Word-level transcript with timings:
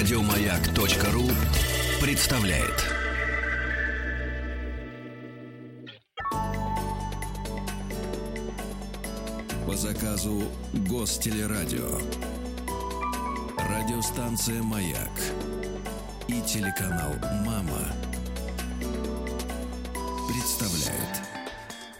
Радиомаяк.ру 0.00 1.28
представляет. 2.00 2.86
По 9.66 9.76
заказу 9.76 10.44
Гостелерадио. 10.88 12.00
Радиостанция 13.58 14.62
«Маяк» 14.62 15.10
и 16.28 16.40
телеканал 16.48 17.12
«Мама» 17.44 17.92
представляют. 20.28 21.39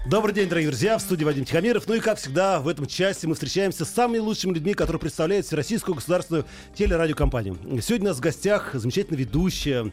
Добрый 0.06 0.34
день, 0.34 0.48
дорогие 0.48 0.70
друзья, 0.70 0.96
в 0.96 1.02
студии 1.02 1.24
Вадим 1.24 1.44
Тихомиров. 1.44 1.86
Ну 1.86 1.94
и, 1.94 2.00
как 2.00 2.16
всегда, 2.16 2.60
в 2.60 2.68
этом 2.68 2.86
части 2.86 3.26
мы 3.26 3.34
встречаемся 3.34 3.84
с 3.84 3.90
самыми 3.90 4.18
лучшими 4.18 4.54
людьми, 4.54 4.72
которые 4.72 4.98
представляют 4.98 5.44
Всероссийскую 5.44 5.94
государственную 5.94 6.46
телерадиокомпанию. 6.74 7.58
Сегодня 7.82 8.06
у 8.06 8.08
нас 8.08 8.16
в 8.16 8.20
гостях 8.20 8.70
замечательная 8.72 9.18
ведущая 9.18 9.92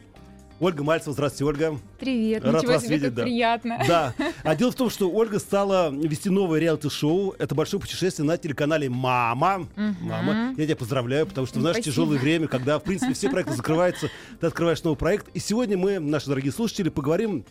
Ольга 0.60 0.82
Мальцева. 0.82 1.12
Здравствуйте, 1.12 1.44
Ольга. 1.44 1.78
Привет, 2.00 2.42
Рад 2.42 2.54
ничего 2.54 2.72
вас 2.72 2.84
себе, 2.84 2.96
видеть, 2.96 3.08
как 3.08 3.14
да. 3.16 3.22
приятно. 3.24 3.84
Да. 3.86 4.14
А 4.44 4.56
дело 4.56 4.72
в 4.72 4.76
том, 4.76 4.88
что 4.88 5.10
Ольга 5.10 5.38
стала 5.38 5.90
вести 5.90 6.30
новое 6.30 6.58
реалити-шоу. 6.58 7.34
Это 7.38 7.54
большое 7.54 7.78
путешествие 7.78 8.26
на 8.26 8.38
телеканале 8.38 8.88
«Мама». 8.88 9.68
«Мама». 9.76 10.54
Я 10.56 10.64
тебя 10.64 10.76
поздравляю, 10.76 11.26
потому 11.26 11.46
что 11.46 11.58
в 11.58 11.62
наше 11.62 11.82
Спасибо. 11.82 11.92
тяжелое 11.92 12.18
время, 12.18 12.48
когда, 12.48 12.78
в 12.78 12.82
принципе, 12.82 13.12
все 13.12 13.28
проекты 13.28 13.54
закрываются, 13.54 14.08
ты 14.40 14.46
открываешь 14.46 14.82
новый 14.82 14.96
проект. 14.96 15.28
И 15.34 15.38
сегодня 15.38 15.76
мы, 15.76 15.98
наши 15.98 16.28
дорогие 16.28 16.50
слушатели, 16.50 16.88
поговорим, 16.88 17.44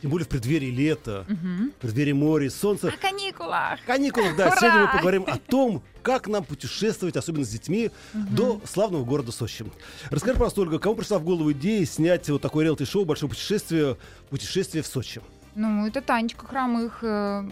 тем 0.00 0.10
более 0.10 0.26
в 0.26 0.28
преддверии 0.28 0.70
лета, 0.70 1.26
в 1.28 1.80
преддверии 1.80 2.12
моря, 2.12 2.50
солнца, 2.50 2.88
О 2.88 2.92
каникулах. 2.96 3.80
каникулах, 3.86 4.36
да. 4.36 4.46
Ура! 4.48 4.56
Сегодня 4.56 4.80
мы 4.82 4.92
поговорим 4.92 5.24
о 5.26 5.38
том, 5.38 5.82
как 6.02 6.28
нам 6.28 6.44
путешествовать, 6.44 7.16
особенно 7.16 7.44
с 7.44 7.48
детьми, 7.48 7.90
до 8.14 8.60
славного 8.64 9.04
города 9.04 9.32
Сочи. 9.32 9.64
Расскажи, 10.10 10.34
пожалуйста, 10.34 10.60
Ольга, 10.62 10.78
кому 10.78 10.94
пришла 10.96 11.18
в 11.18 11.24
голову 11.24 11.52
идея 11.52 11.84
снять 11.84 12.28
вот 12.30 12.40
такое 12.42 12.64
реалити-шоу 12.64 13.04
«Большое 13.04 13.28
путешествие», 13.28 13.96
путешествие 14.30 14.82
в 14.82 14.86
Сочи? 14.86 15.20
Ну, 15.54 15.86
это 15.88 16.00
Танечка 16.00 16.46
Хромых. 16.46 16.98
э. 17.02 17.42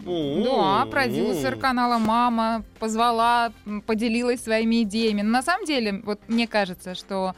Да, 0.45 0.85
продюсер 0.89 1.57
канала 1.57 1.97
«Мама». 1.97 2.63
Позвала, 2.79 3.51
поделилась 3.85 4.41
своими 4.41 4.83
идеями. 4.83 5.23
Но 5.23 5.31
на 5.31 5.43
самом 5.43 5.65
деле, 5.65 6.01
вот 6.05 6.21
мне 6.29 6.47
кажется, 6.47 6.95
что 6.95 7.35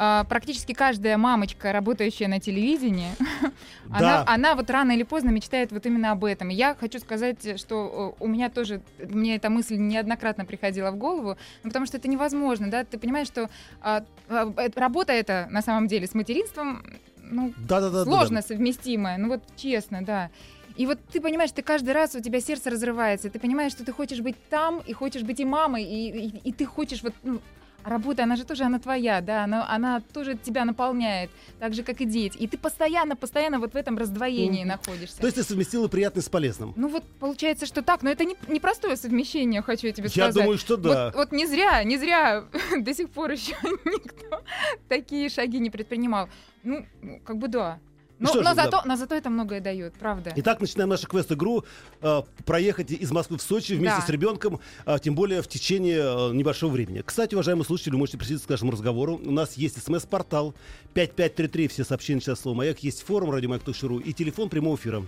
практически 0.00 0.72
каждая 0.72 1.18
мамочка, 1.18 1.72
работающая 1.72 2.26
на 2.26 2.40
телевидении, 2.40 3.10
она, 3.90 4.24
она 4.26 4.54
вот 4.54 4.70
рано 4.70 4.92
или 4.92 5.02
поздно 5.02 5.28
мечтает 5.28 5.72
вот 5.72 5.84
именно 5.84 6.12
об 6.12 6.24
этом. 6.24 6.48
И 6.48 6.54
я 6.54 6.74
хочу 6.74 6.98
сказать, 7.00 7.60
что 7.60 8.16
э, 8.18 8.24
у 8.24 8.26
меня 8.26 8.48
тоже, 8.48 8.80
мне 8.98 9.36
эта 9.36 9.50
мысль 9.50 9.76
неоднократно 9.76 10.46
приходила 10.46 10.90
в 10.90 10.96
голову, 10.96 11.36
ну, 11.62 11.70
потому 11.70 11.84
что 11.84 11.98
это 11.98 12.08
невозможно, 12.08 12.70
да, 12.70 12.84
ты 12.84 12.98
понимаешь, 12.98 13.26
что 13.26 13.50
а, 13.82 14.04
а, 14.28 14.52
э, 14.56 14.70
работа 14.74 15.12
эта 15.12 15.48
на 15.50 15.60
самом 15.60 15.86
деле 15.86 16.06
с 16.06 16.14
материнством, 16.14 16.82
ну, 17.22 17.52
Да-да-да. 17.58 18.04
сложно 18.04 18.40
совместимое, 18.40 19.18
ну 19.18 19.28
вот 19.28 19.42
честно, 19.56 20.02
да. 20.02 20.30
И 20.76 20.86
вот 20.86 20.98
ты 21.12 21.20
понимаешь, 21.20 21.50
ты 21.52 21.60
каждый 21.60 21.92
раз 21.92 22.14
у 22.14 22.20
тебя 22.20 22.40
сердце 22.40 22.70
разрывается, 22.70 23.28
ты 23.28 23.38
понимаешь, 23.38 23.72
что 23.72 23.84
ты 23.84 23.92
хочешь 23.92 24.20
быть 24.20 24.36
там, 24.48 24.78
и 24.78 24.94
хочешь 24.94 25.22
быть 25.22 25.40
и 25.40 25.44
мамой, 25.44 25.84
и, 25.84 26.26
и, 26.26 26.38
и 26.38 26.52
ты 26.52 26.64
хочешь 26.64 27.02
вот, 27.02 27.12
ну, 27.22 27.34
а 27.34 27.59
работа, 27.84 28.24
она 28.24 28.36
же 28.36 28.44
тоже, 28.44 28.64
она 28.64 28.78
твоя, 28.78 29.20
да, 29.20 29.44
она, 29.44 29.68
она 29.68 30.00
тоже 30.00 30.36
тебя 30.36 30.64
наполняет, 30.64 31.30
так 31.58 31.74
же, 31.74 31.82
как 31.82 32.00
и 32.00 32.04
дети. 32.04 32.36
И 32.38 32.46
ты 32.46 32.58
постоянно, 32.58 33.16
постоянно 33.16 33.58
вот 33.58 33.72
в 33.72 33.76
этом 33.76 33.98
раздвоении 33.98 34.60
Мгм. 34.60 34.68
находишься. 34.68 35.18
То 35.20 35.26
есть 35.26 35.36
ты 35.36 35.42
совместила 35.42 35.88
приятное 35.88 36.22
с 36.22 36.28
полезным? 36.28 36.72
Ну 36.76 36.88
вот 36.88 37.04
получается, 37.18 37.66
что 37.66 37.82
так, 37.82 38.02
но 38.02 38.10
это 38.10 38.24
не, 38.24 38.36
непростое 38.48 38.96
совмещение, 38.96 39.62
хочу 39.62 39.86
я 39.86 39.92
тебе 39.92 40.06
Я 40.06 40.10
сказать. 40.10 40.34
думаю, 40.34 40.58
что 40.58 40.76
да. 40.76 41.06
Вот, 41.06 41.14
вот 41.14 41.32
не 41.32 41.46
зря, 41.46 41.82
не 41.84 41.96
зря 41.98 42.44
до 42.80 42.94
сих 42.94 43.10
пор 43.10 43.30
еще 43.32 43.54
никто 43.84 44.42
такие 44.88 45.28
шаги 45.28 45.58
не 45.58 45.70
предпринимал. 45.70 46.28
Ну, 46.62 46.86
как 47.24 47.38
бы 47.38 47.48
да. 47.48 47.78
Но, 48.20 48.32
ж, 48.32 48.36
но 48.36 48.54
да. 48.54 48.54
зато, 48.54 48.82
но 48.84 48.96
зато 48.96 49.14
это 49.14 49.30
многое 49.30 49.60
дает, 49.60 49.94
правда. 49.94 50.32
Итак, 50.36 50.60
начинаем 50.60 50.90
нашу 50.90 51.08
квест-игру. 51.08 51.64
э, 52.02 52.22
проехать 52.44 52.90
из 52.90 53.10
Москвы 53.10 53.38
в 53.38 53.42
Сочи 53.42 53.72
вместе 53.72 53.98
Да. 54.00 54.06
с 54.06 54.08
ребенком, 54.10 54.60
а, 54.84 54.98
тем 54.98 55.14
более 55.14 55.40
в 55.42 55.48
течение 55.48 56.00
э, 56.00 56.32
небольшого 56.34 56.70
времени. 56.70 57.02
Кстати, 57.04 57.34
уважаемые 57.34 57.64
слушатели, 57.64 57.92
вы 57.92 57.98
можете 57.98 58.18
присоединиться 58.18 58.46
к 58.46 58.50
нашему 58.50 58.72
разговору. 58.72 59.18
У 59.24 59.30
нас 59.30 59.54
есть 59.54 59.82
смс-портал 59.82 60.54
5533, 60.94 61.68
все 61.68 61.84
сообщения 61.84 62.20
сейчас 62.20 62.40
слово 62.40 62.56
«Маяк». 62.58 62.80
Есть 62.80 63.02
форум 63.02 63.30
радиомаяк.ру 63.30 63.98
и 63.98 64.12
телефон 64.12 64.48
прямого 64.50 64.76
эфира. 64.76 65.02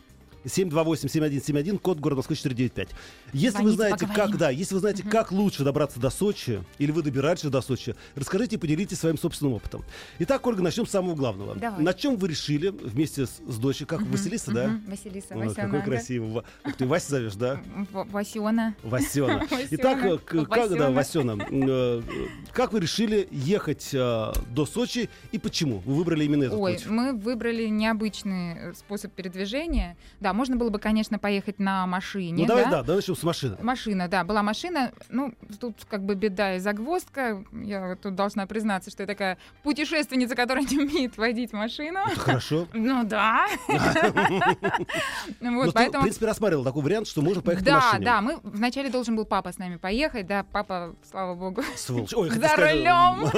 728-7171, 0.45 1.79
код 1.79 1.99
города 2.01 2.19
Москвы 2.21 2.37
495. 2.37 2.89
Если 3.33 3.47
вы 3.63 3.71
Звоните, 3.71 3.77
знаете, 3.77 4.07
как, 4.07 4.09
поговорим. 4.09 4.39
да, 4.39 4.51
если 4.51 4.75
вы 4.75 4.81
знаете, 4.81 5.03
как 5.03 5.33
лучше 5.33 5.65
добраться 5.65 6.01
до 6.01 6.11
Сочи, 6.11 6.63
или 6.79 6.91
вы 6.91 7.03
добираетесь 7.03 7.45
до 7.49 7.61
Сочи, 7.61 7.95
расскажите 8.15 8.57
и 8.57 8.59
поделитесь 8.59 8.99
своим 8.99 9.19
собственным 9.19 9.55
опытом. 9.55 9.85
Итак, 10.19 10.47
Ольга, 10.47 10.63
начнем 10.63 10.87
с 10.87 10.91
самого 10.91 11.15
главного. 11.15 11.55
Давай. 11.55 11.83
На 11.83 11.95
чем 11.95 12.17
вы 12.17 12.29
решили 12.29 12.69
вместе 12.69 13.27
с, 13.27 13.41
с 13.47 13.59
дочей, 13.59 13.87
как 13.87 14.03
Василиса, 14.03 14.53
да? 14.53 14.81
Василиса, 14.87 15.35
Ой, 15.35 15.49
Васяна. 15.49 15.69
какой 15.69 15.83
красивый. 15.83 16.43
Ты, 16.77 16.87
Вася 16.87 17.11
зовешь, 17.11 17.35
да? 17.35 17.61
Васена. 17.93 18.75
Васена. 18.83 19.47
Итак, 19.71 20.05
э, 20.05 20.19
как, 20.19 20.77
да, 20.77 20.91
Васена. 20.91 21.39
Э, 21.73 22.03
как 22.53 22.73
вы 22.73 22.81
решили 22.81 23.29
ехать 23.31 23.91
э, 23.93 24.33
до 24.51 24.67
Сочи 24.67 25.09
и 25.31 25.39
почему? 25.39 25.79
Вы 25.85 25.95
выбрали 25.95 26.25
именно 26.25 26.45
этот 26.45 26.59
Ой, 26.59 26.75
путь? 26.75 26.87
мы 26.87 27.13
выбрали 27.15 27.69
необычный 27.69 28.75
способ 28.75 29.13
передвижения. 29.13 29.97
Да, 30.21 30.32
можно 30.33 30.57
было 30.57 30.71
бы, 30.71 30.79
конечно, 30.79 31.19
поехать 31.19 31.59
на 31.59 31.87
машине. 31.87 32.43
Ну 32.43 32.47
давай, 32.49 32.65
да? 32.65 32.71
да, 32.71 32.83
давай 32.83 32.97
начнем 32.97 33.17
с 33.17 33.23
машины. 33.23 33.57
Машина, 33.61 34.09
да, 34.09 34.25
была 34.25 34.43
машина. 34.43 34.93
Ну, 35.09 35.35
тут 35.61 35.77
как 35.89 36.05
бы 36.05 36.15
беда 36.15 36.57
и 36.57 36.59
загвоздка. 36.59 37.45
Я 37.53 37.97
тут 37.97 38.15
должна 38.15 38.47
признаться, 38.47 38.91
что 38.91 39.03
я 39.03 39.07
такая 39.07 39.39
путешественница, 39.63 40.35
которая 40.35 40.65
не 40.71 40.79
умеет 40.79 41.17
водить 41.17 41.53
машину. 41.53 42.01
Это 42.11 42.21
хорошо. 42.21 42.67
Ну 42.73 43.05
да. 43.05 43.47
Ну, 45.41 45.57
Вот, 45.57 45.65
ты, 45.67 45.71
в 45.71 45.75
поэтому... 45.75 46.03
принципе, 46.03 46.27
рассматривал 46.27 46.65
такой 46.65 46.83
вариант, 46.83 47.07
что 47.09 47.23
можно 47.23 47.43
поехать 47.43 47.67
на 47.67 47.73
Да, 47.73 47.87
машине. 47.87 48.05
да, 48.05 48.21
мы 48.21 48.39
вначале 48.43 48.91
должен 48.91 49.17
был 49.17 49.25
папа 49.25 49.53
с 49.53 49.59
нами 49.59 49.77
поехать, 49.77 50.27
да, 50.27 50.45
папа, 50.45 50.95
слава 51.11 51.35
богу, 51.35 51.63
Сволочь. 51.77 52.13
Ой, 52.15 52.31
за 52.31 52.57
рулем. 52.57 53.29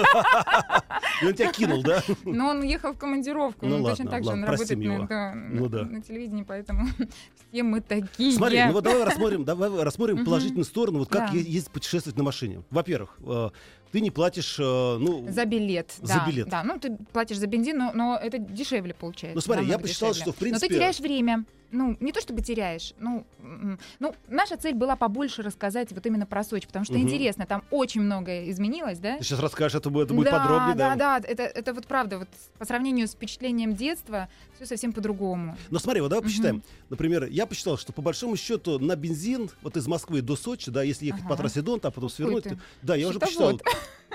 И 1.23 1.27
он 1.27 1.35
тебя 1.35 1.53
кинул, 1.53 1.83
да? 1.83 2.03
Но 2.25 2.49
он 2.49 2.63
ехал 2.63 2.93
в 2.93 2.99
командировку, 2.99 3.67
Ну 3.67 3.77
ладно, 3.77 3.91
точно 3.91 4.11
так 4.11 4.25
же 4.25 4.31
он 4.31 4.45
работает 4.45 5.09
да, 5.09 5.33
Ну 5.35 5.69
да. 5.69 5.83
на 5.85 6.03
телевидении, 6.03 6.43
поэтому 6.43 6.84
все 7.53 7.63
мы 7.63 7.81
такие. 7.81 8.33
Смотри, 8.33 8.63
ну 8.65 8.73
вот 8.73 8.85
давай 8.85 9.05
рассмотрим, 9.05 9.45
давай 9.45 9.71
рассмотрим 9.83 10.25
положительную 10.25 10.65
сторону, 10.65 11.01
вот 11.01 11.09
как 11.09 11.31
Да. 11.33 11.37
ездить 11.37 11.71
путешествовать 11.71 12.17
на 12.17 12.25
машине. 12.25 12.63
Во-первых, 12.71 13.17
э, 13.25 13.51
ты 13.93 14.01
не 14.01 14.11
платишь, 14.11 14.57
э, 14.59 14.63
ну, 14.63 15.27
За 15.31 15.45
билет. 15.45 15.93
За 16.03 16.15
да, 16.15 16.27
билет. 16.27 16.49
Да, 16.49 16.65
ну 16.65 16.79
ты 16.79 16.97
платишь 17.13 17.39
за 17.39 17.47
бензин, 17.47 17.79
но, 17.79 17.93
но 17.95 18.19
это 18.21 18.39
дешевле 18.39 18.95
получается. 18.95 19.37
Ну, 19.37 19.41
смотри, 19.41 19.67
я 19.67 19.79
посчитал, 19.79 20.11
дешевле. 20.11 20.23
что, 20.23 20.33
в 20.33 20.37
принципе- 20.37 20.67
Но 20.67 20.69
ты 20.69 20.75
теряешь 20.75 21.01
время. 21.01 21.45
Ну, 21.75 21.97
не 21.99 22.13
то 22.13 22.21
чтобы 22.21 22.41
теряешь. 22.41 22.95
Ну, 22.99 23.27
ну, 23.99 24.15
наша 24.29 24.57
цель 24.57 24.75
была 24.75 24.95
побольше 24.95 25.43
рассказать 25.43 25.91
вот 25.91 26.07
именно 26.07 26.25
про 26.25 26.45
Сочи, 26.45 26.69
потому 26.69 26.85
что 26.85 26.95
Мгм. 26.95 27.03
интересно, 27.03 27.47
там 27.47 27.65
очень 27.71 28.01
многое 28.01 28.49
изменилось, 28.51 28.99
да? 29.01 29.19
ты 29.19 29.25
сейчас 29.25 29.41
расскажешь, 29.41 29.75
это 29.75 29.91
будет, 29.91 30.07
это 30.07 30.15
будет 30.15 30.27
да, 30.27 30.39
подробнее, 30.39 30.75
да? 30.77 30.95
да, 30.95 31.19
да, 31.19 31.29
это, 31.29 31.43
это 31.43 31.75
вот 31.75 31.87
правда, 31.87 32.19
вот 32.21 32.29
по 32.59 32.65
сравнению 32.65 33.09
с 33.09 33.13
впечатлением 33.13 33.75
детства, 33.75 34.29
все 34.55 34.67
совсем 34.67 34.93
по-другому. 34.93 35.57
Но 35.71 35.81
смотри, 35.81 36.01
вот 36.01 36.11
давай 36.11 36.21
Мгм. 36.21 36.29
посчитаем. 36.29 36.63
Например, 36.91 37.25
я 37.25 37.45
посчитал, 37.47 37.77
что 37.77 37.93
по 37.93 38.03
большому 38.03 38.37
счету 38.37 38.79
на 38.79 38.95
бензин 38.95 39.51
вот 39.61 39.77
из 39.77 39.89
Москвы 39.89 40.23
до 40.23 40.37
Сочи, 40.37 40.71
да, 40.71 40.85
если 40.85 41.07
ехать 41.07 41.23
по 41.23 41.35
Ага. 41.35 41.39
трассе 41.39 41.61
Дон, 41.61 41.81
там 41.81 41.91
потом 41.91 42.09
свернуть, 42.09 42.45
ты 42.45 42.57
да, 42.83 42.95
я 42.95 43.09
уже 43.09 43.19
посчитал, 43.19 43.51
счетовод. 43.59 43.63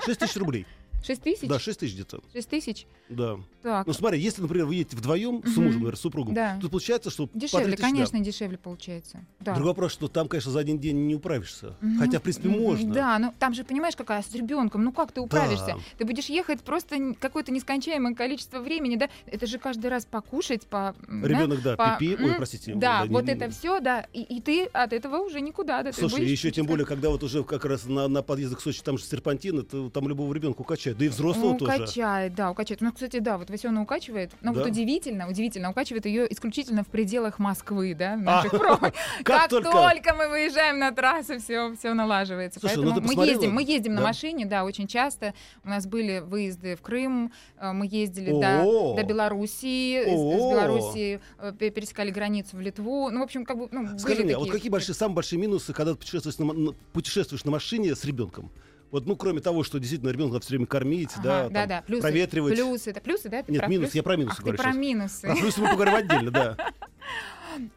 6 0.06 0.20
тысяч 0.20 0.38
рублей. 0.38 0.66
6 1.04 1.22
тысяч? 1.22 1.48
Да, 1.48 1.60
6 1.60 1.80
тысяч 1.80 1.94
где-то. 1.94 2.22
6 2.34 2.50
тысяч? 2.50 2.88
Да. 3.10 3.38
Так, 3.62 3.88
Ну 3.88 3.94
смотри, 3.94 4.20
если, 4.22 4.42
например, 4.42 4.66
вы 4.68 4.76
едете 4.76 4.96
вдвоем 4.96 5.42
с 5.44 5.50
Мгм. 5.52 5.64
мужем, 5.64 5.74
например, 5.80 5.98
с 5.98 6.00
супругом, 6.02 6.34
Да. 6.34 6.58
то 6.62 6.70
получается, 6.70 7.10
что 7.10 7.30
дешевле, 7.34 7.66
3 7.66 7.72
тысячи, 7.76 7.82
да. 7.82 7.88
конечно, 7.90 8.20
дешевле 8.20 8.58
получается. 8.58 9.26
Да. 9.40 9.54
Другой 9.54 9.72
вопрос, 9.72 9.92
что 9.94 10.08
там, 10.08 10.28
конечно, 10.28 10.52
за 10.52 10.60
один 10.60 10.80
день 10.80 11.08
не 11.08 11.16
управишься. 11.16 11.76
Ну, 11.82 12.00
Хотя, 12.00 12.20
в 12.20 12.22
принципе, 12.22 12.50
можно. 12.50 12.94
Да, 12.94 13.20
но 13.20 13.34
там 13.40 13.54
же, 13.54 13.64
понимаешь, 13.64 13.96
какая 13.96 14.22
с 14.22 14.34
ребенком, 14.34 14.84
ну 14.84 14.92
как 14.92 15.12
ты 15.12 15.22
управишься? 15.22 15.66
Да. 15.68 15.78
Ты 15.98 16.06
будешь 16.06 16.26
ехать 16.28 16.62
просто 16.62 17.14
какое-то 17.20 17.52
нескончаемое 17.52 18.14
количество 18.16 18.60
времени, 18.60 18.96
да? 18.96 19.10
Это 19.26 19.46
же 19.48 19.58
каждый 19.58 19.88
раз 19.88 20.06
покушать, 20.06 20.68
по... 20.68 20.96
м, 21.08 21.22
да, 21.22 21.28
Ребенок, 21.28 21.62
да, 21.62 21.76
по- 21.76 21.98
пипи. 22.00 22.24
Ой, 22.24 22.34
простите. 22.36 22.76
Да, 22.76 23.04
не- 23.04 23.10
вот 23.10 23.26
не- 23.26 23.32
это 23.34 23.50
все, 23.50 23.80
да, 23.80 24.06
и, 24.14 24.22
и 24.22 24.40
ты 24.42 24.66
от 24.66 24.94
этого 24.94 25.18
уже 25.18 25.42
никуда, 25.42 25.84
да. 25.84 25.92
ты 25.92 26.00
Слушай, 26.00 26.26
еще 26.26 26.52
тем 26.52 26.66
более, 26.66 26.86
когда 26.86 27.10
вот 27.10 27.24
уже 27.24 27.44
как 27.44 27.66
раз 27.66 27.86
на, 27.86 28.08
на 28.08 28.22
подъездах 28.22 28.60
к 28.60 28.62
Сочи 28.62 28.82
там 28.84 28.98
же 28.98 29.04
серпантин, 29.04 29.60
это 29.60 29.90
там 29.90 30.08
любого 30.08 30.34
ребенка 30.34 30.62
укачает. 30.62 30.89
Да 30.98 31.06
и 31.06 31.08
взрослого 31.10 31.58
тоже. 31.58 31.76
Укачает, 31.84 32.36
да, 32.36 32.52
укачает. 32.52 32.82
Ну, 32.82 32.92
кстати, 32.92 33.20
да, 33.20 33.38
вот 33.38 33.50
Васена 33.50 33.82
укачивает. 33.82 34.32
Но 34.42 34.54
Да? 34.54 34.60
вот 34.62 34.70
удивительно, 34.70 35.28
удивительно, 35.30 35.70
укачивает 35.70 36.06
ее 36.06 36.32
исключительно 36.32 36.84
в 36.84 36.88
пределах 36.88 37.40
Москвы, 37.40 37.94
да, 37.94 38.16
наших 38.16 38.52
пробах. 38.52 38.94
Как 39.24 39.50
только- 39.50 40.14
мы 40.14 40.28
выезжаем 40.30 40.80
на 40.80 40.92
трассу, 40.92 41.40
все, 41.40 41.76
все 41.76 41.94
налаживается. 41.94 42.60
Ну 42.62 42.68
Поэтому 42.68 42.96
ты 42.96 43.16
мы 43.16 43.26
ездим, 43.26 43.54
мы 43.54 43.64
ездим 43.64 43.94
на 43.96 44.02
машине, 44.02 44.46
да, 44.46 44.64
очень 44.64 44.88
часто. 44.88 45.34
У 45.64 45.70
нас 45.70 45.86
были 45.88 46.20
выезды 46.20 46.76
в 46.76 46.82
Крым, 46.82 47.32
э, 47.60 47.72
мы 47.72 47.88
ездили 47.90 48.32
до, 48.32 49.04
Белоруссии, 49.04 50.02
из! 50.02 50.40
Белоруссии 50.52 51.20
э, 51.40 51.54
пе- 51.58 51.70
пересекали 51.70 52.12
границу 52.12 52.58
в 52.58 52.62
Литву. 52.62 53.10
Ну, 53.10 53.20
в 53.20 53.24
общем, 53.24 53.46
как 53.46 53.58
бы, 53.58 53.68
ну, 53.72 53.98
Скажи 54.00 54.24
мне, 54.24 54.36
а 54.36 54.40
вот 54.40 54.50
какие 54.52 54.70
большие, 54.72 54.96
самые 54.96 55.16
большие 55.16 55.40
минусы, 55.40 55.74
когда 55.74 55.96
путешествуешь 55.96 57.44
на 57.46 57.52
машине 57.52 57.96
с 57.96 58.04
ребенком? 58.06 58.52
Вот, 58.92 59.06
ну, 59.06 59.16
кроме 59.16 59.40
того, 59.40 59.64
что 59.64 59.80
действительно 59.80 60.10
ребенка 60.10 60.34
надо 60.34 60.46
все 60.46 60.52
время 60.56 60.66
кормить, 60.66 61.12
Ага, 61.18 61.24
да, 61.24 61.44
да, 61.50 61.60
там, 61.60 61.70
да, 61.70 61.82
плюсы, 61.86 62.02
проветривать. 62.02 62.54
Плюсы, 62.56 62.90
это 62.90 63.02
плюсы, 63.02 63.30
да? 63.30 63.44
Нет, 63.48 63.68
минус, 63.68 63.86
плюсы? 63.88 63.98
я 63.98 64.04
про 64.04 64.16
минусы 64.18 64.36
Ах, 64.38 64.40
говорю 64.42 64.58
ты 64.58 64.64
про 64.64 64.72
сейчас. 64.72 64.82
минусы. 64.82 65.22
Про 65.22 65.36
плюсы 65.36 65.62
мы 65.62 65.68
поговорим 65.70 65.96
отдельно, 65.96 66.32
да. 66.32 66.58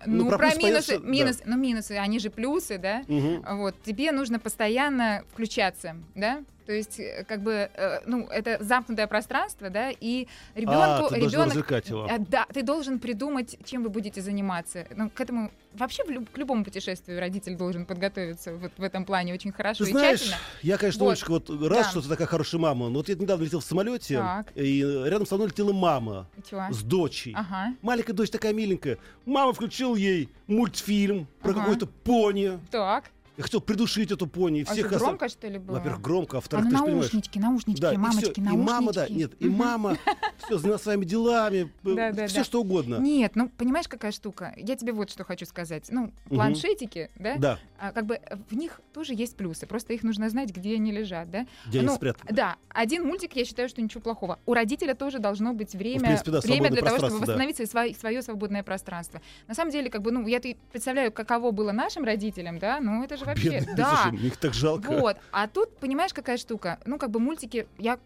Ну, 0.07 0.25
Ну, 0.25 0.29
про 0.29 0.39
про, 0.39 0.51
плюсы, 0.51 0.61
понятно, 0.61 1.07
минусы, 1.09 1.39
да. 1.39 1.45
ну, 1.47 1.57
минусы, 1.57 1.93
они 1.93 2.19
же 2.21 2.31
плюсы, 2.31 2.79
да? 2.79 3.03
Вот, 3.09 3.75
тебе 3.83 4.13
нужно 4.13 4.39
постоянно 4.39 5.25
включаться, 5.33 5.97
да? 6.15 6.45
То 6.67 6.73
есть, 6.73 7.01
э, 7.01 7.25
как 7.27 7.43
бы, 7.43 7.69
э, 7.75 8.01
ну, 8.07 8.27
это 8.29 8.63
замкнутое 8.63 9.07
пространство, 9.07 9.69
да, 9.71 9.91
и 9.91 10.27
А, 10.55 10.61
ребенку, 10.61 11.09
ты 11.15 11.21
должна 11.21 11.45
ребенок, 11.47 11.89
его. 11.89 12.05
А, 12.09 12.19
да, 12.19 12.47
ты 12.53 12.63
должен 12.63 12.99
придумать, 12.99 13.57
чем 13.65 13.83
вы 13.83 13.89
будете 13.89 14.21
заниматься. 14.23 14.87
Ну, 14.95 15.11
к 15.11 15.21
этому 15.21 15.51
вообще 15.75 16.03
люб- 16.07 16.31
к 16.31 16.39
любому 16.39 16.65
путешествию 16.65 17.19
родитель 17.19 17.57
должен 17.57 17.85
подготовиться 17.87 18.55
вот 18.55 18.73
в 18.77 18.83
этом 18.83 19.05
плане 19.05 19.35
очень 19.35 19.53
хорошо 19.53 19.85
Ты 19.85 19.91
и 19.91 19.93
знаешь, 19.93 20.21
тщательно. 20.21 20.39
я, 20.63 20.79
конечно, 20.79 21.05
Вот. 21.05 21.11
Олечка, 21.11 21.31
вот 21.31 21.51
рад, 21.51 21.83
Да. 21.83 21.85
что 21.91 22.01
ты 22.03 22.09
такая 22.09 22.27
хорошая 22.29 22.61
мама. 22.61 22.89
Но 22.89 22.97
вот 22.99 23.09
я 23.09 23.15
недавно 23.17 23.43
летел 23.45 23.61
в 23.61 23.65
самолете, 23.65 24.19
Так. 24.19 24.53
и 24.55 24.81
рядом 24.83 25.27
со 25.27 25.35
мной 25.37 25.49
летела 25.49 25.73
мама 25.73 26.29
чего? 26.49 26.63
с 26.71 26.83
дочей. 26.83 27.35
Ага. 27.37 27.75
Маленькая 27.83 28.13
дочь 28.13 28.31
такая 28.31 28.53
миленькая. 28.53 28.99
Мама 29.27 29.53
включил 29.53 29.97
ей 29.97 30.29
мультфильм 30.47 31.27
про 31.41 31.51
Ага. 31.53 31.61
какое-то 31.61 31.87
пони. 31.87 32.59
Так. 32.71 33.05
Я 33.37 33.45
хотел 33.45 33.61
придушить 33.63 34.11
эту 34.13 34.27
пони. 34.27 34.61
и 34.61 34.63
А 34.63 34.73
всех 34.73 34.87
что, 34.87 34.97
остав- 34.97 35.09
громко, 35.09 35.29
что 35.29 35.49
ли, 35.49 35.59
было? 35.59 35.77
Во-первых, 35.77 36.03
громко, 36.03 36.37
а 36.37 36.39
а 36.39 36.41
во-вторых, 36.41 36.65
ну, 36.67 36.71
ты 36.71 36.77
же 36.77 36.83
понимаешь. 36.85 37.03
наушнички, 37.13 37.39
наушнички, 37.39 37.81
Да, 37.81 37.93
и, 37.93 37.97
мамочки, 37.97 38.41
и 38.41 38.43
наушнички. 38.43 38.71
мама, 38.71 38.93
да, 38.93 39.09
нет, 39.09 39.33
и 39.39 39.49
мама 39.49 39.97
все 40.45 40.59
занялась 40.59 40.83
своими 40.83 41.05
делами, 41.05 41.73
да, 41.83 42.27
все 42.27 42.45
что 42.45 42.61
угодно. 42.61 42.97
Нет, 42.97 43.33
ну 43.35 43.49
понимаешь, 43.49 43.89
какая 43.89 44.13
штука? 44.13 44.53
Я 44.59 44.77
тебе 44.77 44.93
вот 44.93 45.11
что 45.11 45.25
хочу 45.25 45.47
сказать. 45.47 45.87
Ну, 45.91 46.13
планшетики, 46.29 47.11
да, 47.19 47.37
Да, 47.37 47.59
а, 47.79 47.93
как 47.93 48.07
бы 48.07 48.17
э, 48.17 48.37
в 48.51 48.55
них 48.55 48.81
тоже 48.93 49.15
есть 49.15 49.37
плюсы. 49.37 49.67
Просто 49.67 49.95
их 49.95 50.03
нужно 50.03 50.29
знать, 50.29 50.51
где 50.51 50.75
они 50.75 50.93
лежат, 50.93 51.31
да? 51.31 51.47
где 51.67 51.79
они 51.79 51.89
ну, 51.89 51.95
спрятаны. 51.97 52.31
Да, 52.33 52.57
один 52.69 53.07
мультик, 53.07 53.35
я 53.35 53.45
считаю, 53.45 53.69
что 53.69 53.81
ничего 53.81 54.01
плохого. 54.03 54.39
У 54.47 54.53
родителя 54.53 54.95
тоже 54.95 55.19
должно 55.19 55.55
быть 55.55 55.75
время, 55.75 56.21
Ну, 56.27 56.33
да, 56.33 56.41
время 56.41 56.71
для 56.71 56.83
того, 56.83 56.99
чтобы 56.99 57.19
пространство, 57.19 57.27
да. 57.27 57.47
восстановить 57.47 57.99
свое, 57.99 58.23
свободное 58.23 58.63
пространство. 58.63 59.21
На 59.49 59.55
самом 59.55 59.71
деле, 59.71 59.91
как 59.91 60.03
бы, 60.03 60.11
ну, 60.11 60.27
я 60.27 60.41
представляю, 60.71 61.13
каково 61.13 61.51
было 61.51 61.73
нашим 61.73 62.05
родителям, 62.05 62.59
да? 62.59 62.79
Ну, 62.81 63.03
это 63.03 63.17
же 63.17 63.22
вообще, 63.25 63.61
Бедные, 63.61 63.77
да. 63.77 64.09
мне 64.13 64.29
их 64.29 64.37
так 64.37 64.55
жалко. 64.55 64.91
Вот, 64.91 65.17
а 65.31 65.49
тут, 65.49 65.77
понимаешь, 65.79 66.13
какая 66.13 66.37
штука? 66.37 66.79
Ну, 66.87 66.99
как 66.99 67.11
бы 67.11 67.21
мультики, 67.21 67.67
я 67.79 67.99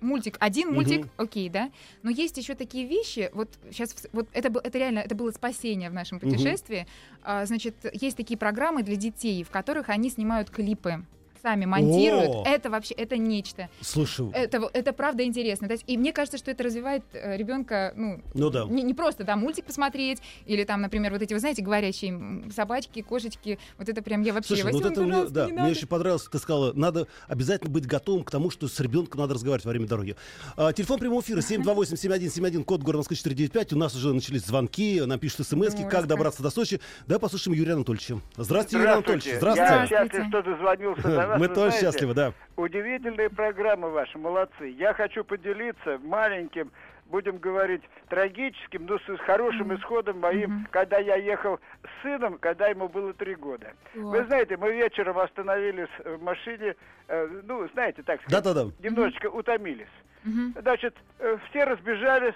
мультик, 0.00 0.36
один 0.40 0.72
мультик, 0.72 1.08
окей, 1.16 1.48
да, 1.48 1.70
но 2.02 2.10
есть 2.10 2.36
еще 2.36 2.54
такие 2.54 2.86
вещи, 2.86 3.30
вот 3.32 3.48
сейчас, 3.70 3.94
вот 4.12 4.28
это, 4.32 4.48
это 4.62 4.78
реально, 4.78 5.00
это 5.00 5.14
было 5.14 5.30
спасение 5.30 5.90
в 5.90 5.94
нашем 5.94 6.20
путешествии, 6.20 6.86
А, 7.22 7.44
значит, 7.46 7.74
есть 7.92 8.16
такие 8.16 8.38
программы 8.38 8.82
для 8.82 8.96
детей, 8.96 9.42
в 9.44 9.50
которых 9.50 9.88
они 9.88 10.10
снимают 10.10 10.50
клипы, 10.50 11.04
сами 11.42 11.64
монтируют, 11.64 12.28
О! 12.28 12.44
это 12.46 12.70
вообще, 12.70 12.94
это 12.94 13.16
нечто, 13.16 13.68
Слушай, 13.80 14.30
это, 14.32 14.68
это 14.72 14.92
правда 14.92 15.24
интересно, 15.24 15.68
То 15.68 15.74
есть, 15.74 15.84
и 15.86 15.96
мне 15.96 16.12
кажется, 16.12 16.38
что 16.38 16.50
это 16.50 16.64
развивает 16.64 17.04
ребенка, 17.12 17.92
ну, 17.96 18.20
ну 18.34 18.50
да. 18.50 18.64
не, 18.64 18.82
не 18.82 18.94
просто, 18.94 19.24
да, 19.24 19.36
мультик 19.36 19.64
посмотреть, 19.64 20.20
или 20.46 20.64
там, 20.64 20.80
например, 20.80 21.12
вот 21.12 21.22
эти, 21.22 21.32
вы 21.34 21.40
знаете, 21.40 21.62
говорящие 21.62 22.50
собачки, 22.54 23.02
кошечки, 23.02 23.58
вот 23.78 23.88
это 23.88 24.02
прям 24.02 24.22
я 24.22 24.32
вообще... 24.32 24.56
Слушай, 24.56 24.72
ну 24.72 24.78
вот 24.78 24.84
«Василий, 24.84 25.10
это 25.10 25.20
мне, 25.20 25.30
да, 25.30 25.46
не 25.46 25.52
мне 25.52 25.60
надо». 25.62 25.72
очень 25.72 25.86
понравилось, 25.86 26.28
ты 26.30 26.38
сказала, 26.38 26.72
надо 26.72 27.06
обязательно 27.26 27.70
быть 27.70 27.86
готовым 27.86 28.24
к 28.24 28.30
тому, 28.30 28.50
что 28.50 28.68
с 28.68 28.80
ребенком 28.80 29.20
надо 29.20 29.34
разговаривать 29.34 29.64
во 29.64 29.70
время 29.70 29.86
дороги. 29.86 30.16
А, 30.56 30.72
телефон 30.72 30.98
прямого 30.98 31.20
эфира 31.20 31.40
728-7171, 31.40 32.64
код 32.64 32.82
города 32.82 32.98
Москвы 32.98 33.16
495. 33.16 33.72
У 33.72 33.76
нас 33.76 33.94
уже 33.94 34.12
начались 34.12 34.44
звонки, 34.44 35.00
нам 35.04 35.18
пишут 35.18 35.46
смс 35.46 35.74
Ну, 35.74 35.88
как 35.88 36.06
добраться 36.06 36.42
до 36.42 36.50
Сочи. 36.50 36.80
Давай 37.06 37.20
послушаем 37.20 37.56
Юрия 37.56 37.74
Анатольевича. 37.74 38.20
Здравствуйте, 38.36 38.78
Юрий 38.78 38.92
Анатольевич. 38.92 39.26
Я 39.26 39.36
Здравствуйте. 39.38 39.86
счастлив, 39.86 40.26
что 40.28 40.42
дозвонился 40.42 41.02
до. 41.02 41.27
Мы 41.36 41.38
Вы 41.38 41.48
тоже 41.48 41.70
знаете, 41.70 41.86
счастливы, 41.86 42.14
да. 42.14 42.32
Удивительные 42.56 43.28
программы 43.30 43.90
ваши, 43.90 44.16
молодцы. 44.18 44.68
Я 44.68 44.94
хочу 44.94 45.24
поделиться 45.24 45.98
маленьким, 46.02 46.70
будем 47.06 47.38
говорить, 47.38 47.82
трагическим, 48.08 48.86
но 48.86 48.98
с 48.98 49.18
хорошим 49.20 49.74
исходом 49.74 50.20
моим, 50.20 50.50
Мгм. 50.50 50.68
когда 50.70 50.98
я 50.98 51.16
ехал 51.16 51.58
с 51.82 52.02
сыном, 52.02 52.38
когда 52.38 52.68
ему 52.68 52.88
было 52.88 53.12
три 53.14 53.34
года. 53.34 53.72
Вы 53.94 54.02
Вот. 54.18 54.26
знаете, 54.26 54.56
мы 54.56 54.72
вечером 54.72 55.18
остановились 55.18 55.88
в 56.04 56.22
машине, 56.22 56.74
э, 57.08 57.40
ну, 57.46 57.68
знаете, 57.72 58.02
так 58.02 58.20
сказать, 58.22 58.42
Да-да-да. 58.44 58.70
немножечко 58.82 59.26
утомились. 59.28 59.88
Мгм. 60.24 60.54
Значит, 60.60 60.94
э, 61.18 61.38
все 61.48 61.64
разбежались, 61.64 62.34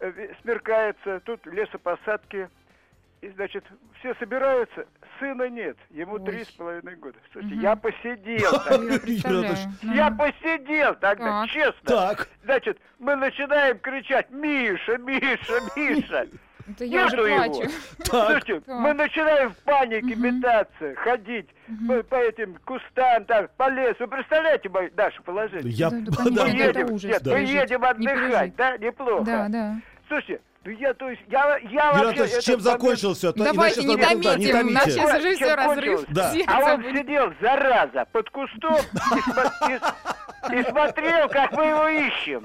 э, 0.00 0.28
смеркается, 0.42 1.20
тут 1.20 1.44
лесопосадки. 1.46 2.48
И, 3.22 3.28
значит, 3.30 3.64
все 3.98 4.14
собираются, 4.16 4.86
сына 5.18 5.48
нет, 5.48 5.76
ему 5.90 6.18
три 6.18 6.44
с 6.44 6.48
половиной 6.48 6.96
года. 6.96 7.18
Слушайте, 7.32 7.54
Мгм. 7.56 7.62
я 7.64 7.76
посидел 7.76 8.52
тогда. 8.64 8.94
Я. 9.06 9.94
Я 9.94 10.10
Ну. 10.10 10.16
посидел 10.16 10.94
тогда, 10.96 11.42
Так. 11.42 11.50
честно. 11.50 11.80
Так. 11.84 12.28
Значит, 12.44 12.78
мы 12.98 13.16
начинаем 13.16 13.78
кричать 13.78 14.30
«Миша, 14.30 14.98
Миша, 14.98 15.60
Миша!» 15.76 16.26
Это 16.68 16.84
я 16.84 17.06
уже 17.06 17.16
Нету 17.16 17.26
его. 17.28 17.44
плачу. 17.54 17.70
Так. 17.98 18.06
Слушайте, 18.08 18.60
Так. 18.60 18.78
мы 18.80 18.92
начинаем 18.94 19.50
в 19.50 19.56
панике 19.62 20.16
Мгм. 20.16 20.22
метаться, 20.22 20.94
ходить 20.96 21.48
по, 21.86 22.02
по 22.02 22.14
этим 22.16 22.56
кустам, 22.64 23.24
там, 23.26 23.48
по 23.56 23.68
лесу. 23.70 23.96
Вы 24.00 24.08
представляете 24.08 24.68
мое, 24.68 24.90
наше 24.96 25.22
положение? 25.22 25.70
Я, 25.70 25.90
Да, 25.90 25.96
да, 25.98 26.10
да, 26.10 26.22
конечно, 26.24 26.44
мы 26.44 26.50
едем, 26.60 26.92
ужас 26.92 27.04
нет, 27.10 27.26
мы 27.26 27.38
едем 27.40 27.84
отдыхать, 27.84 28.56
да, 28.56 28.76
неплохо. 28.78 29.24
Да, 29.24 29.48
да. 29.48 29.76
Слушайте, 30.08 30.40
ну 30.40 30.45
я, 30.72 30.94
то 30.94 31.08
есть, 31.08 31.22
я, 31.28 31.58
я 31.58 31.58
Юрий 31.58 31.76
вообще... 31.76 32.00
Анатольевич, 32.00 32.44
чем 32.44 32.60
закончилось 32.60 33.18
все? 33.18 33.32
Давайте 33.32 33.84
не 33.84 33.96
томите, 33.96 34.54
у 34.54 34.70
нас 34.70 34.84
сейчас 34.84 35.18
уже 35.18 35.34
все 35.36 35.54
разрыв. 35.54 36.04
Да. 36.08 36.32
А 36.46 36.74
он 36.74 36.82
сидел, 36.82 37.32
зараза, 37.40 38.06
под 38.12 38.30
кустом 38.30 38.76
и 40.50 40.62
смотрел, 40.64 41.28
как 41.28 41.52
мы 41.52 41.64
его 41.64 41.88
ищем. 41.88 42.44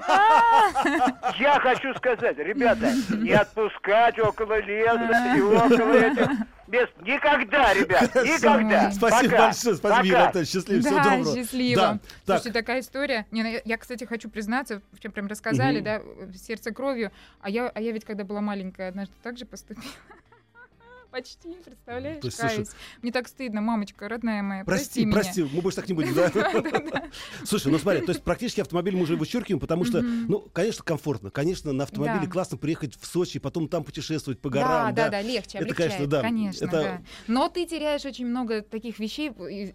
Я 1.38 1.58
хочу 1.60 1.94
сказать, 1.94 2.38
ребята, 2.38 2.92
не 3.10 3.32
отпускать 3.32 4.18
около 4.18 4.60
леса 4.60 5.34
и 5.36 5.40
около 5.40 5.92
этих 5.94 6.28
мест. 6.66 6.92
Никогда, 7.00 7.74
ребят, 7.74 8.14
никогда. 8.14 8.90
Спасибо 8.92 9.30
Пока. 9.30 9.46
большое, 9.46 9.76
спасибо. 9.76 10.06
Юрий 10.06 10.18
Анатольевич, 10.20 10.52
счастливо, 10.52 10.80
всего 10.80 10.96
доброго. 11.02 11.36
счастливо. 11.36 11.80
Да, 11.80 11.98
так, 12.26 12.36
Слушайте, 12.38 12.60
такая 12.60 12.80
история. 12.80 13.26
Не, 13.30 13.42
ну, 13.42 13.60
я, 13.64 13.76
кстати, 13.76 14.04
хочу 14.04 14.28
признаться, 14.28 14.82
в 14.92 15.00
чем 15.00 15.12
прям 15.12 15.26
рассказали, 15.26 15.80
да, 15.80 16.02
сердце 16.34 16.72
кровью. 16.72 17.10
А 17.40 17.50
я, 17.50 17.68
а 17.68 17.80
я 17.80 17.92
ведь, 17.92 18.04
когда 18.04 18.24
была 18.24 18.40
маленькая, 18.40 18.88
однажды 18.88 19.14
так 19.22 19.38
же 19.38 19.44
поступила. 19.44 19.92
Почти, 21.12 21.50
представляешь, 21.62 22.20
То 22.22 22.26
есть, 22.28 22.38
слушай. 22.38 22.66
Мне 23.02 23.12
так 23.12 23.28
стыдно, 23.28 23.60
мамочка, 23.60 24.08
родная 24.08 24.42
моя, 24.42 24.64
Прости, 24.64 25.04
прости, 25.06 25.42
прости, 25.42 25.54
мы 25.56 25.60
больше 25.60 25.76
так 25.76 25.88
не 25.88 25.94
будем, 25.94 26.14
да? 26.90 27.04
Слушай, 27.44 27.70
ну 27.70 27.78
смотри, 27.78 28.00
то 28.06 28.12
есть 28.12 28.24
практически 28.24 28.62
автомобиль 28.62 28.96
мы 28.96 29.02
уже 29.02 29.16
вычеркиваем, 29.16 29.60
потому 29.60 29.84
что, 29.84 30.00
ну, 30.00 30.40
конечно, 30.52 30.82
комфортно. 30.82 31.30
Конечно, 31.30 31.72
на 31.72 31.84
автомобиле 31.84 32.24
Да. 32.26 32.30
классно 32.32 32.56
приехать 32.56 32.96
в 32.98 33.04
Сочи, 33.06 33.38
потом 33.38 33.68
там 33.68 33.84
путешествовать 33.84 34.40
по 34.40 34.48
Да, 34.48 34.60
горам. 34.62 34.94
да, 34.94 35.08
да, 35.10 35.20
легче, 35.20 35.58
Это, 35.58 35.74
конечно, 35.74 36.06
да. 36.06 36.22
конечно, 36.22 36.66
да. 36.66 37.02
Но 37.28 37.48
ты 37.50 37.66
теряешь 37.66 38.04
очень 38.06 38.26
много 38.26 38.62
таких 38.62 38.98
вещей 38.98 39.28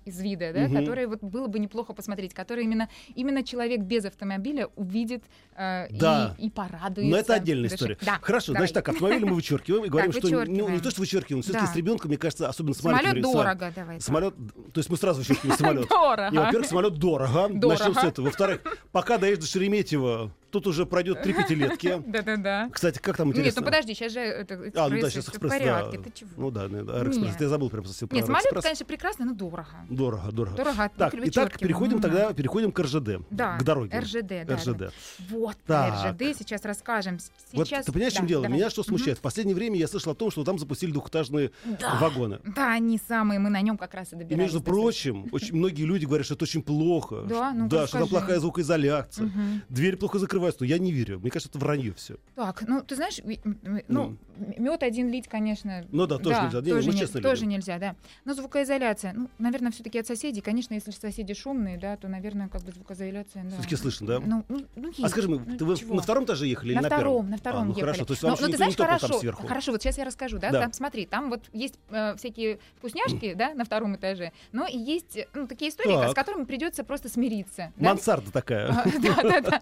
из, 0.05 0.19
вида, 0.19 0.51
да, 0.53 0.67
которые 0.67 1.05
вот 1.07 1.21
было 1.21 1.45
бы 1.47 1.59
неплохо 1.59 1.93
посмотреть, 1.93 2.33
которые 2.33 2.65
именно 2.65 2.89
именно 3.13 3.43
человек 3.43 3.81
без 3.81 4.05
автомобиля 4.05 4.67
увидит 4.75 5.23
э, 5.55 5.87
Да. 5.91 6.35
и, 6.39 6.49
порадуется. 6.49 7.11
Но 7.11 7.17
это 7.17 7.35
отдельная 7.35 7.69
история. 7.69 7.97
Да, 8.01 8.17
Хорошо, 8.21 8.53
значит 8.53 8.73
так, 8.73 8.89
автомобиль 8.89 9.23
мы 9.25 9.35
вычеркиваем 9.35 9.85
и 9.85 9.89
говорим, 9.89 10.11
что 10.11 10.21
ну, 10.27 10.29
не 10.29 10.37
вычеркиваем. 10.39 10.79
то, 10.81 10.91
что 10.91 11.01
вычеркиваем, 11.01 11.26
все-таки 11.41 11.65
Да. 11.65 11.71
с 11.71 11.75
ребенком, 11.75 12.09
мне 12.09 12.17
кажется, 12.17 12.47
особенно 12.49 12.73
Самолет 12.73 13.01
ребенком, 13.01 13.31
с 13.31 13.35
вами. 13.35 13.45
дорого, 13.57 13.73
давай. 13.75 14.01
Самолет, 14.01 14.35
то 14.73 14.79
есть 14.79 14.89
мы 14.89 14.97
сразу 14.97 15.19
вычеркиваем 15.19 15.57
самолет. 15.57 15.87
Дорого. 15.89 16.29
И, 16.33 16.37
во-первых, 16.37 16.67
самолет 16.67 16.93
дорого. 16.95 17.47
Дорого. 17.49 17.67
Начнем 17.67 17.93
с 17.95 18.03
этого. 18.03 18.25
Во-вторых, 18.25 18.61
пока 18.91 19.17
доедешь 19.17 19.39
до 19.45 19.47
Шереметьево, 19.47 20.31
тут 20.51 20.67
уже 20.67 20.85
пройдет 20.85 21.21
три 21.21 21.33
пятилетки. 21.33 22.01
Да-да-да. 22.07 22.69
Кстати, 22.71 22.99
как 22.99 23.17
там 23.17 23.27
Нет, 23.27 23.37
интересно? 23.37 23.61
ну 23.61 23.65
подожди, 23.65 23.93
сейчас 23.93 24.13
же 24.13 24.19
это 24.19 24.53
А, 24.55 24.57
ну 24.57 24.71
да, 24.71 24.85
экспресс, 24.87 25.13
сейчас 25.13 25.29
экспресс, 25.29 25.51
порядке, 25.53 25.97
да. 25.97 26.03
ты 26.03 26.11
чего? 26.13 26.29
Ну 26.37 26.51
да. 26.51 26.67
Нет. 26.67 27.41
Я 27.41 27.49
забыл 27.49 27.69
прям 27.69 27.85
совсем 27.85 28.09
Нет, 28.11 28.25
самолет, 28.25 28.45
конечно, 28.61 28.85
прекрасно, 28.85 29.25
но 29.25 29.33
дорого. 29.33 29.67
Дорого, 29.89 30.31
дорого. 30.31 30.57
Дорого, 30.57 30.91
Так, 30.97 31.13
итак, 31.15 31.59
переходим 31.59 31.97
Ну, 31.97 32.01
тогда, 32.01 32.27
да. 32.29 32.33
переходим 32.33 32.71
к 32.71 32.79
РЖД. 32.79 33.21
Да, 33.29 33.57
К 33.57 33.63
дороге. 33.63 33.99
РЖД, 33.99 34.45
да, 34.45 34.55
РЖД. 34.55 34.93
Вот. 35.29 35.57
РЖД 35.67 36.37
сейчас 36.37 36.63
расскажем. 36.65 37.17
Вот 37.53 37.67
Сейчас, 37.67 37.85
ты 37.85 37.91
понимаешь, 37.91 38.13
чем 38.13 38.27
дело? 38.27 38.45
Меня 38.47 38.69
что 38.69 38.83
смущает? 38.83 39.17
В 39.17 39.21
последнее 39.21 39.55
время 39.55 39.77
я 39.77 39.87
слышал 39.87 40.11
о 40.11 40.15
том, 40.15 40.31
что 40.31 40.43
там 40.43 40.59
запустили 40.59 40.91
двухэтажные 40.91 41.51
вагоны. 41.99 42.39
Да, 42.55 42.71
они 42.71 42.99
самые, 43.07 43.39
мы 43.39 43.49
на 43.49 43.61
нем 43.61 43.77
как 43.77 43.93
раз 43.93 44.13
и 44.13 44.15
добирались. 44.15 44.37
между 44.37 44.61
прочим, 44.61 45.27
очень 45.31 45.55
многие 45.55 45.83
люди 45.83 46.05
говорят, 46.05 46.25
что 46.25 46.35
это 46.35 46.43
очень 46.45 46.61
плохо. 46.61 47.23
Да, 47.27 47.51
ну-ка 47.53 47.69
да, 47.75 47.87
что 47.87 47.99
там 47.99 48.07
плохая 48.07 48.39
звукоизоляция. 48.39 49.25
Мгм. 49.25 49.61
Двери 49.69 49.95
плохо 49.95 50.19
закрываются. 50.19 50.36
Скрываются, 50.37 50.61
но 50.63 50.67
я 50.67 50.77
не 50.77 50.91
верю. 50.91 51.19
Мне 51.19 51.31
кажется, 51.31 51.49
это 51.49 51.59
вранье 51.63 51.93
все. 51.93 52.17
Так, 52.35 52.63
ну 52.67 52.81
ты 52.83 52.95
знаешь, 52.95 53.19
м- 53.19 53.81
ну, 53.87 54.17
мед 54.57 54.83
один 54.83 55.09
лить, 55.09 55.27
конечно. 55.27 55.85
Ну 55.91 56.05
да, 56.05 56.17
тоже 56.19 56.41
нельзя. 56.43 56.59
Не, 56.61 56.65
не, 56.65 56.71
тоже, 56.71 56.89
не- 56.91 56.97
честно 56.97 57.21
тоже 57.21 57.41
любим. 57.41 57.49
нельзя, 57.57 57.79
да. 57.79 57.95
Но 58.25 58.33
звукоизоляция, 58.33 59.13
ну, 59.13 59.29
наверное, 59.39 59.71
все-таки 59.71 59.97
от 59.99 60.05
соседей. 60.07 60.41
Конечно, 60.41 60.73
если 60.75 60.91
соседи 60.91 61.33
шумные, 61.33 61.77
да, 61.79 61.97
то, 61.97 62.07
наверное, 62.07 62.47
как 62.49 62.61
бы 62.63 62.71
звукоизоляция, 62.71 63.43
да. 63.43 63.49
Все-таки 63.51 63.75
слышно, 63.75 64.07
да? 64.07 64.19
Ну, 64.19 64.45
ну, 64.47 64.65
ну, 64.75 64.89
А 64.89 65.01
есть. 65.01 65.09
скажи 65.09 65.27
мне, 65.27 65.41
Ну, 65.45 65.57
ты 65.57 65.65
вы 65.65 65.75
чего? 65.75 65.95
на 65.95 66.01
втором 66.01 66.25
этаже 66.25 66.45
ехали 66.45 66.73
на 66.73 66.79
или 66.79 66.83
на 66.83 66.87
втором, 66.87 67.03
первом? 67.03 67.29
на 67.31 67.37
втором 67.37 67.61
а, 67.61 67.63
ну 67.65 67.69
ехали. 67.71 67.81
хорошо, 67.85 68.05
то 68.05 68.13
есть 68.13 68.23
но, 68.23 68.29
вам 68.29 68.37
но 68.41 68.47
никто 68.47 68.51
ты 68.51 68.57
знаешь, 68.57 68.75
хорошо, 68.75 69.07
там 69.07 69.19
сверху. 69.19 69.47
хорошо, 69.47 69.71
вот 69.71 69.81
сейчас 69.81 69.97
я 69.97 70.05
расскажу, 70.05 70.37
да, 70.37 70.51
Да. 70.51 70.61
там 70.61 70.73
смотри, 70.73 71.05
там 71.05 71.29
вот 71.29 71.41
есть 71.53 71.75
э, 71.89 72.15
всякие 72.17 72.59
вкусняшки, 72.77 73.33
да, 73.33 73.53
на 73.55 73.65
втором 73.65 73.95
этаже, 73.95 74.31
но 74.51 74.67
и 74.67 74.77
есть, 74.77 75.17
э, 75.17 75.25
ну, 75.33 75.47
такие 75.47 75.71
истории, 75.71 75.93
Так. 75.93 76.11
с 76.11 76.13
которыми 76.13 76.43
придется 76.45 76.83
просто 76.83 77.09
смириться. 77.09 77.73
да. 77.77 77.89
Мансарда 77.89 78.31
такая. 78.31 78.69
А, 78.69 78.85
Да, 79.01 79.23
да, 79.23 79.41
да. 79.41 79.61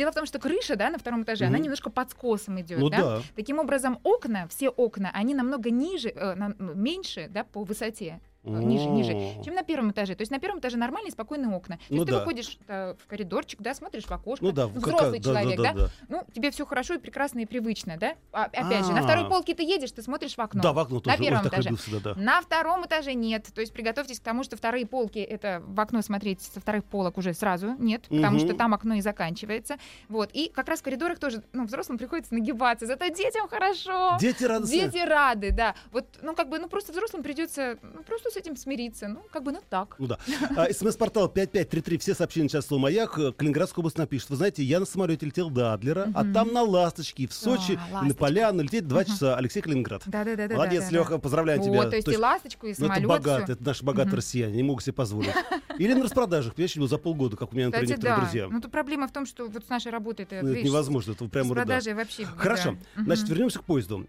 Дело 0.00 0.12
в 0.12 0.14
том, 0.14 0.24
что 0.24 0.38
крыша, 0.38 0.76
да, 0.76 0.88
на 0.88 0.96
втором 0.96 1.24
этаже, 1.24 1.44
она 1.44 1.56
Мгм. 1.56 1.64
немножко 1.64 1.90
под 1.90 2.10
скосом 2.10 2.58
идет, 2.58 2.78
Ну 2.78 2.88
да. 2.88 2.96
да. 3.18 3.22
Таким 3.36 3.58
образом, 3.58 3.98
окна, 4.02 4.48
все 4.48 4.70
окна, 4.70 5.10
они 5.12 5.34
намного 5.34 5.70
ниже, 5.70 6.08
э, 6.08 6.34
на- 6.36 6.54
меньше, 6.58 7.28
да, 7.28 7.44
по 7.44 7.64
высоте. 7.64 8.18
Э, 8.44 8.50
Ниже, 8.50 8.86
ниже, 8.88 9.42
чем 9.44 9.54
на 9.54 9.62
первом 9.62 9.90
этаже. 9.90 10.14
То 10.14 10.22
есть 10.22 10.30
на 10.30 10.38
первом 10.38 10.60
этаже 10.60 10.76
нормальные, 10.76 11.12
спокойные 11.12 11.54
окна. 11.54 11.76
То 11.76 11.82
Ну 11.90 11.96
есть 11.96 12.08
ты 12.08 12.14
выходишь 12.14 12.58
э, 12.68 12.94
в 12.98 13.06
коридорчик, 13.06 13.60
да, 13.60 13.74
смотришь 13.74 14.04
в 14.04 14.12
окошко. 14.12 14.44
Ну 14.44 14.68
взрослый 14.68 15.20
человек, 15.20 15.60
да, 15.60 15.88
Ну, 16.08 16.24
тебе 16.34 16.50
все 16.50 16.66
хорошо 16.66 16.94
и 16.94 16.98
прекрасно 16.98 17.40
и 17.40 17.46
привычно, 17.46 17.96
да? 17.96 18.14
А, 18.32 18.44
опять 18.44 18.84
же, 18.84 18.92
на 18.92 19.02
второй 19.02 19.24
А. 19.24 19.28
полке 19.28 19.54
ты 19.54 19.62
едешь, 19.62 19.92
ты 19.92 20.02
смотришь 20.02 20.34
в 20.36 20.40
окно. 20.40 20.62
Да, 20.62 20.72
в 20.72 20.78
окно 20.78 21.00
тоже. 21.00 21.16
Ой, 21.16 21.26
первом 21.26 21.46
этаже. 21.46 21.70
На 22.16 22.40
втором 22.40 22.86
этаже 22.86 23.14
нет. 23.14 23.48
То 23.54 23.60
есть 23.60 23.72
приготовьтесь 23.72 24.20
к 24.20 24.22
тому, 24.22 24.42
что 24.44 24.56
вторые 24.56 24.86
полки 24.86 25.18
это 25.18 25.62
в 25.66 25.78
окно 25.80 26.02
смотреть 26.02 26.40
со 26.42 26.60
вторых 26.60 26.84
полок 26.84 27.18
уже 27.18 27.34
сразу 27.34 27.74
нет, 27.78 28.02
потому 28.08 28.38
что 28.38 28.54
там 28.54 28.74
окно 28.74 28.94
и 28.94 29.00
заканчивается. 29.00 29.76
Вот. 30.08 30.30
И 30.32 30.48
как 30.54 30.68
раз 30.68 30.80
в 30.80 30.82
коридорах 30.82 31.18
тоже, 31.18 31.42
ну, 31.52 31.64
взрослым 31.64 31.98
приходится 31.98 32.34
нагибаться. 32.34 32.86
Зато 32.86 33.08
детям 33.08 33.48
хорошо. 33.48 34.16
Дети 34.20 34.44
радостны. 34.44 34.74
Дети 34.74 34.98
рады, 35.04 35.50
да. 35.50 35.74
Вот, 35.92 36.06
ну, 36.22 36.34
как 36.34 36.48
бы, 36.48 36.58
ну, 36.58 36.68
просто 36.68 36.92
взрослым 36.92 37.22
придется, 37.22 37.78
ну, 37.82 38.02
просто 38.02 38.29
с 38.30 38.36
этим 38.36 38.56
смириться. 38.56 39.08
Ну, 39.08 39.22
как 39.32 39.42
бы, 39.42 39.52
ну, 39.52 39.60
так. 39.68 39.96
Ну 39.98 40.06
да. 40.06 40.18
А, 40.56 40.72
СМС-портал 40.72 41.28
5533, 41.28 41.98
все 41.98 42.14
сообщения 42.14 42.48
сейчас 42.48 42.66
слово 42.66 42.82
«Маяк». 42.82 43.18
Э, 43.18 43.32
Калининградская 43.32 43.82
область 43.82 43.98
напишет. 43.98 44.30
Вы 44.30 44.36
знаете, 44.36 44.62
я 44.62 44.80
на 44.80 44.86
самолете 44.86 45.26
летел 45.26 45.50
до 45.50 45.72
Адлера, 45.72 46.10
а 46.14 46.24
там 46.24 46.52
на 46.52 46.62
«Ласточке» 46.62 47.26
в 47.26 47.32
Сочи 47.32 47.78
А, 47.92 48.02
на. 48.04 48.14
Поляну 48.14 48.62
лететь 48.62 48.86
два 48.86 49.04
часа. 49.04 49.36
Алексей 49.36 49.62
Калининград. 49.62 50.02
Да-да-да. 50.06 50.54
Молодец, 50.54 50.90
Леха, 50.90 51.18
поздравляю 51.18 51.62
тебя. 51.62 51.72
Вот, 51.72 51.90
то 51.90 51.96
есть, 51.96 52.08
и 52.08 52.16
ласточку, 52.16 52.66
и 52.66 52.74
ну, 52.78 52.86
это 52.86 52.94
самолет. 52.94 53.08
богатые, 53.08 53.44
всё. 53.44 53.52
это 53.54 53.64
наши 53.64 53.84
богатые 53.84 54.16
россияне, 54.16 54.56
не 54.56 54.62
могут 54.62 54.84
себе 54.84 54.92
позволить. 54.92 55.30
Или 55.80 55.94
на 55.94 56.02
распродажах, 56.02 56.54
понимаешь, 56.54 56.76
ну, 56.76 56.86
за 56.86 56.98
полгода, 56.98 57.38
как 57.38 57.52
у 57.54 57.56
меня, 57.56 57.66
например, 57.68 57.86
Кстати, 57.86 57.98
некоторые 57.98 58.16
да. 58.16 58.22
друзья. 58.22 58.48
Ну, 58.50 58.60
тут 58.60 58.70
проблема 58.70 59.08
в 59.08 59.12
том, 59.12 59.24
что 59.24 59.48
вот 59.48 59.64
с 59.64 59.68
нашей 59.70 59.90
работой 59.90 60.26
это, 60.26 60.40
Ну, 60.42 60.50
это 60.52 60.62
невозможно, 60.62 61.12
это 61.12 61.24
прямо 61.26 61.54
с 61.54 61.66
да. 61.66 61.94
вообще 61.94 62.22
беда. 62.24 62.32
Хорошо. 62.36 62.72
Мгм. 62.96 63.04
Значит, 63.06 63.28
вернемся 63.30 63.58
к 63.60 63.64
поезду. 63.64 64.06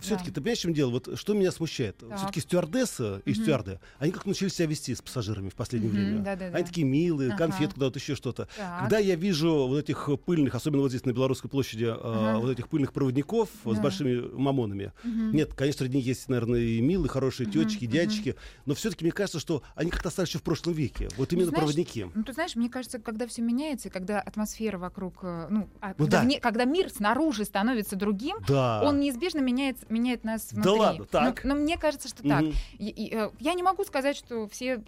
все-таки, 0.00 0.30
Да. 0.30 0.34
ты 0.34 0.40
понимаешь, 0.40 0.58
в 0.58 0.62
чем 0.62 0.74
дело? 0.74 0.90
Вот 0.90 1.16
что 1.16 1.34
меня 1.34 1.52
смущает? 1.52 1.98
Так. 1.98 2.18
Все-таки 2.18 2.40
стюардесса 2.40 3.22
и 3.24 3.30
Мгм. 3.30 3.40
стюарды, 3.42 3.80
они 4.00 4.10
как 4.10 4.26
научились 4.26 4.54
себя 4.54 4.66
вести 4.66 4.96
с 4.96 5.00
пассажирами 5.00 5.48
в 5.48 5.54
последнее 5.54 5.92
Мгм, 5.92 6.00
время. 6.02 6.18
да-да-да. 6.24 6.56
Они 6.56 6.64
такие 6.66 6.84
милые, 6.84 7.28
Ага. 7.30 7.38
конфет 7.38 7.74
куда-то 7.74 8.00
еще 8.00 8.16
что-то. 8.16 8.48
Так. 8.56 8.80
Когда 8.80 8.98
я 8.98 9.14
вижу 9.14 9.68
вот 9.68 9.78
этих 9.78 10.08
пыльных, 10.24 10.56
особенно 10.56 10.82
вот 10.82 10.88
здесь 10.90 11.04
на 11.04 11.12
Белорусской 11.12 11.48
площади, 11.48 11.84
э, 11.84 11.94
Ага. 11.96 12.38
вот 12.40 12.50
этих 12.50 12.66
пыльных 12.68 12.92
проводников 12.92 13.48
э, 13.64 13.70
с 13.72 13.76
Да. 13.76 13.80
большими 13.82 14.28
мамонами. 14.36 14.92
Мгм. 15.04 15.36
Нет, 15.36 15.54
конечно, 15.54 15.84
среди 15.84 15.98
них 15.98 16.06
есть, 16.06 16.28
наверное, 16.28 16.60
и 16.60 16.80
милые, 16.80 17.08
хорошие 17.08 17.48
тетечки, 17.48 17.86
дядечки, 17.86 18.34
но 18.64 18.74
все-таки 18.74 19.04
мне 19.04 19.12
кажется, 19.12 19.38
что 19.38 19.62
они 19.76 19.90
как-то 19.92 20.08
остались 20.08 20.30
еще 20.30 20.38
в 20.38 20.42
прошлом 20.42 20.72
веке. 20.74 20.95
Вот 21.16 21.32
именно 21.32 21.46
знаешь, 21.46 21.58
проводники. 21.60 22.06
Ну, 22.14 22.22
ты 22.24 22.32
знаешь, 22.32 22.56
мне 22.56 22.68
кажется, 22.68 22.98
когда 22.98 23.26
все 23.26 23.42
меняется, 23.42 23.90
когда 23.90 24.20
атмосфера 24.20 24.78
вокруг, 24.78 25.14
э, 25.22 25.46
ну, 25.50 25.68
а 25.80 25.88
Ну 25.88 25.94
когда, 26.04 26.22
да. 26.22 26.24
вне- 26.28 26.40
когда 26.40 26.64
мир 26.64 26.90
снаружи 26.90 27.44
становится 27.44 27.96
другим, 27.96 28.36
Да. 28.48 28.82
он 28.84 29.00
неизбежно 29.00 29.40
меняет, 29.40 29.88
меняет 29.90 30.24
нас 30.24 30.52
внутри. 30.52 30.72
ладно, 30.72 30.98
Ну, 31.00 31.04
так. 31.06 31.44
Но, 31.44 31.54
мне 31.54 31.76
кажется, 31.78 32.08
что 32.08 32.22
так. 32.22 32.42
Мгм. 32.42 32.52
И- 32.78 32.88
и, 32.88 33.14
э, 33.14 33.30
я 33.40 33.54
не 33.54 33.62
могу 33.62 33.84
сказать, 33.84 34.16
что 34.16 34.48
все 34.48 34.82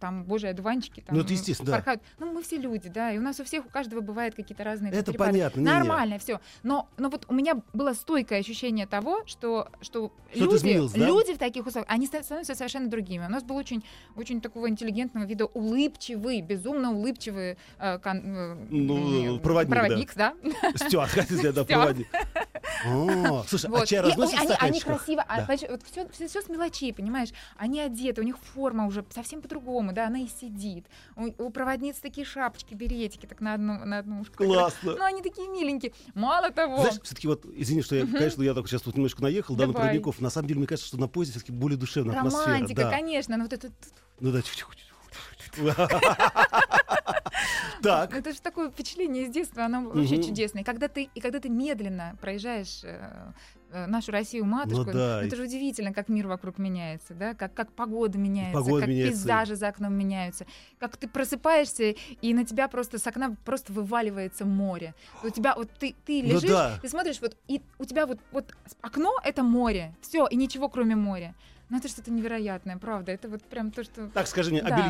там 0.00 0.24
божьи 0.24 0.48
одуванчики 0.48 1.00
там 1.00 1.16
Ну, 1.16 1.22
это 1.22 1.32
естественно, 1.32 1.70
да. 1.70 1.76
порхают. 1.76 2.02
Ну, 2.18 2.32
мы 2.32 2.42
все 2.42 2.56
люди, 2.56 2.88
да, 2.88 3.12
и 3.12 3.18
у 3.18 3.20
нас 3.22 3.38
у 3.40 3.44
всех, 3.44 3.66
у 3.66 3.68
каждого 3.68 4.00
бывают 4.00 4.34
какие-то 4.34 4.64
разные 4.64 4.92
Это 4.92 5.12
перепады. 5.12 5.32
понятно. 5.32 5.62
Нормально 5.62 6.18
все. 6.18 6.40
Но, 6.62 6.88
но 6.98 7.08
вот 7.10 7.26
у 7.28 7.34
меня 7.34 7.60
было 7.72 7.92
стойкое 7.92 8.40
ощущение 8.40 8.86
того, 8.86 9.22
что, 9.26 9.68
что 9.80 10.12
Что-то 10.34 10.66
люди, 10.66 10.98
да? 10.98 11.06
люди 11.06 11.34
в 11.34 11.38
таких 11.38 11.66
условиях, 11.66 11.90
они 11.90 12.06
ста- 12.06 12.22
становятся 12.22 12.54
совершенно 12.54 12.88
другими. 12.88 13.24
У 13.26 13.28
нас 13.30 13.42
был 13.44 13.56
очень, 13.56 13.84
очень 14.16 14.40
такого 14.40 14.68
интеллигентного 14.68 15.17
вида 15.24 15.46
улыбчивый, 15.46 16.40
безумно 16.40 16.92
улыбчивый 16.92 17.56
э, 17.78 17.98
кон- 17.98 18.22
э, 18.24 18.54
Ну, 18.70 19.34
м, 19.36 19.40
проводник, 19.40 20.14
да. 20.14 20.34
да. 20.42 20.86
Стюард, 20.86 21.10
хотите 21.10 21.52
да, 21.52 21.64
проводник. 21.64 22.06
О, 22.86 23.44
Слушай, 23.48 23.66
а 23.66 23.70
Вот. 23.70 23.88
чай 23.88 23.98
И 24.00 24.02
разносят 24.02 24.38
в 24.40 24.62
они, 24.62 24.80
красиво, 24.80 25.24
а, 25.26 25.42
Да. 25.46 25.56
вот 25.70 25.82
все, 25.84 26.08
все, 26.10 26.42
с 26.42 26.48
мелочей, 26.48 26.92
понимаешь? 26.92 27.30
Они 27.56 27.80
одеты, 27.80 28.20
у 28.20 28.24
них 28.24 28.38
форма 28.38 28.86
уже 28.86 29.04
совсем 29.10 29.40
по-другому, 29.42 29.92
да, 29.92 30.06
она 30.06 30.20
и 30.20 30.28
сидит. 30.28 30.86
У, 31.16 31.26
у 31.44 31.50
проводниц 31.50 31.96
такие 31.96 32.24
шапочки, 32.24 32.74
беретики, 32.74 33.26
так 33.26 33.40
на 33.40 33.54
одну, 33.54 33.84
на 33.84 33.98
одну 33.98 34.20
ушко. 34.20 34.44
Классно. 34.44 34.94
Ну, 34.96 35.04
они 35.04 35.22
такие 35.22 35.48
миленькие. 35.48 35.92
Мало 36.14 36.50
того, 36.50 36.78
Знаешь, 36.82 37.00
все-таки 37.02 37.26
вот, 37.26 37.44
извини, 37.54 37.82
что 37.82 37.96
я, 37.96 38.06
конечно, 38.06 38.42
я 38.42 38.54
только 38.54 38.68
сейчас 38.68 38.82
тут 38.82 38.96
немножко 38.96 39.22
наехал, 39.22 39.54
да, 39.56 39.66
на 39.66 39.72
проводников. 39.72 40.20
На 40.20 40.30
самом 40.30 40.48
деле, 40.48 40.58
мне 40.58 40.66
кажется, 40.66 40.88
что 40.88 40.98
на 40.98 41.08
поезде 41.08 41.32
все-таки 41.32 41.52
более 41.52 41.78
душевная 41.78 42.16
атмосфера. 42.16 42.44
романтика, 42.54 42.82
да. 42.82 42.90
конечно, 42.90 43.36
но 43.36 43.44
вот 43.44 43.52
это, 43.52 43.70
Ну 44.20 44.30
да, 44.32 44.40
тихо-тихо. 44.42 44.72
Так. 47.82 48.12
это 48.14 48.32
же 48.32 48.40
такое 48.40 48.70
впечатление 48.70 49.24
из 49.24 49.30
детства, 49.30 49.64
оно 49.64 49.82
вообще 49.88 50.22
чудесное. 50.22 50.62
И 50.62 50.64
когда 50.64 50.88
ты, 50.88 51.08
и 51.14 51.20
когда 51.20 51.38
ты 51.38 51.48
медленно 51.48 52.16
проезжаешь 52.20 52.80
э, 52.82 53.32
э, 53.70 53.86
нашу 53.86 54.10
Россию 54.10 54.46
матушку, 54.46 54.86
Ну 54.86 54.92
да, 54.92 55.22
это 55.22 55.36
же 55.36 55.44
удивительно, 55.44 55.92
как 55.92 56.08
мир 56.08 56.26
вокруг 56.26 56.58
меняется, 56.58 57.14
да, 57.14 57.34
как, 57.34 57.54
как 57.54 57.70
погода 57.72 58.18
меняется, 58.18 58.60
погода 58.60 58.80
как 58.80 58.88
меняется. 58.88 59.12
пейзажи 59.12 59.54
за 59.54 59.68
окном 59.68 59.94
меняются, 59.94 60.46
как 60.80 60.96
ты 60.96 61.06
просыпаешься 61.06 61.94
и 62.20 62.34
на 62.34 62.44
тебя 62.44 62.66
просто 62.68 62.98
с 62.98 63.06
окна 63.06 63.36
просто 63.44 63.72
вываливается 63.72 64.44
море. 64.44 64.94
У 65.22 65.30
тебя 65.30 65.54
вот 65.54 65.70
ты 65.78 65.94
ты 66.04 66.20
Ну 66.22 66.30
лежишь, 66.34 66.50
да. 66.50 66.78
ты 66.82 66.88
смотришь 66.88 67.20
вот 67.20 67.36
и 67.46 67.62
у 67.78 67.84
тебя 67.84 68.06
вот 68.06 68.18
вот 68.32 68.54
окно 68.80 69.12
это 69.22 69.44
море, 69.44 69.94
все 70.00 70.26
и 70.26 70.34
ничего 70.36 70.68
кроме 70.68 70.96
моря. 70.96 71.34
Ну 71.70 71.76
это 71.78 71.86
что-то 71.88 72.10
невероятное, 72.10 72.76
правда. 72.78 73.12
Это 73.12 73.28
вот 73.28 73.44
прям 73.44 73.70
то, 73.70 73.84
что 73.84 74.08
Так, 74.08 74.26
скажи 74.26 74.50
мне, 74.50 74.60
а 74.62 74.70
Да. 74.70 74.88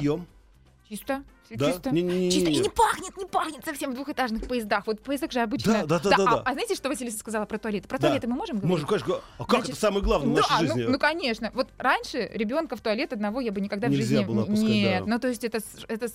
Чисто, 0.88 1.22
Да? 1.50 1.72
чисто. 1.72 1.90
Не-не-не-не. 1.90 2.30
Чисто 2.30 2.50
и 2.50 2.58
не 2.58 2.68
пахнет, 2.68 3.16
не 3.16 3.26
пахнет 3.26 3.64
совсем 3.64 3.92
в 3.92 3.94
двухэтажных 3.94 4.46
поездах. 4.48 4.86
Вот 4.86 5.00
поездах 5.00 5.32
же 5.32 5.40
обычно. 5.40 5.72
Да, 5.72 5.84
да, 5.84 5.98
да, 5.98 6.16
да, 6.16 6.22
а, 6.24 6.34
да. 6.36 6.42
а 6.44 6.52
знаете, 6.52 6.74
что 6.74 6.88
Василиса 6.88 7.18
сказала 7.18 7.46
про 7.46 7.58
туалеты? 7.58 7.88
Про 7.88 7.98
Да. 7.98 8.08
туалеты 8.08 8.26
мы 8.28 8.36
можем 8.36 8.58
говорить? 8.58 8.70
Можно, 8.70 8.86
конечно, 8.86 9.20
а 9.38 9.44
как 9.44 9.50
Значит, 9.50 9.70
это 9.70 9.80
самое 9.80 10.02
главное 10.02 10.32
в 10.32 10.34
да, 10.34 10.40
нашей 10.42 10.68
ну- 10.68 10.74
жизни? 10.74 10.92
Ну, 10.92 10.98
конечно. 10.98 11.50
Вот 11.54 11.68
раньше 11.78 12.30
ребенка 12.32 12.76
в 12.76 12.80
туалет 12.80 13.12
одного 13.12 13.40
я 13.40 13.52
бы 13.52 13.60
никогда 13.60 13.88
Нельзя 13.88 14.02
в 14.02 14.08
жизни... 14.08 14.24
было 14.24 14.44
пускать, 14.44 14.68
Нет, 14.68 15.04
да. 15.04 15.10
ну 15.10 15.18
то 15.18 15.28
есть 15.28 15.44
это, 15.44 15.60
это 15.88 16.08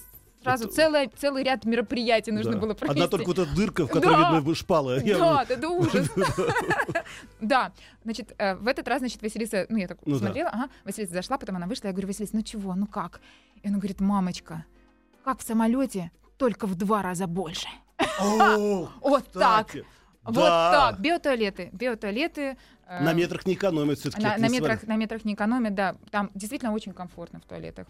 сразу 0.43 0.65
Это- 0.65 0.73
целое, 0.75 1.09
целый 1.17 1.43
ряд 1.43 1.65
мероприятий 1.65 2.31
нужно 2.31 2.53
Да. 2.53 2.57
было 2.59 2.73
провести. 2.73 2.99
Одна 2.99 3.07
только 3.09 3.27
вот 3.27 3.39
эта 3.39 3.55
дырка, 3.55 3.85
в 3.87 3.89
которой 3.89 4.17
Да. 4.21 4.35
видно 4.37 4.55
шпала. 4.55 4.99
Я- 4.99 5.17
Да, 5.17 5.45
это 5.49 5.69
ужас. 5.69 6.07
Да, 7.41 7.71
значит, 8.03 8.33
э, 8.37 8.55
в 8.55 8.67
этот 8.67 8.87
раз, 8.87 8.99
значит, 8.99 9.21
Василиса, 9.21 9.65
ну, 9.69 9.77
я 9.77 9.87
так 9.87 9.97
Ну 10.05 10.13
да. 10.13 10.19
смотрела, 10.25 10.49
ага, 10.49 10.69
Василиса 10.85 11.13
зашла, 11.13 11.37
потом 11.37 11.55
она 11.57 11.67
вышла, 11.67 11.87
я 11.87 11.93
говорю, 11.93 12.07
Василиса, 12.07 12.35
ну 12.35 12.41
чего, 12.41 12.75
ну 12.75 12.87
как? 12.87 13.21
И 13.63 13.67
она 13.67 13.77
говорит, 13.77 13.99
мамочка, 14.01 14.65
как 15.23 15.39
в 15.39 15.43
самолете, 15.43 16.11
только 16.37 16.67
в 16.67 16.75
два 16.75 17.01
раза 17.01 17.27
больше. 17.27 17.67
Вот 19.01 19.27
так. 19.33 19.67
Вот 20.23 20.35
Да. 20.35 20.71
так. 20.91 20.99
Биотуалеты. 21.01 21.69
Биотуалеты. 21.73 22.57
э, 22.87 23.03
На 23.03 23.11
метрах 23.13 23.45
не 23.45 23.53
экономят 23.55 23.99
все-таки. 23.99 24.23
на, 24.23 24.37
на 24.37 24.47
метрах, 24.49 24.83
на 24.83 24.95
метрах 24.95 25.25
не 25.25 25.33
экономят, 25.33 25.75
да. 25.75 25.95
Там 26.11 26.31
действительно 26.33 26.71
очень 26.73 26.93
комфортно 26.93 27.39
в 27.39 27.43
туалетах. 27.45 27.87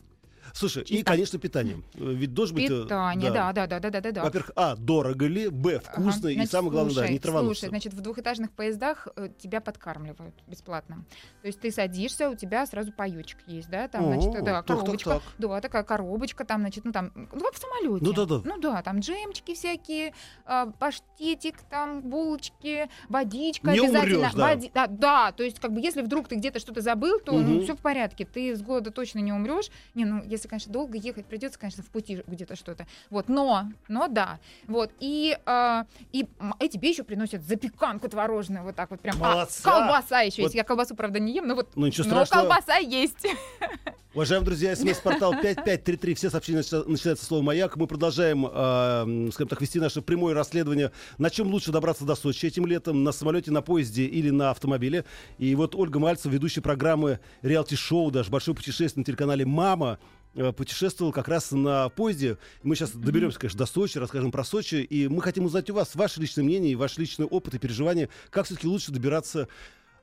Слушай, 0.53 0.83
и, 0.83 0.85
Чисто. 0.87 1.05
конечно, 1.05 1.39
питание. 1.39 1.77
Э, 1.95 2.11
Ведь 2.13 2.33
должен 2.33 2.55
быть... 2.55 2.69
э, 2.69 2.83
Питание, 2.83 3.31
да, 3.31 3.53
да, 3.53 3.65
да, 3.67 3.79
да, 3.79 3.89
да, 3.89 4.01
да. 4.01 4.11
да. 4.11 4.23
Во-первых, 4.23 4.51
а, 4.55 4.75
дорого 4.75 5.25
ли, 5.27 5.47
б, 5.49 5.75
Ага. 5.77 5.91
вкусно, 6.01 6.27
и 6.27 6.35
Значит, 6.35 6.51
самое 6.51 6.71
главное, 6.71 6.93
да, 6.95 7.01
слушай, 7.01 7.11
не 7.13 7.19
травануться. 7.19 7.59
Слушай, 7.61 7.69
значит, 7.69 7.93
в 7.93 8.01
двухэтажных 8.01 8.51
поездах 8.51 9.07
э, 9.15 9.29
тебя 9.39 9.61
подкармливают 9.61 10.35
бесплатно. 10.47 11.05
То 11.41 11.47
есть 11.47 11.59
ты 11.59 11.71
садишься, 11.71 12.29
у 12.29 12.35
тебя 12.35 12.65
сразу 12.65 12.91
паёчек 12.91 13.39
есть, 13.47 13.69
да, 13.69 13.87
там, 13.87 14.03
О, 14.05 14.13
значит, 14.13 14.31
да, 14.33 14.39
так, 14.39 14.65
так, 14.65 14.77
коробочка. 14.79 15.09
так. 15.11 15.23
Да, 15.37 15.61
такая 15.61 15.83
коробочка, 15.83 16.45
там, 16.45 16.61
значит, 16.61 16.85
ну 16.85 16.91
там, 16.91 17.11
ну 17.15 17.39
как 17.39 17.53
в 17.53 17.57
самолете. 17.59 18.05
Ну 18.05 18.13
да-да. 18.13 18.41
Ну 18.43 18.59
да, 18.59 18.81
там 18.81 18.99
джемчики 18.99 19.53
всякие, 19.53 20.13
а, 20.45 20.67
паштетик, 20.67 21.61
там, 21.69 22.01
булочки, 22.01 22.89
водичка 23.09 23.71
Не 23.71 23.79
обязательно. 23.79 24.17
умрёшь, 24.17 24.33
да. 24.33 24.53
Води- 24.53 24.71
да, 24.73 24.87
да, 24.87 25.31
то 25.31 25.43
есть 25.43 25.59
как 25.59 25.73
бы 25.73 25.79
если 25.81 26.01
вдруг 26.01 26.27
ты 26.27 26.35
где-то 26.35 26.59
что-то 26.59 26.81
забыл, 26.81 27.19
то 27.19 27.33
Мгм. 27.33 27.53
ну, 27.55 27.61
все 27.63 27.75
в 27.75 27.79
порядке, 27.79 28.25
ты 28.25 28.55
с 28.55 28.61
голода 28.61 28.91
точно 28.91 29.19
не 29.19 29.31
умрешь. 29.31 29.69
Не, 29.93 30.05
ну 30.05 30.21
если, 30.33 30.47
конечно, 30.47 30.71
долго 30.71 30.97
ехать 30.97 31.25
придется, 31.25 31.59
конечно, 31.59 31.83
в 31.83 31.87
пути 31.87 32.23
где-то 32.27 32.55
что-то. 32.55 32.85
Вот, 33.09 33.29
но, 33.29 33.69
но 33.87 34.07
да, 34.07 34.39
вот 34.67 34.91
и 34.99 35.37
а, 35.45 35.85
и 36.11 36.27
и 36.59 36.69
тебе 36.69 36.89
еще 36.89 37.03
приносят 37.03 37.43
запеканку 37.43 38.09
творожную, 38.09 38.63
вот 38.63 38.75
так 38.75 38.91
вот 38.91 38.99
прям. 38.99 39.15
А, 39.23 39.33
Молодца! 39.35 39.63
колбаса 39.63 40.21
еще 40.21 40.41
Вот. 40.41 40.47
есть. 40.47 40.55
Я 40.55 40.63
колбасу, 40.63 40.95
правда, 40.95 41.19
не 41.19 41.35
ем, 41.35 41.47
но 41.47 41.55
вот. 41.55 41.69
Ну 41.75 41.85
но 41.85 41.91
страшного. 41.91 42.47
колбаса 42.47 42.77
есть. 42.77 43.25
Уважаемые 44.15 44.45
друзья, 44.45 44.75
смс-портал 44.75 45.31
5533, 45.31 46.13
все 46.15 46.29
сообщения 46.29 46.59
начи- 46.59 46.87
начинаются 46.87 47.25
словом 47.25 47.45
«Маяк». 47.45 47.75
Мы 47.77 47.87
продолжаем, 47.87 48.45
э, 48.45 49.31
скажем 49.31 49.47
так, 49.47 49.59
вести 49.59 49.79
наше 49.79 50.03
прямое 50.03 50.35
расследование, 50.35 50.91
на 51.17 51.31
чем 51.31 51.47
лучше 51.47 51.71
добраться 51.71 52.05
до 52.05 52.13
Сочи 52.13 52.45
этим 52.45 52.67
летом, 52.67 53.03
на 53.03 53.11
самолете, 53.11 53.49
на 53.49 53.63
поезде 53.63 54.05
или 54.05 54.29
на 54.29 54.51
автомобиле. 54.51 55.05
И 55.39 55.55
вот 55.55 55.73
Ольга 55.73 55.97
Мальцева, 55.97 56.31
ведущая 56.31 56.61
программы 56.61 57.21
реалити-шоу, 57.41 58.11
даже 58.11 58.29
«Большое 58.29 58.55
путешествие» 58.55 59.01
на 59.01 59.03
телеканале 59.03 59.47
«Мама», 59.47 59.97
э, 60.35 60.51
путешествовал 60.51 61.11
как 61.11 61.27
раз 61.27 61.49
на 61.49 61.89
поезде. 61.89 62.37
Мы 62.61 62.75
сейчас 62.75 62.91
доберемся, 62.91 63.39
конечно, 63.39 63.57
до 63.57 63.65
Сочи, 63.65 63.97
расскажем 63.97 64.31
про 64.31 64.43
Сочи. 64.43 64.75
И 64.75 65.07
мы 65.07 65.23
хотим 65.23 65.45
узнать 65.45 65.71
у 65.71 65.73
вас 65.73 65.95
ваше 65.95 66.21
личное 66.21 66.43
мнение, 66.43 66.73
и 66.73 66.75
ваш 66.75 66.99
личный 66.99 67.25
опыт 67.25 67.55
и 67.55 67.57
переживания, 67.57 68.09
как 68.29 68.45
все-таки 68.45 68.67
лучше 68.67 68.91
добираться 68.91 69.47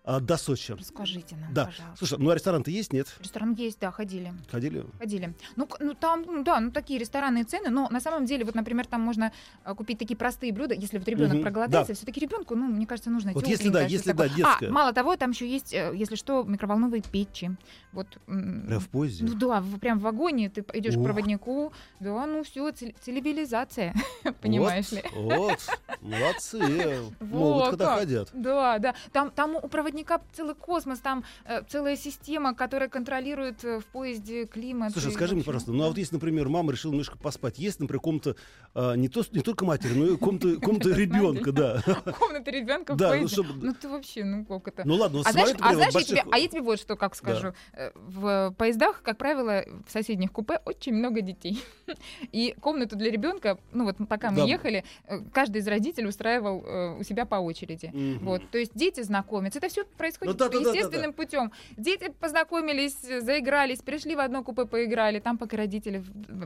а, 0.03 0.19
до 0.21 0.37
Сочи. 0.37 0.73
Расскажите 0.73 1.37
нам, 1.37 1.53
Да. 1.53 1.67
пожалуйста. 1.67 1.97
Слушай, 1.99 2.19
ну 2.19 2.31
а 2.31 2.35
ресторан-то 2.35 2.71
есть, 2.71 2.93
нет? 2.93 3.07
Ресторан 3.21 3.53
есть, 3.55 3.79
да, 3.81 3.91
ходили. 3.91 4.33
Ходили? 4.51 4.85
Ходили. 4.99 5.35
Ну, 5.57 5.69
ну 5.79 5.95
там, 5.95 6.23
ну, 6.27 6.43
да, 6.43 6.59
ну 6.61 6.71
такие 6.71 6.99
ресторанные 6.99 7.45
цены, 7.45 7.69
но 7.71 7.89
на 7.91 8.01
самом 8.01 8.25
деле, 8.25 8.45
вот, 8.45 8.55
например, 8.55 8.87
там 8.87 9.03
можно 9.03 9.31
а, 9.63 9.75
купить 9.75 9.99
такие 9.99 10.17
простые 10.17 10.53
блюда, 10.53 10.75
если 10.75 10.99
вот 10.99 11.07
ребенок 11.07 11.35
Мгм, 11.35 11.43
проголодается, 11.43 11.93
все-таки 11.95 12.19
ребенку, 12.21 12.55
ну, 12.57 12.67
мне 12.67 12.87
кажется, 12.87 13.11
нужно 13.11 13.33
Вот 13.33 13.47
если 13.47 13.69
да, 13.69 13.83
если 13.83 14.13
да, 14.13 14.29
детское. 14.29 14.69
А, 14.69 14.73
мало 14.73 14.93
того, 14.95 15.17
там 15.17 15.31
еще 15.33 15.47
есть, 15.49 15.75
э, 15.75 15.93
если 15.95 16.15
что, 16.15 16.45
микроволновые 16.45 17.03
печи. 17.03 17.51
Вот. 17.93 18.07
м, 18.27 18.65
Прям 18.67 18.81
в 18.81 18.89
поезде? 18.89 19.25
Ну 19.27 19.35
да, 19.35 19.61
в- 19.61 19.79
прям 19.79 19.99
в 19.99 20.03
вагоне 20.03 20.49
ты 20.49 20.65
идешь 20.73 20.95
к 20.97 21.03
проводнику, 21.03 21.73
да, 22.01 22.27
ну 22.27 22.43
все, 22.43 22.71
цивилизация, 22.73 23.95
понимаешь 24.41 24.93
ли. 24.93 25.03
Вот, 25.13 25.59
молодцы. 26.01 26.59
Могут, 27.21 27.31
Вот 27.31 27.71
когда 27.71 27.85
как. 27.87 27.99
хотят. 28.01 28.29
Да, 28.33 28.79
да. 28.79 28.95
Там, 29.13 29.31
там 29.31 29.57
у 29.57 29.69
проводника 29.69 29.90
целый 30.33 30.55
космос, 30.55 30.99
там 31.01 31.25
э, 31.45 31.63
целая 31.69 31.97
система, 31.97 32.55
которая 32.55 32.89
контролирует 32.89 33.65
э, 33.65 33.81
в 33.81 33.87
поезде 33.87 34.47
климат. 34.47 34.93
Слушай, 34.93 35.11
и 35.11 35.15
скажи 35.15 35.35
мне, 35.35 35.45
пожалуйста, 35.45 35.73
ну 35.73 35.85
а 35.85 35.89
вот 35.89 35.99
если, 35.99 36.15
например, 36.17 36.49
мама 36.49 36.73
решила 36.73 36.93
немножко 36.93 37.19
поспать, 37.19 37.59
есть, 37.59 37.81
например, 37.81 38.01
комната 38.01 38.37
а, 38.75 38.95
не, 38.95 39.09
то, 39.09 39.23
не 39.33 39.41
только 39.43 39.65
матери, 39.65 39.95
но 39.95 40.07
и 40.07 40.17
комната, 40.17 40.57
комната 40.61 40.91
ребенка, 40.91 41.53
да. 41.53 41.83
Комната 42.19 42.51
ребенка 42.51 42.95
в 42.95 42.97
Да, 42.97 43.07
ну, 43.09 43.13
поезде. 43.19 43.35
чтобы- 43.35 43.55
Ну 43.67 43.75
ты 43.75 43.89
вообще, 43.89 44.25
ну 44.25 44.45
как 44.45 44.69
это? 44.69 44.83
Ну 44.87 44.95
ладно, 44.95 45.23
А 45.25 45.33
знаешь, 45.33 45.51
а, 45.61 45.75
знаешь 45.75 45.93
я 45.93 46.01
больших- 46.01 46.09
тебе, 46.09 46.25
а 46.33 46.39
я 46.39 46.49
тебе 46.49 46.61
вот 46.63 46.79
что 46.81 46.97
как 46.97 47.15
скажу. 47.15 47.53
Э, 47.73 47.91
В 47.95 48.55
поездах, 48.57 49.03
как 49.03 49.19
правило, 49.19 49.65
в 49.87 49.91
соседних 49.91 50.33
купе 50.33 50.61
очень 50.65 50.95
много 50.95 51.21
детей. 51.21 51.63
И 52.33 52.55
комнату 52.61 52.97
для 52.97 53.11
ребенка, 53.11 53.59
ну 53.73 53.85
вот 53.85 53.97
пока 54.09 54.31
мы 54.31 54.47
ехали, 54.49 54.85
э, 55.07 55.19
каждый 55.33 55.59
из 55.59 55.69
родителей 55.69 56.07
устраивал 56.09 56.65
э, 56.65 56.99
у 57.01 57.03
себя 57.03 57.27
по 57.27 57.37
очереди. 57.37 57.91
Вот, 58.21 58.43
то 58.51 58.59
есть 58.59 58.73
дети 58.75 59.03
знакомятся. 59.03 59.59
Это 59.59 59.69
все 59.69 59.80
происходит 59.85 60.35
Ну 60.35 60.39
да, 60.39 60.49
да, 60.49 60.59
да, 60.59 60.65
да, 60.65 60.71
естественным 60.71 61.13
путем. 61.13 61.53
Дети 61.77 62.13
познакомились, 62.21 62.97
заигрались, 63.01 63.81
пришли 63.81 64.15
в 64.15 64.21
одно 64.21 64.43
купе, 64.43 64.67
поиграли, 64.67 65.21
там 65.21 65.39
пока 65.39 65.57
родители 65.57 66.03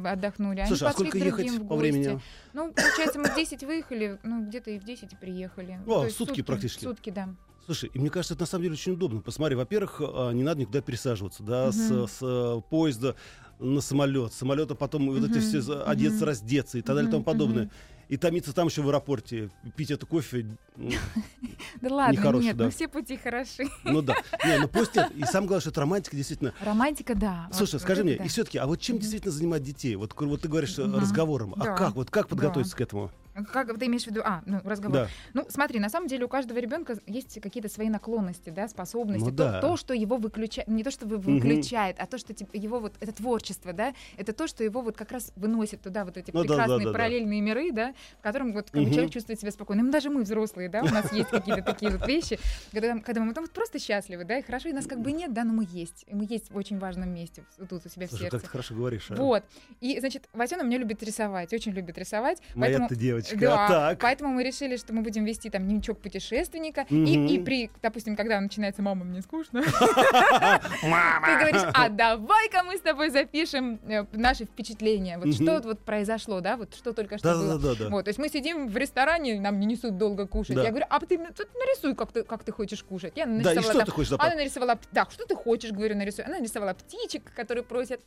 отдохнули. 0.07 0.61
Они 0.61 0.69
Слушай, 0.69 0.89
а 0.89 0.93
пошли 0.93 1.09
сколько 1.09 1.19
ехать 1.25 1.51
в 1.51 1.67
по 1.67 1.77
времени? 1.77 2.21
Ну, 2.53 2.73
получается, 2.73 3.19
мы 3.19 3.29
в 3.31 3.35
10 3.35 3.63
выехали, 3.65 4.19
ну, 4.23 4.47
где-то 4.47 4.71
и 4.71 4.79
в 4.79 4.85
10 4.85 5.13
и 5.13 5.17
приехали. 5.17 5.81
О, 5.87 6.01
То 6.01 6.05
есть 6.07 6.17
сутки 6.17 6.43
практически. 6.43 6.85
Сутки, 6.85 7.11
да. 7.11 7.29
Слушай, 7.67 7.91
и 7.95 7.99
мне 7.99 8.11
кажется, 8.11 8.35
это 8.35 8.43
на 8.43 8.47
самом 8.47 8.65
деле 8.65 8.75
очень 8.75 8.93
удобно. 8.93 9.21
Посмотри, 9.23 9.57
во-первых, 9.57 10.01
а, 10.01 10.33
не 10.33 10.43
надо 10.43 10.61
никуда 10.61 10.83
пересаживаться, 10.83 11.43
да, 11.43 11.73
с, 11.73 11.91
Мгм. 11.91 12.09
с, 12.09 12.19
э, 12.21 12.61
поезда 12.69 13.17
на 13.59 13.81
самолет, 13.81 14.33
с 14.35 14.37
самолета 14.37 14.75
потом 14.75 15.11
вот 15.11 15.31
эти 15.31 15.39
все 15.39 15.83
одеться, 15.83 16.19
мгм. 16.19 16.27
раздеться 16.27 16.79
и 16.79 16.83
так 16.83 16.97
далее 16.97 17.09
и 17.09 17.11
тому 17.11 17.25
подобное. 17.25 17.65
мгм. 17.65 17.73
И 18.09 18.17
томиться 18.17 18.53
там 18.53 18.69
еще 18.69 18.83
в 18.83 18.89
аэропорте, 18.89 19.51
пить 19.77 19.91
это 19.91 20.07
кофе, 20.07 20.47
Да 21.81 21.95
ладно, 21.95 22.39
нет, 22.39 22.57
ну 22.57 22.71
все 22.71 22.89
пути 22.89 23.17
хороши. 23.17 23.69
ну 23.85 24.03
да. 24.03 24.15
Не, 24.45 24.59
ну 24.59 24.69
нет. 24.69 25.11
И 25.17 25.23
самое 25.25 25.49
главное, 25.49 25.61
что 25.61 25.71
это 25.71 25.81
романтика 25.81 26.17
действительно. 26.17 26.55
Романтика, 26.61 27.15
да. 27.15 27.49
Слушай, 27.53 27.81
скажи 27.81 28.05
мне, 28.05 28.15
и 28.17 28.29
все-таки, 28.29 28.59
а 28.59 28.67
вот 28.67 28.81
чем 28.81 28.99
действительно 28.99 29.33
занимать 29.33 29.63
детей? 29.63 29.97
Вот, 29.97 30.15
ты 30.15 30.49
говоришь 30.49 30.79
э, 30.79 30.83
разговором. 30.85 31.55
А 31.57 31.75
как? 31.75 31.95
Вот 31.95 32.11
как 32.11 32.29
подготовиться 32.29 32.77
к 32.77 32.81
этому? 32.81 33.11
Как 33.53 33.77
ты 33.79 33.87
имеешь 33.87 34.05
в 34.05 34.07
виду? 34.07 34.21
А, 34.25 34.43
ну, 34.47 34.61
разговор. 34.65 34.99
Да. 34.99 35.09
Ну, 35.33 35.45
смотри, 35.49 35.81
на 35.81 35.89
самом 35.89 36.07
деле 36.07 36.25
у 36.25 36.29
каждого 36.29 36.59
ребенка 36.59 36.97
есть 37.07 37.41
какие-то 37.41 37.69
свои 37.69 37.89
наклонности, 37.89 38.51
да, 38.51 38.69
способности. 38.69 39.25
Ну 39.25 39.31
то, 39.31 39.37
да. 39.53 39.61
то, 39.61 39.77
что 39.77 39.93
его 39.93 40.17
выключает, 40.17 40.69
не 40.69 40.85
то, 40.85 40.91
что 40.93 41.07
Мгм. 41.07 41.19
выключает, 41.21 41.97
а 41.99 42.07
то, 42.07 42.17
что 42.17 42.33
типа, 42.33 42.57
его 42.57 42.79
вот 42.79 42.95
это 43.01 43.13
творчество, 43.13 43.73
да, 43.73 43.93
это 44.17 44.33
то, 44.33 44.47
что 44.47 44.63
его 44.63 44.83
вот 44.83 44.97
как 44.97 45.11
раз 45.11 45.33
выносит 45.35 45.83
туда 45.83 46.05
вот 46.05 46.17
эти 46.17 46.31
Ну 46.31 46.43
да, 46.45 46.49
да, 46.49 46.55
прекрасные 46.55 46.79
да, 46.79 46.85
да. 46.85 46.93
параллельные 46.93 47.41
миры, 47.41 47.73
да, 47.73 47.95
в 48.19 48.23
котором 48.23 48.53
вот 48.53 48.73
Мгм. 48.73 48.93
человек 48.93 49.11
чувствует 49.11 49.41
себя 49.41 49.51
спокойно. 49.51 49.83
Ну, 49.83 49.91
даже 49.91 50.11
мы 50.11 50.23
взрослые, 50.23 50.69
да, 50.69 50.83
у 50.83 50.89
нас 50.89 51.11
есть 51.13 51.31
какие-то 51.31 51.63
такие 51.63 51.91
вот 51.91 52.07
вещи, 52.07 52.39
когда, 52.73 53.21
мы 53.25 53.35
там 53.35 53.49
просто 53.49 53.81
счастливы, 53.81 54.25
да, 54.25 54.39
и 54.39 54.43
хорошо, 54.43 54.69
и 54.69 54.73
нас 54.73 54.87
как 54.87 55.01
бы 55.01 55.11
нет, 55.11 55.33
да, 55.33 55.43
но 55.43 55.53
мы 55.53 55.67
есть, 55.71 56.05
мы 56.11 56.25
есть 56.29 56.51
в 56.51 56.57
очень 56.57 56.79
важном 56.79 57.13
месте 57.13 57.45
тут 57.69 57.85
у 57.85 57.89
себя 57.89 58.07
в 58.07 58.11
сердце. 58.11 58.31
как 58.31 58.43
ты 58.43 58.49
хорошо 58.49 58.75
говоришь. 58.75 59.11
а. 59.11 59.15
Вот. 59.17 59.45
И, 59.81 59.99
значит, 59.99 60.29
Васёна 60.33 60.63
меня 60.63 60.79
любит 60.79 61.03
рисовать, 61.03 61.53
очень 61.53 61.73
любит 61.73 61.99
рисовать. 61.99 62.41
Моя 62.55 62.87
ты 62.87 62.95
девочка. 62.95 63.24
Да, 63.33 63.65
А 63.65 63.69
так. 63.69 63.99
поэтому 64.01 64.31
мы 64.35 64.43
решили, 64.45 64.77
что 64.77 64.93
мы 64.93 65.03
будем 65.03 65.25
вести 65.25 65.51
там 65.51 65.65
дневничок 65.65 65.99
путешественника. 66.01 66.87
Мгм. 66.91 67.05
И, 67.05 67.35
и 67.35 67.39
при, 67.39 67.71
допустим, 67.83 68.17
когда 68.17 68.41
начинается 68.41 68.83
«мама, 68.83 69.05
мне 69.05 69.23
скучно», 69.23 69.63
ты 69.63 71.39
говоришь, 71.39 71.63
а 71.75 71.89
давай-ка 71.89 72.63
мы 72.65 72.77
с 72.77 72.81
тобой 72.81 73.11
запишем 73.11 73.81
э, 73.87 74.05
наши 74.13 74.45
впечатления. 74.45 75.19
Вот 75.19 75.35
что 75.35 75.61
вот 75.63 75.81
произошло, 75.81 76.41
да, 76.41 76.57
вот 76.57 76.75
что 76.75 76.93
только 76.93 77.19
что 77.19 77.35
было. 77.35 77.89
Вот, 77.91 78.05
то 78.05 78.09
есть 78.09 78.19
мы 78.19 78.29
сидим 78.29 78.69
в 78.69 78.77
ресторане, 78.77 79.41
нам 79.41 79.59
не 79.61 79.67
несут 79.67 79.99
долго 79.99 80.27
кушать. 80.27 80.57
Да. 80.57 80.63
Я 80.63 80.71
говорю, 80.71 80.87
а 80.91 81.01
ты 81.01 81.19
нарисуй, 81.19 81.95
как 81.95 82.13
ты, 82.13 82.23
как 82.23 82.45
ты 82.45 82.53
хочешь 82.53 82.83
кушать. 82.83 83.13
Я 83.17 83.27
Да, 83.27 83.33
и 83.33 83.35
нарисовала 83.37 83.63
что 83.63 83.73
там- 83.79 83.87
ты 83.87 83.93
хочешь 83.93 84.13
она 84.19 84.35
нарисовала, 84.35 84.79
да, 84.93 85.07
что 85.11 85.27
ты 85.27 85.35
хочешь, 85.35 85.73
говорю, 85.73 85.97
нарисуй. 85.97 86.25
Она 86.25 86.39
нарисовала 86.39 86.75
птичек, 86.75 87.33
которые 87.35 87.65
просят 87.65 88.01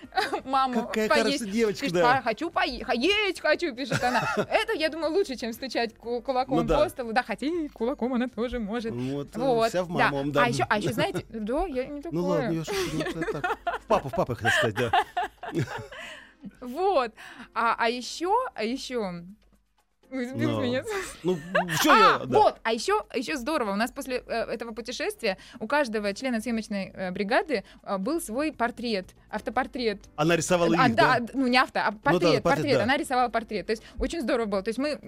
маму 0.44 0.86
Какая 0.86 1.08
поесть. 1.08 1.50
девочка, 1.50 1.80
Пишет, 1.86 1.94
да. 1.94 2.18
«А, 2.18 2.22
хочу 2.22 2.50
поесть, 2.50 2.84
есть 2.94 3.40
хочу, 3.40 3.74
пишет 3.74 4.02
она. 4.02 4.22
Это, 4.36 4.72
я 4.74 4.88
думаю, 4.88 5.12
лучше, 5.12 5.36
чем 5.36 5.52
стучать 5.52 5.96
ку- 5.96 6.20
кулаком 6.20 6.58
Ну 6.58 6.62
да. 6.64 6.82
по 6.84 6.88
столу. 6.88 7.12
Да, 7.12 7.22
хотя 7.22 7.46
и 7.46 7.68
кулаком 7.68 8.14
она 8.14 8.28
тоже 8.28 8.58
может. 8.58 8.92
Вот, 8.92 9.36
э, 9.36 9.40
Вот, 9.40 9.68
вся 9.70 9.84
в 9.84 9.88
да. 9.96 10.10
маму, 10.10 10.30
да. 10.32 10.44
А 10.44 10.48
еще, 10.48 10.66
а 10.68 10.78
еще, 10.78 10.92
знаете, 10.92 11.24
да, 11.30 11.66
я 11.66 11.86
не 11.86 12.02
такое. 12.02 12.20
Ну 12.20 12.26
ладно, 12.26 12.52
я 12.52 12.64
шучу, 12.64 12.78
ну. 13.14 13.40
В 13.80 13.86
папу, 13.86 14.08
в 14.08 14.12
папу, 14.12 14.34
хотел 14.34 14.50
сказать, 14.50 14.74
да. 14.76 14.92
Вот. 16.60 17.12
А, 17.54 17.74
а 17.78 17.88
еще, 17.88 18.34
а 18.54 18.64
еще. 18.64 19.24
Сбил 20.12 20.60
Ну. 21.22 21.38
Ну, 21.54 21.68
что 21.70 21.88
я... 21.94 22.16
А, 22.16 22.26
да. 22.26 22.38
вот, 22.38 22.60
а 22.62 22.72
еще, 22.72 23.04
еще 23.14 23.36
здорово. 23.36 23.72
У 23.72 23.76
нас 23.76 23.90
после 23.90 24.22
э, 24.26 24.52
этого 24.52 24.72
путешествия 24.72 25.38
у 25.58 25.66
каждого 25.66 26.12
члена 26.12 26.40
съемочной 26.40 26.92
э, 26.92 27.10
бригады 27.12 27.64
э, 27.82 27.98
был 27.98 28.20
свой 28.20 28.52
портрет, 28.52 29.06
автопортрет. 29.30 30.00
Она 30.16 30.36
рисовала 30.36 30.76
А, 30.78 30.88
их, 30.88 30.94
да, 30.94 31.20
ну 31.32 31.46
не 31.46 31.56
авто, 31.56 31.80
а 31.80 31.92
да, 31.92 31.98
портрет, 32.02 32.42
портрет. 32.42 32.80
Она 32.80 32.96
рисовала 32.98 33.28
портрет. 33.28 33.66
То 33.66 33.72
есть 33.72 33.82
очень 33.98 34.20
здорово 34.20 34.46
было. 34.46 34.62
То 34.62 34.68
есть 34.68 34.78
мы 34.78 34.98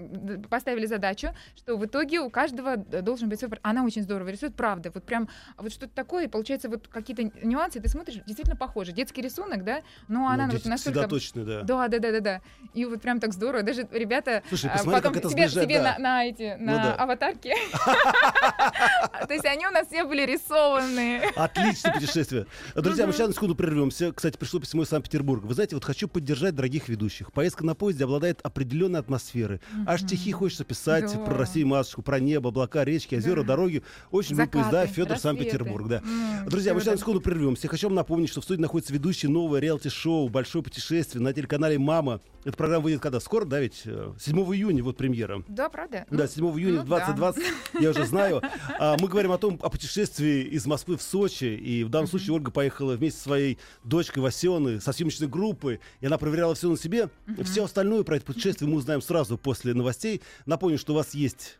поставили 0.49 0.87
задачу, 0.87 1.29
что 1.55 1.77
в 1.77 1.85
итоге 1.85 2.21
у 2.21 2.31
каждого 2.31 2.77
должен 2.77 3.29
быть 3.29 3.37
свой 3.39 3.49
портрет. 3.49 3.65
Она 3.65 3.85
очень 3.85 4.01
здорово 4.01 4.29
рисует, 4.29 4.55
правда. 4.55 4.91
Вот 4.91 5.03
прям 5.03 5.29
вот 5.57 5.71
что-то 5.71 5.93
такое, 5.93 6.25
и 6.25 6.27
получается 6.27 6.67
вот 6.67 6.87
какие-то 6.87 7.23
нюансы, 7.45 7.79
ты 7.79 7.89
смотришь, 7.89 8.15
действительно 8.25 8.55
похоже. 8.55 8.91
Детский 8.91 9.21
рисунок, 9.21 9.63
да, 9.63 9.81
но 10.07 10.27
она 10.27 10.45
Ну, 10.45 10.53
вот 10.53 10.57
дети 10.57 10.67
настолько... 10.67 10.99
всегда 10.99 11.07
точно, 11.07 11.45
да. 11.45 11.61
Да, 11.61 11.87
да, 11.87 11.99
да, 11.99 12.11
да, 12.11 12.19
да. 12.19 12.41
И 12.73 12.85
вот 12.85 13.01
прям 13.01 13.19
так 13.19 13.33
здорово. 13.33 13.61
Даже 13.61 13.87
ребята 13.91 14.41
Слушай, 14.49 14.71
а, 14.73 14.94
посмотри, 14.95 15.09
потом 15.09 15.13
как 15.13 15.17
это 15.17 15.29
себе, 15.29 15.49
сближает, 15.49 15.69
себе 15.69 15.79
да. 15.79 15.93
на, 15.93 15.99
на 15.99 16.25
эти, 16.25 16.55
на 16.59 16.75
да. 16.75 16.95
аватарки. 16.95 17.53
То 19.27 19.33
есть 19.33 19.45
они 19.45 19.67
у 19.67 19.71
нас 19.71 19.87
все 19.87 20.03
были 20.05 20.25
рисованные. 20.25 21.29
Отличное 21.35 21.93
путешествие. 21.93 22.45
Друзья, 22.75 23.07
мы 23.07 23.13
сейчас 23.13 23.27
на 23.27 23.33
секунду 23.33 23.55
прервемся. 23.55 24.11
Кстати, 24.11 24.37
пришло 24.37 24.59
письмо 24.59 24.83
из 24.83 24.89
Санкт-Петербурга. 24.89 25.45
Вы 25.45 25.53
знаете, 25.53 25.75
вот 25.75 25.83
хочу 25.83 26.07
поддержать 26.07 26.55
дорогих 26.55 26.89
ведущих. 26.89 27.31
Поездка 27.33 27.65
на 27.65 27.75
поезде 27.75 28.03
обладает 28.03 28.39
определенной 28.43 28.99
атмосферой. 28.99 29.59
Аж 29.85 30.01
стихи 30.03 30.31
хочется 30.31 30.63
писать 30.63 31.11
про 31.25 31.37
Россию 31.37 31.67
матушку, 31.67 32.01
про 32.01 32.19
небо, 32.19 32.49
облака, 32.49 32.83
речки, 32.83 33.15
озера, 33.15 33.43
дороги. 33.43 33.83
Очень 34.11 34.31
люблю 34.31 34.45
Закаты, 34.45 34.71
поезда. 34.71 34.87
Федор. 34.87 35.17
Санкт-Петербург, 35.17 35.87
да. 35.87 36.01
Друзья, 36.45 36.73
мы 36.73 36.81
сейчас 36.81 36.93
на 36.95 36.99
секунду 36.99 37.21
прервемся. 37.21 37.67
Хочу 37.67 37.87
вам 37.87 37.95
напомнить, 37.95 38.29
что 38.29 38.41
в 38.41 38.43
студии 38.43 38.61
находится 38.61 38.93
ведущий 38.93 39.27
нового 39.27 39.57
реалити-шоу 39.57 40.29
«Большое 40.29 40.63
путешествие» 40.63 41.21
на 41.21 41.33
телеканале 41.33 41.77
«Мама». 41.79 42.21
Эта 42.45 42.57
программа 42.57 42.83
выйдет 42.83 43.01
когда? 43.01 43.19
Скоро, 43.19 43.43
да, 43.45 43.59
ведь? 43.59 43.81
Э, 43.85 44.13
7 44.19 44.37
июня, 44.53 44.83
вот 44.85 44.97
премьера. 44.97 45.43
Да, 45.47 45.69
правда? 45.69 46.05
Да, 46.09 46.27
7 46.27 46.45
июня 46.57 46.83
ну 46.83 46.89
да. 46.89 47.05
2020, 47.05 47.43
я 47.81 47.89
уже 47.89 48.05
знаю. 48.05 48.41
А, 48.79 48.97
мы 48.99 49.07
говорим 49.07 49.31
о 49.31 49.37
том, 49.37 49.59
о 49.61 49.69
путешествии 49.69 50.43
из 50.43 50.65
Москвы 50.65 50.97
в 50.97 51.01
Сочи. 51.01 51.45
И 51.45 51.83
в 51.83 51.89
данном 51.89 52.07
случае 52.07 52.33
Ольга 52.33 52.51
поехала 52.51 52.93
вместе 52.93 53.17
со 53.17 53.25
своей 53.25 53.57
дочкой 53.83 54.23
Васеной, 54.23 54.81
со 54.81 54.93
съемочной 54.93 55.27
группы. 55.27 55.79
И 56.01 56.05
она 56.05 56.17
проверяла 56.17 56.55
все 56.55 56.69
на 56.69 56.77
себе. 56.77 57.09
Все 57.43 57.65
остальное 57.65 58.03
про 58.03 58.17
это 58.17 58.25
путешествие 58.25 58.69
мы 58.69 58.77
узнаем 58.77 59.01
сразу 59.01 59.37
после 59.37 59.73
новостей. 59.73 60.21
Напомню, 60.45 60.77
что 60.77 60.93
у 60.93 60.95
вас 60.95 61.13
есть 61.13 61.57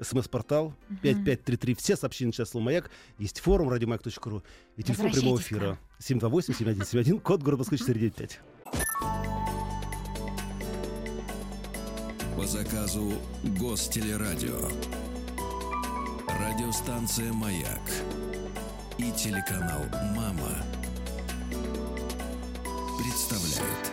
смс-портал 0.00 0.74
5533. 1.02 1.74
Все 1.74 1.96
сообщения 1.96 2.32
сейчас 2.32 2.50
слово 2.50 2.64
«Маяк». 2.64 2.90
Есть 3.18 3.40
форум 3.40 3.68
радиомаяк.ру 3.68 4.42
и 4.76 4.82
телефон 4.82 5.12
прямого 5.12 5.38
эфира 5.38 5.78
нам. 6.00 6.30
728-7171, 6.30 7.20
код 7.20 7.42
города 7.42 7.60
Москвы 7.60 7.78
495. 7.78 8.40
По 12.40 12.46
заказу 12.46 13.12
Гостелерадио. 13.60 14.70
Радиостанция 16.26 17.34
«Маяк» 17.34 17.82
и 18.96 19.12
телеканал 19.12 19.82
«Мама» 20.16 20.64
представляют. 22.96 23.92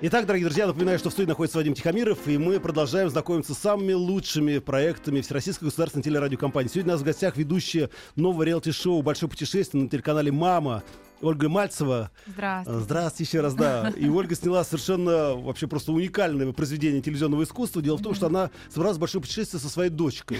Итак, 0.00 0.24
дорогие 0.24 0.46
друзья, 0.46 0.68
напоминаю, 0.68 0.98
что 0.98 1.10
в 1.10 1.12
студии 1.12 1.28
находится 1.28 1.58
Вадим 1.58 1.74
Тихомиров, 1.74 2.26
и 2.28 2.38
мы 2.38 2.60
продолжаем 2.60 3.10
знакомиться 3.10 3.52
с 3.52 3.58
самыми 3.58 3.92
лучшими 3.92 4.56
проектами 4.58 5.20
Всероссийской 5.20 5.68
государственной 5.68 6.02
телерадиокомпании. 6.02 6.70
Сегодня 6.70 6.92
у 6.92 6.94
нас 6.94 7.02
в 7.02 7.04
гостях 7.04 7.36
ведущая 7.36 7.90
нового 8.16 8.42
реалити-шоу 8.44 9.02
«Большое 9.02 9.28
путешествие» 9.28 9.82
на 9.82 9.90
телеканале 9.90 10.32
«Мама». 10.32 10.82
Ольга 11.22 11.48
Мальцева. 11.48 12.10
Здравствуйте. 12.26 12.80
Здравствуйте 12.80 13.30
еще 13.30 13.40
раз, 13.40 13.54
да. 13.54 13.90
И 13.96 14.08
Ольга 14.08 14.34
сняла 14.34 14.64
совершенно 14.64 15.34
вообще 15.34 15.66
просто 15.66 15.92
уникальное 15.92 16.52
произведение 16.52 17.02
телевизионного 17.02 17.42
искусства. 17.44 17.82
Дело 17.82 17.96
в 17.96 18.02
том, 18.02 18.14
что 18.14 18.26
она 18.26 18.50
собралась 18.68 18.96
в 18.96 19.00
большое 19.00 19.20
путешествие 19.22 19.60
со 19.60 19.68
своей 19.68 19.90
дочкой. 19.90 20.38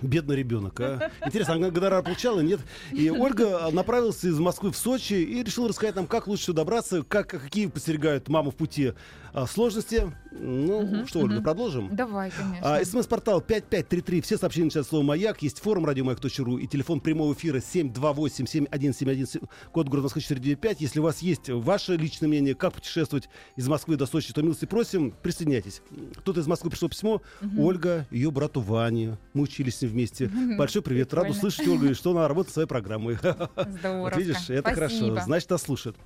Бедный 0.00 0.36
ребенок, 0.36 0.80
а. 0.80 1.10
Интересно, 1.24 1.54
она 1.54 1.70
гонорар 1.70 2.02
получала, 2.02 2.40
нет? 2.40 2.60
И 2.90 3.10
Ольга 3.10 3.70
направилась 3.72 4.24
из 4.24 4.38
Москвы 4.38 4.72
в 4.72 4.76
Сочи 4.76 5.14
и 5.14 5.42
решила 5.42 5.68
рассказать 5.68 5.94
нам, 5.94 6.06
как 6.06 6.26
лучше 6.26 6.52
добраться, 6.52 7.02
как, 7.04 7.28
какие 7.28 7.66
подстерегают 7.66 8.28
маму 8.28 8.50
в 8.50 8.56
пути 8.56 8.94
а, 9.32 9.46
сложности. 9.46 10.12
Ну, 10.32 10.82
Мгм, 10.82 11.06
что, 11.06 11.20
Ольга, 11.20 11.34
мгм. 11.36 11.44
продолжим? 11.44 11.94
Давай, 11.94 12.30
конечно. 12.30 12.76
А, 12.76 12.84
СМС-портал 12.84 13.40
5533. 13.40 14.20
Все 14.22 14.36
сообщения 14.36 14.70
сейчас 14.70 14.88
слово 14.88 15.04
«Маяк». 15.04 15.40
Есть 15.42 15.60
форум 15.60 15.86
радиомаяк.ру 15.86 16.58
и 16.58 16.66
телефон 16.66 17.00
прямого 17.00 17.32
эфира 17.34 17.58
728-7171, 17.58 19.48
код 19.70 19.88
города 19.92 20.06
Москвы 20.06 20.22
495. 20.22 20.80
Если 20.80 21.00
у 21.00 21.02
вас 21.02 21.20
есть 21.20 21.48
ваше 21.50 21.96
личное 21.96 22.26
мнение, 22.26 22.54
как 22.54 22.72
путешествовать 22.72 23.28
из 23.56 23.68
Москвы 23.68 23.96
до 23.96 24.06
Сочи, 24.06 24.32
то 24.32 24.42
милости 24.42 24.64
просим, 24.64 25.12
присоединяйтесь. 25.22 25.82
Тут 26.24 26.38
из 26.38 26.46
Москвы 26.46 26.70
пришло 26.70 26.88
письмо. 26.88 27.20
Ольга, 27.58 28.06
ее 28.10 28.30
брату 28.30 28.60
Ване. 28.60 29.18
Мы 29.34 29.42
учились 29.42 29.76
с 29.76 29.82
ним 29.82 29.90
вместе. 29.90 30.30
Большой 30.56 30.82
привет. 30.82 31.12
Рад 31.12 31.24
Прикольно. 31.24 31.48
услышать, 31.48 31.68
Ольга, 31.68 31.90
и 31.90 31.94
что 31.94 32.12
она 32.12 32.26
работает 32.26 32.54
своей 32.54 32.68
программой. 32.68 33.16
Здорово. 33.16 34.00
Вот 34.00 34.16
видишь, 34.16 34.48
это 34.48 34.72
хорошо. 34.72 35.20
Значит, 35.20 35.50
нас 35.50 35.62
слушают. 35.62 35.96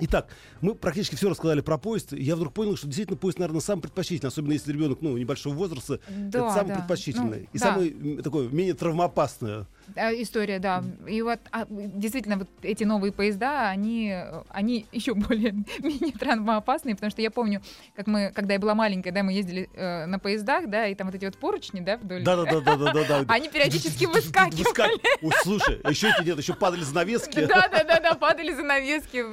Итак, 0.00 0.28
мы 0.60 0.74
практически 0.74 1.16
все 1.16 1.28
рассказали 1.28 1.60
про 1.60 1.76
поезд. 1.76 2.12
Я 2.12 2.36
вдруг 2.36 2.54
понял, 2.54 2.76
что 2.76 2.86
действительно 2.86 3.16
поезд, 3.16 3.38
наверное, 3.38 3.60
самый 3.60 3.82
предпочтительный, 3.82 4.28
особенно 4.28 4.52
если 4.52 4.72
ребенок 4.72 5.00
ну, 5.00 5.16
небольшого 5.16 5.54
возраста. 5.54 6.00
Да, 6.08 6.38
это 6.38 6.50
самый 6.54 6.68
да. 6.68 6.74
предпочтительный. 6.76 7.40
Ну, 7.40 7.48
и 7.52 7.58
да. 7.58 7.64
самый 7.64 8.22
такой 8.22 8.48
менее 8.48 8.74
травмоопасный. 8.74 9.66
А, 9.96 10.12
История, 10.12 10.58
да. 10.58 10.82
И 11.06 11.22
вот 11.22 11.38
а, 11.52 11.66
действительно 11.68 12.38
вот 12.38 12.48
эти 12.62 12.84
новые 12.84 13.12
поезда, 13.12 13.68
они, 13.70 14.10
э, 14.12 14.42
они 14.50 14.86
еще 14.92 15.14
более 15.14 15.52
менее 15.78 16.12
травмоопасные, 16.12 16.94
потому 16.94 17.10
что 17.10 17.22
я 17.22 17.30
помню, 17.30 17.62
как 17.94 18.06
мы, 18.06 18.32
когда 18.34 18.54
я 18.54 18.60
была 18.60 18.74
маленькая, 18.74 19.12
да, 19.12 19.22
мы 19.22 19.32
ездили 19.32 19.68
э, 19.74 20.06
на 20.06 20.18
поездах, 20.18 20.68
да, 20.68 20.86
и 20.86 20.94
там 20.94 21.06
вот 21.08 21.14
эти 21.16 21.24
вот 21.24 21.36
поручни, 21.38 21.80
да, 21.80 21.96
вдоль. 21.96 22.22
Да, 22.24 22.36
да, 22.36 22.44
да, 22.44 22.60
да, 22.60 22.76
да, 22.76 22.92
да, 22.92 23.04
да. 23.04 23.24
Они 23.28 23.48
периодически 23.48 24.04
выскакивали. 24.06 25.00
Ой, 25.22 25.32
слушай, 25.42 25.80
а 25.84 25.90
еще 25.90 26.08
эти 26.08 26.26
нет, 26.26 26.38
еще 26.38 26.54
падали 26.54 26.82
занавески. 26.82 27.46
Да, 27.46 27.68
да, 27.68 27.84
да, 27.84 28.00
да, 28.00 28.14
падали 28.14 28.52
занавески. 28.54 29.24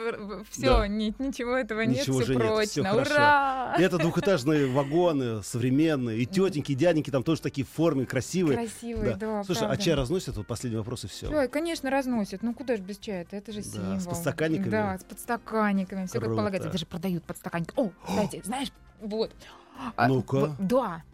Все, 0.52 0.80
Да. 0.80 0.88
ничего 0.88 1.56
этого 1.56 1.82
нет, 1.82 2.02
Ничего 2.02 2.20
все 2.20 2.26
же 2.28 2.36
нет, 2.36 2.44
всё 2.44 2.84
прочно. 2.84 2.90
хорошо. 2.90 3.14
Ура! 3.14 3.76
И 3.80 3.82
это 3.82 3.98
двухэтажные 3.98 4.68
вагоны, 4.68 5.44
современные. 5.44 6.20
И 6.20 6.26
тетеньки, 6.26 6.72
и 6.72 6.76
дяденьки 6.76 7.10
там 7.10 7.24
тоже 7.24 7.42
такие 7.42 7.66
в 7.66 7.70
форме, 7.70 8.06
красивые. 8.06 8.58
Красивые, 8.58 9.16
да. 9.16 9.44
Слушай, 9.44 9.64
а 9.64 9.68
правда. 9.68 9.84
чай 9.84 9.94
разносят? 9.96 10.38
Последний 10.48 10.78
вопрос 10.78 11.04
и 11.06 11.08
все. 11.08 11.28
Ой, 11.28 11.48
конечно, 11.48 11.90
разносят. 11.90 12.44
Ну 12.44 12.54
куда 12.54 12.76
же 12.78 12.84
без 12.84 12.98
чая 12.98 13.26
Это 13.32 13.52
же 13.52 13.62
Да, 13.62 13.70
символ. 13.70 14.00
с 14.00 14.06
подстаканниками? 14.06 14.70
Да, 14.70 14.98
с 14.98 15.04
подстаканниками. 15.04 16.06
Все 16.06 16.20
как 16.20 16.30
полагается. 16.30 16.70
Даже 16.70 16.86
продают 16.86 17.24
подстаканники. 17.24 17.74
О, 17.76 17.90
кстати, 18.08 18.42
знаешь, 18.46 18.72
вот. 19.02 19.34
А, 19.96 20.08
Ну-ка. 20.08 20.36
вот- 20.40 20.52
Да. 20.60 21.04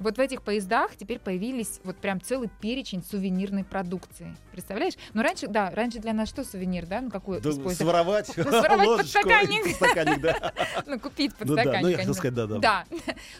Вот 0.00 0.16
в 0.16 0.20
этих 0.20 0.42
поездах 0.42 0.96
теперь 0.96 1.18
появились 1.18 1.80
вот 1.84 1.96
прям 1.98 2.20
целый 2.22 2.48
перечень 2.60 3.02
сувенирной 3.04 3.64
продукции. 3.64 4.34
Представляешь? 4.50 4.94
Ну 5.12 5.22
раньше, 5.22 5.46
да, 5.46 5.70
раньше 5.70 5.98
для 5.98 6.12
нас 6.14 6.28
что 6.28 6.42
сувенир, 6.42 6.86
да? 6.86 7.02
Ну 7.02 7.10
какой 7.10 7.40
Да, 7.40 7.50
использовать? 7.50 7.76
своровать, 7.76 8.26
своровать 8.28 8.86
ложечку, 8.88 9.20
подстаканник. 9.20 9.64
подстаканник, 9.78 10.20
да. 10.22 10.52
Ну, 10.86 10.98
купить 10.98 11.32
Ну 11.40 11.54
да, 11.54 11.54
подстаканник. 11.54 11.82
ну 11.82 11.88
я 11.90 11.96
хотел 11.98 12.14
сказать, 12.14 12.34
да, 12.34 12.46
да. 12.46 12.58
Да. 12.58 12.84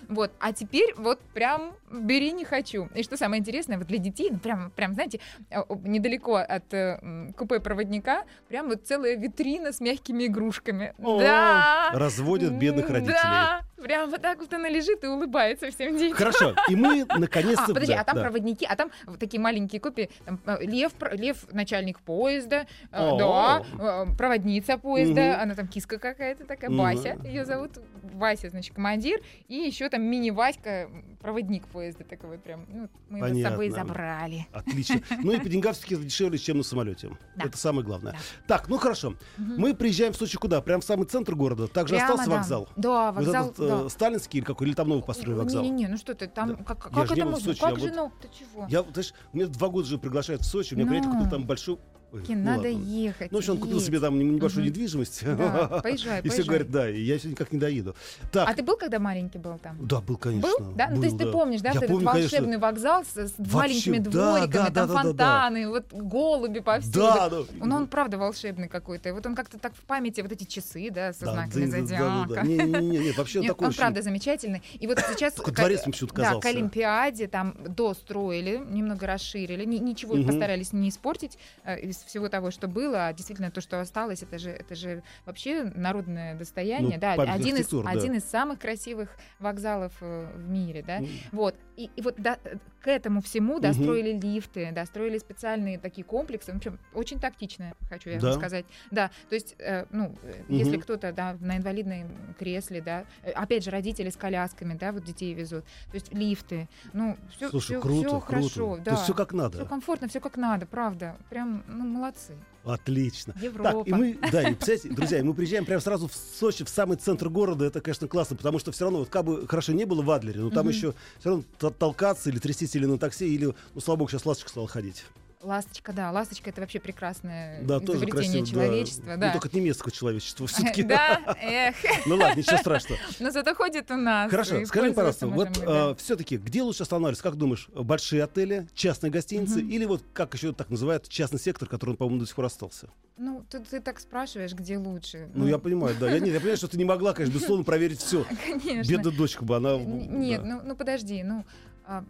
Вот. 0.09 0.33
А 0.39 0.53
теперь 0.53 0.95
вот 0.97 1.19
прям 1.35 1.73
бери 1.91 2.33
не 2.33 2.45
хочу. 2.45 2.89
И 2.95 3.03
что 3.03 3.17
самое 3.17 3.41
интересное, 3.41 3.79
вот 3.79 3.87
для 3.87 3.99
детей, 3.99 4.29
ну 4.31 4.39
прям, 4.39 4.71
прям, 4.71 4.93
знаете, 4.95 5.21
а, 5.51 5.65
недалеко 5.85 6.37
от 6.37 6.73
э, 6.75 7.33
купе 7.39 7.61
проводника, 7.61 8.25
прям 8.49 8.69
вот 8.69 8.87
целая 8.87 9.17
витрина 9.17 9.73
с 9.73 9.81
мягкими 9.81 10.27
игрушками. 10.27 10.95
О, 10.99 11.19
Да. 11.21 11.91
Разводят 11.95 12.53
бедных 12.53 12.91
родителей. 12.91 13.15
Да. 13.23 13.61
Прям 13.83 14.11
вот 14.11 14.23
так 14.23 14.39
вот 14.39 14.53
она 14.53 14.69
лежит 14.69 15.03
и 15.05 15.07
улыбается 15.07 15.71
всем 15.71 15.97
детям. 15.97 16.17
Хорошо, 16.17 16.55
и 16.69 16.77
мы 16.77 17.05
наконец-то... 17.19 17.65
А, 17.65 17.69
подожди, 17.69 17.95
да, 17.95 18.01
а 18.01 18.05
там 18.05 18.17
да. 18.17 18.23
проводники, 18.23 18.67
а 18.67 18.77
там 18.77 18.91
вот 19.07 19.19
такие 19.19 19.41
маленькие 19.41 19.81
копии. 19.81 20.11
Там, 20.25 20.41
э, 20.47 20.65
лев, 20.65 20.93
лев 21.13 21.47
начальник 21.53 22.01
поезда, 22.01 22.67
э, 22.93 23.19
да, 23.19 23.63
э, 23.79 24.07
проводница 24.17 24.79
поезда, 24.79 25.21
Мгм. 25.33 25.41
она 25.43 25.55
там 25.55 25.69
киска 25.69 25.99
какая-то 25.99 26.45
такая. 26.45 26.71
Бася, 26.71 27.19
ее 27.25 27.45
зовут 27.45 27.79
Вася, 28.15 28.51
значит, 28.51 28.75
командир, 28.75 29.21
и 29.49 29.55
еще 29.55 29.89
там 29.89 30.03
мини-Васька, 30.03 30.89
проводник 31.21 31.67
поезда 31.67 32.05
такой 32.05 32.31
вот 32.31 32.43
прям. 32.43 32.65
Ну, 32.69 32.89
мы 33.09 33.19
его 33.19 33.39
с 33.39 33.43
собой 33.43 33.71
Понятно. 33.71 33.89
забрали. 33.89 34.47
Отлично. 34.53 35.01
Ну 35.23 35.33
и 35.33 35.39
по 35.39 35.49
деньгам 35.49 35.75
все-таки 35.75 35.97
дешевле, 35.97 36.39
чем 36.39 36.59
на 36.59 36.63
самолете. 36.63 37.11
Да. 37.37 37.45
Это 37.45 37.59
самое 37.59 37.85
главное. 37.85 38.13
Да. 38.13 38.19
Так, 38.47 38.69
ну 38.69 38.79
хорошо. 38.79 39.15
Мы 39.37 39.75
приезжаем 39.75 40.13
в 40.13 40.17
Сочи 40.17 40.39
куда? 40.39 40.61
Прям 40.63 40.81
в 40.81 40.85
самый 40.85 41.07
центр 41.07 41.35
города. 41.35 41.69
Также 41.69 41.97
Прямо, 41.97 42.11
остался 42.11 42.31
да. 42.31 42.37
вокзал. 42.37 42.69
Да, 42.77 43.13
Вот 43.13 43.25
вокзал, 43.25 43.51
этот 43.51 43.61
э, 43.61 43.69
да. 43.71 43.89
сталинский 43.89 44.39
или 44.39 44.45
какой? 44.47 44.67
Или 44.69 44.75
там 44.75 44.89
новый 44.89 45.03
построили 45.05 45.39
вокзал? 45.39 45.63
Не-не-не, 45.63 45.89
ну 45.89 45.97
что 45.97 46.15
ты, 46.15 46.27
там, 46.27 46.57
Да. 46.57 46.65
как, 46.65 46.91
как 46.93 47.11
это 47.11 47.25
можно? 47.25 47.41
Сочи, 47.55 47.61
как 47.61 47.71
я 47.73 47.77
же, 47.79 47.87
вот- 47.87 47.97
ну, 47.97 48.13
ты 48.21 48.29
чего? 48.39 48.67
Я, 48.69 48.83
знаешь, 48.83 49.15
меня 49.33 49.47
два 49.47 49.69
года 49.69 49.87
же 49.89 49.99
приглашают 49.99 50.43
в 50.43 50.47
Сочи. 50.47 50.75
У 50.75 50.77
меня 50.77 50.87
приятель 50.89 51.09
Ну. 51.09 51.15
купил 51.17 51.31
там 51.31 51.47
большую... 51.47 51.79
Ой, 52.13 52.23
ну 52.29 52.35
надо 52.37 52.69
ладно. 52.71 52.85
ехать. 52.87 53.31
Ну, 53.31 53.39
в 53.39 53.41
общем, 53.41 53.53
он 53.53 53.59
купил 53.61 53.77
едь. 53.79 53.87
себе 53.87 54.01
там 54.01 54.19
небольшую 54.19 54.65
Мгм. 54.65 54.73
недвижимость. 54.73 55.25
Да, 55.25 55.81
поезжай, 55.83 56.21
И 56.23 56.29
все 56.29 56.43
говорят, 56.43 56.71
да, 56.71 56.91
и 56.91 57.01
я 57.01 57.17
сегодня 57.19 57.31
никак 57.33 57.53
не 57.53 57.59
доеду. 57.59 57.95
Так, 58.33 58.49
А 58.49 58.55
ты 58.55 58.63
был, 58.63 58.77
когда 58.77 58.99
маленький 58.99 59.39
был 59.39 59.59
там? 59.59 59.77
да, 59.81 60.01
был, 60.01 60.17
конечно. 60.17 60.49
Был? 60.59 60.73
Да? 60.75 60.89
Ну, 60.91 60.99
то 61.01 61.07
есть 61.07 61.19
ты 61.19 61.25
был, 61.25 61.33
помнишь, 61.33 61.61
да, 61.61 61.69
Я 61.69 61.75
вот 61.75 61.83
этот 61.85 61.95
помню, 61.97 62.09
конечно. 62.11 62.39
волшебный 62.39 62.59
вокзал 62.59 63.05
с, 63.05 63.17
с 63.17 63.33
Вообще, 63.39 63.55
маленькими 63.57 63.99
да, 63.99 64.11
двориками, 64.11 64.53
да, 64.53 64.65
да, 64.65 64.71
там 64.71 64.73
да, 64.73 64.87
да, 64.87 65.03
да. 65.03 65.03
фонтаны, 65.03 65.69
вот 65.69 65.85
голуби 65.93 66.59
повсюду. 66.61 66.99
Да, 66.99 67.29
да. 67.29 67.39
Ну, 67.65 67.77
он 67.77 67.87
правда 67.87 68.19
волшебный 68.19 68.69
какой-то. 68.69 69.09
И 69.09 69.13
вот 69.13 69.25
он 69.27 69.35
как-то 69.35 69.59
так 69.59 69.75
в 69.75 69.81
памяти, 69.83 70.21
вот 70.21 70.33
эти 70.33 70.45
часы, 70.45 70.91
да, 70.91 71.13
со 71.13 71.27
Да, 71.27 71.33
знаками 71.33 71.67
да, 71.67 71.71
да, 71.71 71.81
да, 71.81 71.87
зодиака. 71.87 72.35
да. 72.35 72.43
Не, 72.43 72.57
не, 72.59 72.89
не, 72.91 72.99
не, 72.99 73.13
вообще 73.13 73.39
он 73.41 73.47
такой 73.47 73.65
он 73.67 73.71
очень- 73.71 73.79
правда 73.79 74.03
замечательный. 74.03 74.63
И 74.79 74.87
вот 74.87 74.99
сейчас... 74.99 75.35
Только 75.35 75.53
дворец 75.53 75.85
мне 75.87 75.93
почему-то 75.93 76.15
Да, 76.17 76.41
к. 76.41 76.45
Олимпиаде 76.47 77.29
там 77.29 77.55
достроили, 77.67 78.61
немного 78.69 79.07
расширили. 79.07 79.65
Ни- 79.65 79.79
ничего 79.79 80.17
постарались 80.23 80.73
не 80.73 80.89
испортить 80.89 81.39
э, 81.65 81.91
из 82.01 82.05
всего 82.07 82.29
того, 82.29 82.51
что 82.51 82.69
было. 82.69 83.07
А 83.07 83.13
действительно, 83.13 83.51
то, 83.51 83.61
что 83.61 83.81
осталось, 83.81 84.23
это 84.23 84.39
же, 84.39 84.51
это 84.51 84.75
же 84.75 85.03
вообще 85.27 85.65
народное 85.75 86.35
достояние. 86.35 86.95
Ну, 86.97 87.01
да, 87.01 87.13
один 87.13 87.57
из, 87.57 87.69
да. 87.69 87.91
один 87.91 88.15
из 88.15 88.25
самых 88.25 88.59
красивых 88.59 89.17
вокзалов 89.39 89.93
э, 90.01 90.33
в 90.35 90.49
мире, 90.49 90.83
да. 90.87 90.99
М, 90.99 91.07
Вот. 91.33 91.55
И, 91.77 91.91
и 91.97 92.03
вот 92.03 92.19
э, 92.19 92.37
к 92.81 92.89
этому 92.89 93.21
всему 93.23 93.55
Мгм. 93.55 93.63
достроили 93.63 94.13
лифты, 94.19 94.71
достроили 94.73 95.19
специальные 95.19 95.79
такие 95.79 96.05
комплексы. 96.05 96.53
В 96.53 96.57
общем, 96.57 96.79
очень 96.95 97.19
тактично, 97.21 97.73
хочу 97.89 98.11
я 98.11 98.21
Да. 98.21 98.29
вам 98.31 98.39
сказать. 98.39 98.67
Да, 98.91 99.11
то 99.29 99.35
есть, 99.35 99.55
э, 99.59 99.87
ну, 99.91 100.09
Мгм. 100.09 100.45
если 100.49 100.77
кто-то, 100.79 101.13
да, 101.13 101.37
на 101.41 101.57
инвалидном 101.57 102.35
кресле, 102.39 102.81
да, 102.81 103.05
э, 103.23 103.31
опять 103.33 103.65
же, 103.65 103.71
родители 103.71 104.11
с 104.11 104.17
колясками, 104.17 104.75
да, 104.75 104.93
вот 104.93 105.05
детей 105.05 105.33
везут, 105.35 105.65
то 105.65 105.95
есть 105.95 106.13
лифты, 106.13 106.69
ну, 106.93 107.17
все, 107.37 107.49
Слушай, 107.51 107.81
круто, 107.81 108.09
круто. 108.09 108.27
хорошо, 108.27 108.77
То 108.77 108.83
да. 108.83 108.91
есть 108.93 109.03
все 109.05 109.15
как 109.15 109.29
Все 109.31 109.37
надо. 109.37 109.65
комфортно, 109.65 110.09
все 110.09 110.21
как 110.21 110.37
надо, 110.37 110.67
правда. 110.67 111.17
Прям, 111.31 111.65
ну, 111.67 111.85
молодцы. 111.91 112.35
Отлично. 112.65 113.35
Европа. 113.41 113.73
Так, 113.73 113.89
и 113.89 113.93
мы, 113.93 114.19
да, 114.31 114.43
и, 114.43 114.55
представляете, 114.55 114.89
друзья, 114.91 115.25
мы 115.25 115.35
приезжаем 115.35 115.65
прямо 115.65 115.81
сразу 115.81 116.09
в 116.09 116.15
Сочи, 116.15 116.65
в 116.65 116.69
самый 116.69 116.97
центр 116.99 117.29
города. 117.29 117.65
Это, 117.65 117.81
конечно, 117.81 118.07
классно, 118.07 118.37
потому 118.37 118.59
что 118.59 118.71
все 118.73 118.85
равно, 118.85 119.01
вот 119.01 119.09
как 119.09 119.25
бы 119.25 119.47
хорошо 119.49 119.73
не 119.73 119.85
было 119.87 120.03
в 120.03 120.11
Адлере, 120.11 120.41
но 120.41 120.51
там 120.51 120.67
Мгм. 120.67 120.75
еще 120.75 120.95
все 121.19 121.31
равно 121.31 121.45
толкаться 121.79 122.29
или 122.31 122.39
трястись 122.39 122.75
или 122.77 122.87
на 122.87 122.99
такси, 122.99 123.35
или, 123.35 123.55
ну, 123.75 123.81
слава 123.81 123.99
богу, 123.99 124.11
сейчас 124.11 124.27
ласточка 124.27 124.51
стала 124.51 124.69
ходить. 124.69 125.05
Ласточка, 125.43 125.95
да, 125.95 126.11
ласточка 126.11 126.51
это 126.51 126.61
вообще 126.61 126.81
прекрасное 126.81 127.63
Да, 127.63 127.81
тоже 127.81 128.01
изобретение 128.01 128.41
красиво. 128.41 128.45
да. 128.45 128.67
человечества, 128.67 129.11
Ну, 129.15 129.21
да. 129.21 129.33
только 129.33 129.57
немецкого 129.57 129.91
человечества 129.91 130.47
все-таки. 130.49 130.83
Да, 130.83 131.19
эх. 131.41 131.77
Ну 132.07 132.17
ладно, 132.17 132.39
ничего 132.39 132.59
страшного. 132.59 133.01
Но 133.21 133.31
зато 133.31 133.55
ходит 133.55 133.91
у 133.91 133.97
нас. 133.97 134.31
Хорошо, 134.31 134.65
скажи, 134.67 134.93
пожалуйста, 134.93 135.27
вот 135.29 135.49
да. 135.53 135.95
все-таки 135.95 136.37
где 136.37 136.63
лучше 136.63 136.83
останавливаться? 136.83 137.23
Как 137.23 137.37
думаешь, 137.37 137.69
большие 137.75 138.23
отели, 138.23 138.69
частные 138.75 139.11
гостиницы 139.11 139.63
или 139.63 139.87
вот 139.87 140.03
как 140.13 140.35
еще 140.35 140.53
так 140.53 140.69
называют 140.69 141.09
частный 141.09 141.41
сектор, 141.41 141.69
который, 141.69 141.97
по-моему, 141.97 142.21
до 142.21 142.27
сих 142.27 142.37
пор 142.37 142.45
остался? 142.45 142.91
Ну, 143.17 143.45
ты, 143.49 143.61
ты 143.61 143.81
так 143.81 143.99
спрашиваешь, 143.99 144.53
где 144.53 144.77
лучше. 144.77 145.31
Ну, 145.35 145.47
я 145.47 145.59
понимаю, 145.59 145.97
да. 145.99 146.11
Я, 146.11 146.19
не, 146.21 146.31
я 146.31 146.39
понимаю, 146.39 146.57
что 146.59 146.69
ты 146.69 146.77
не 146.77 146.85
могла, 146.85 147.15
конечно, 147.15 147.35
безусловно, 147.35 147.65
проверить 147.65 148.01
все. 148.01 148.27
Конечно. 148.47 148.91
Бедная 148.91 149.13
дочка 149.13 149.45
бы, 149.45 149.57
она... 149.57 149.77
Нет, 149.77 150.43
да. 150.43 150.49
ну, 150.49 150.61
ну 150.65 150.77
подожди, 150.77 151.23
ну... 151.23 151.45
а, 151.91 152.05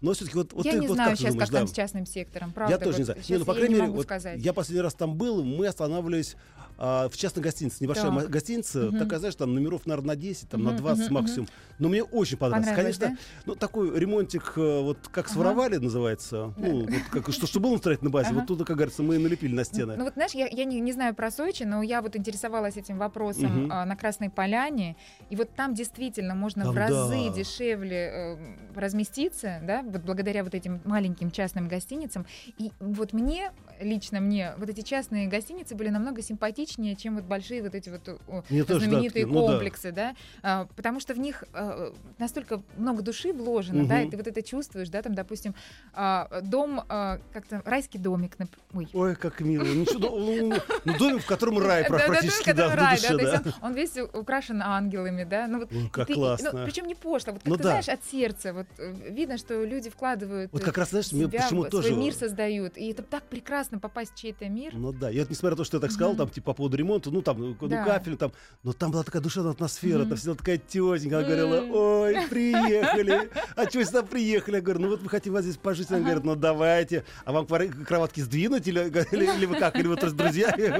Но 0.00 0.12
все-таки 0.12 0.36
вот, 0.36 0.52
вот 0.52 0.64
я 0.64 0.72
ты 0.72 0.78
не 0.78 0.86
вот 0.86 0.94
знаю 0.94 1.10
как 1.10 1.18
сейчас, 1.18 1.32
думаешь, 1.32 1.48
как 1.48 1.58
там 1.58 1.66
да? 1.66 1.72
с 1.72 1.74
частным 1.74 2.06
сектором, 2.06 2.52
правда. 2.52 2.74
Я 2.74 2.78
тоже 2.78 2.98
не 2.98 3.04
вот 3.04 3.06
знаю. 3.06 3.22
Не, 3.28 3.38
ну, 3.38 3.44
по 3.44 3.54
крайней 3.54 3.74
не 3.74 3.80
мере, 3.80 3.92
вот 3.92 4.04
сказать. 4.04 4.40
я 4.40 4.52
последний 4.52 4.82
раз 4.82 4.94
там 4.94 5.16
был, 5.16 5.42
мы 5.42 5.66
останавливались 5.66 6.36
а, 6.76 7.08
в 7.08 7.16
частной 7.16 7.42
гостинице, 7.42 7.76
небольшая 7.80 8.12
Так. 8.12 8.30
гостиница, 8.30 8.78
Мгм. 8.86 8.98
такая, 8.98 9.18
знаешь, 9.18 9.34
там 9.36 9.54
номеров, 9.54 9.86
наверное, 9.86 10.08
на 10.08 10.16
10, 10.16 10.48
там, 10.48 10.62
на 10.62 10.70
Мгм, 10.70 10.78
20 10.78 11.04
мгм, 11.06 11.14
максимум. 11.14 11.48
Но 11.78 11.88
мне 11.88 12.02
очень 12.02 12.36
понравилось. 12.36 12.68
Понравилось, 12.68 12.98
Конечно, 12.98 13.18
ну, 13.46 13.54
такой 13.54 13.98
ремонтик, 13.98 14.52
э, 14.56 14.80
вот 14.80 15.08
как 15.08 15.26
Ага. 15.26 15.32
своровали, 15.34 15.76
называется. 15.76 16.54
Ну, 16.56 16.86
вот 16.86 17.02
как, 17.10 17.32
что, 17.32 17.46
что 17.46 17.60
было 17.60 17.80
на 18.00 18.10
базе, 18.10 18.30
Ага. 18.30 18.40
вот 18.40 18.46
туда, 18.46 18.64
как 18.64 18.76
говорится, 18.76 19.02
мы 19.02 19.16
и 19.16 19.18
налепили 19.18 19.54
на 19.54 19.64
стены. 19.64 19.94
Ну 19.96 20.04
вот 20.04 20.14
знаешь, 20.14 20.32
я, 20.32 20.46
я 20.46 20.64
не, 20.64 20.80
не 20.80 20.92
знаю 20.92 21.14
про 21.14 21.30
Сочи, 21.30 21.64
но 21.64 21.82
я 21.82 22.02
вот 22.02 22.16
интересовалась 22.16 22.76
этим 22.76 22.98
вопросом 22.98 23.64
Мгм. 23.64 23.72
а, 23.72 23.84
на 23.84 23.96
Красной 23.96 24.30
Поляне, 24.30 24.96
и 25.30 25.36
вот 25.36 25.54
там 25.54 25.74
действительно 25.74 26.34
можно 26.34 26.64
Там 26.64 26.74
в 26.74 26.78
разы 26.78 27.28
да. 27.28 27.34
дешевле 27.34 27.96
э, 27.96 28.36
разместиться, 28.74 29.60
да, 29.62 29.82
вот 29.82 30.02
благодаря 30.02 30.44
вот 30.44 30.54
этим 30.54 30.80
маленьким 30.84 31.30
частным 31.30 31.68
гостиницам. 31.68 32.26
И 32.58 32.70
вот 32.80 33.12
мне, 33.12 33.52
лично 33.80 34.20
мне, 34.20 34.54
вот 34.56 34.68
эти 34.68 34.80
частные 34.80 35.28
гостиницы 35.28 35.74
были 35.74 35.88
намного 35.88 36.22
симпатичнее, 36.22 36.63
чем 36.66 37.16
вот 37.16 37.24
большие 37.24 37.62
вот 37.62 37.74
эти 37.74 37.88
вот 37.90 38.08
о, 38.28 38.42
Мне 38.50 38.64
знаменитые 38.64 39.24
такие, 39.24 39.26
ну 39.26 39.46
да. 39.46 39.52
комплексы, 39.52 39.92
да, 39.92 40.14
А, 40.42 40.66
потому 40.76 41.00
что 41.00 41.14
в 41.14 41.18
них 41.18 41.44
э, 41.52 41.92
настолько 42.18 42.62
много 42.76 43.02
души 43.02 43.32
вложено, 43.32 43.86
да, 43.86 44.02
и 44.02 44.10
ты 44.10 44.16
вот 44.16 44.26
это 44.26 44.42
чувствуешь, 44.42 44.88
да, 44.88 45.02
там, 45.02 45.14
допустим, 45.14 45.54
а, 45.92 46.40
дом, 46.42 46.82
а, 46.88 47.18
как-то 47.32 47.62
райский 47.64 47.98
домик, 47.98 48.36
нап- 48.38 48.48
ой, 48.72 48.88
Ой, 48.92 49.16
как 49.16 49.40
мило. 49.40 49.64
Ничего, 49.64 50.18
ну, 50.18 50.54
ну, 50.84 50.98
домик, 50.98 51.22
в 51.22 51.26
котором 51.26 51.58
рай 51.58 51.84
практически, 51.84 52.52
да, 52.52 52.68
в 52.68 52.90
душе, 52.90 53.16
да, 53.16 53.42
он, 53.62 53.74
весь 53.74 53.96
украшен 53.96 54.62
ангелами, 54.62 55.24
да, 55.24 55.46
ну 55.46 55.60
вот 55.60 55.70
как 55.92 56.06
ты- 56.08 56.14
классно. 56.14 56.62
причем 56.64 56.86
не 56.86 56.94
пошло, 56.94 57.32
вот 57.32 57.42
как 57.42 57.48
Ну 57.48 57.56
ты 57.56 57.62
знаешь 57.62 57.88
от 57.88 58.04
сердца, 58.04 58.52
вот 58.52 58.66
э, 58.78 58.92
видно, 59.10 59.38
что 59.38 59.64
люди 59.64 59.90
вкладывают 59.90 60.52
Вот 60.52 60.62
э, 60.62 60.64
как 60.64 60.78
раз, 60.78 60.90
знаешь, 60.90 61.12
мне 61.12 61.28
почему 61.28 61.64
тоже... 61.64 61.88
свой 61.88 62.00
мир 62.00 62.14
создают, 62.14 62.76
и 62.76 62.90
это 62.90 63.02
так 63.02 63.24
прекрасно 63.24 63.78
попасть 63.78 64.12
в 64.14 64.18
чей-то 64.18 64.48
мир. 64.48 64.72
Ну 64.74 64.92
да, 64.92 65.10
я 65.10 65.20
вот 65.22 65.30
несмотря 65.30 65.50
на 65.50 65.56
то, 65.56 65.64
что 65.64 65.76
я 65.76 65.80
так 65.80 65.90
сказал, 65.90 66.14
там, 66.16 66.28
типа, 66.30 66.53
по 66.54 66.58
поводу 66.58 66.76
ремонта, 66.76 67.10
ну, 67.10 67.20
там, 67.20 67.38
ну, 67.40 67.56
Да. 67.68 67.84
кафель, 67.84 68.16
там, 68.16 68.32
но 68.62 68.72
там 68.72 68.90
была 68.92 69.02
такая 69.02 69.20
душевная 69.20 69.52
атмосфера, 69.52 70.00
Мгм. 70.00 70.08
там 70.08 70.18
всегда 70.18 70.34
такая 70.34 70.58
тетенька, 70.58 71.18
она 71.18 71.26
говорила, 71.26 71.60
ой, 71.70 72.14
приехали, 72.30 73.30
а 73.56 73.66
чего 73.66 73.84
сюда 73.84 74.02
приехали? 74.02 74.56
Я 74.56 74.60
говорю, 74.62 74.80
ну 74.80 74.88
вот 74.88 75.02
мы 75.02 75.08
хотим 75.10 75.32
вас 75.32 75.42
здесь 75.44 75.56
пожить, 75.56 75.90
она 75.90 76.00
говорит, 76.00 76.24
ну 76.24 76.34
давайте, 76.36 77.04
а 77.24 77.32
вам 77.32 77.46
кроватки 77.46 78.20
сдвинуть 78.20 78.66
или, 78.68 78.80
или, 79.12 79.36
или 79.36 79.46
вы 79.46 79.56
как, 79.56 79.76
или 79.76 79.86
вы 79.88 79.96
с 80.00 80.12
друзьями? 80.12 80.74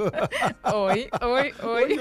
Ой, 0.63 1.09
ой, 1.21 1.53
ой. 1.63 1.99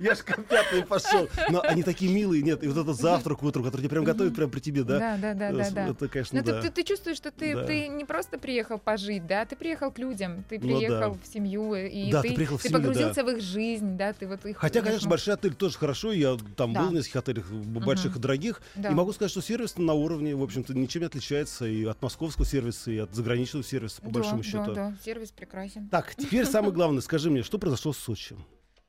Я 0.00 0.14
ж 0.14 0.18
пятый 0.48 0.82
пошел. 0.84 1.28
Но 1.50 1.60
они 1.62 1.82
такие 1.82 2.12
милые, 2.12 2.42
нет, 2.42 2.62
и 2.62 2.68
вот 2.68 2.76
этот 2.78 2.96
завтрак 2.96 3.42
утром, 3.42 3.64
который 3.64 3.80
тебе 3.82 3.90
прям 3.90 4.04
готовят 4.04 4.34
прямо 4.34 4.50
при 4.50 4.60
тебе, 4.60 4.82
да? 4.84 4.98
Да, 4.98 5.34
да, 5.34 5.52
да, 5.52 5.70
да. 5.70 5.88
Это, 5.88 6.08
конечно, 6.08 6.38
Ну, 6.38 6.44
ты, 6.44 6.52
да. 6.52 6.62
ты, 6.62 6.70
ты 6.70 6.82
чувствуешь, 6.84 7.16
что 7.16 7.30
ты, 7.30 7.54
Да. 7.54 7.64
ты 7.64 7.88
не 7.88 8.04
просто 8.04 8.38
приехал 8.38 8.78
пожить, 8.78 9.26
да, 9.26 9.44
ты 9.44 9.56
приехал 9.56 9.90
к 9.90 9.98
людям, 9.98 10.44
ты 10.48 10.58
Ну 10.58 10.68
да. 10.68 10.76
приехал 10.76 11.18
в 11.22 11.26
семью, 11.26 11.74
и 11.74 12.10
Да, 12.10 12.22
ты, 12.22 12.28
ты 12.30 12.34
приехал 12.34 12.58
в 12.58 12.61
семью, 12.62 12.78
погрузился 12.78 13.24
в 13.24 13.28
их 13.30 13.40
жизнь, 13.42 13.96
да, 13.96 14.12
ты 14.12 14.26
вот 14.26 14.44
их... 14.46 14.56
Хотя, 14.56 14.80
конечно, 14.82 15.06
ну, 15.06 15.10
большой 15.10 15.34
отель 15.34 15.54
тоже 15.54 15.78
хорошо. 15.78 16.12
Я 16.12 16.36
там 16.56 16.72
Да. 16.72 16.82
был 16.82 16.90
в 16.90 16.92
нескольких 16.94 17.16
отелях 17.16 17.50
больших 17.50 18.16
и 18.16 18.18
дорогих. 18.18 18.62
да. 18.74 18.90
И 18.90 18.94
могу 18.94 19.12
сказать, 19.12 19.30
что 19.30 19.40
сервис 19.42 19.76
на 19.76 19.92
уровне, 19.94 20.34
в 20.34 20.42
общем-то, 20.42 20.74
ничем 20.74 21.00
не 21.02 21.06
отличается 21.06 21.66
и 21.66 21.84
от 21.84 22.00
московского 22.02 22.46
сервиса, 22.46 22.90
и 22.90 22.98
от 22.98 23.14
заграничного 23.14 23.64
сервиса, 23.64 24.00
по 24.00 24.08
Да, 24.08 24.12
большому 24.14 24.42
да, 24.42 24.48
счету. 24.48 24.74
Да, 24.74 24.94
сервис 25.04 25.30
прекрасен. 25.30 25.88
Так, 25.88 26.14
теперь 26.14 26.46
самое 26.46 26.72
главное, 26.74 27.00
скажи 27.00 27.30
мне, 27.30 27.42
что 27.42 27.58
произошло 27.58 27.92
в 27.92 27.96
Сочи? 27.96 28.36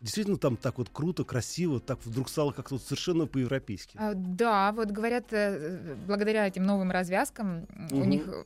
Действительно 0.01 0.37
там 0.37 0.57
так 0.57 0.77
вот 0.79 0.89
круто, 0.91 1.23
красиво, 1.23 1.79
так 1.79 1.97
вдруг 2.03 2.27
стало 2.27 2.51
как-то 2.51 2.73
вот 2.75 2.83
совершенно 2.83 3.25
по-европейски. 3.25 3.95
А, 3.97 4.11
Да, 4.13 4.73
вот 4.73 4.91
говорят, 4.91 5.31
э, 5.31 5.95
благодаря 6.05 6.45
этим 6.45 6.65
новым 6.65 6.91
развязкам 6.91 7.65
м, 7.69 7.87
у 7.93 8.03
них 8.03 8.27
э, 8.27 8.43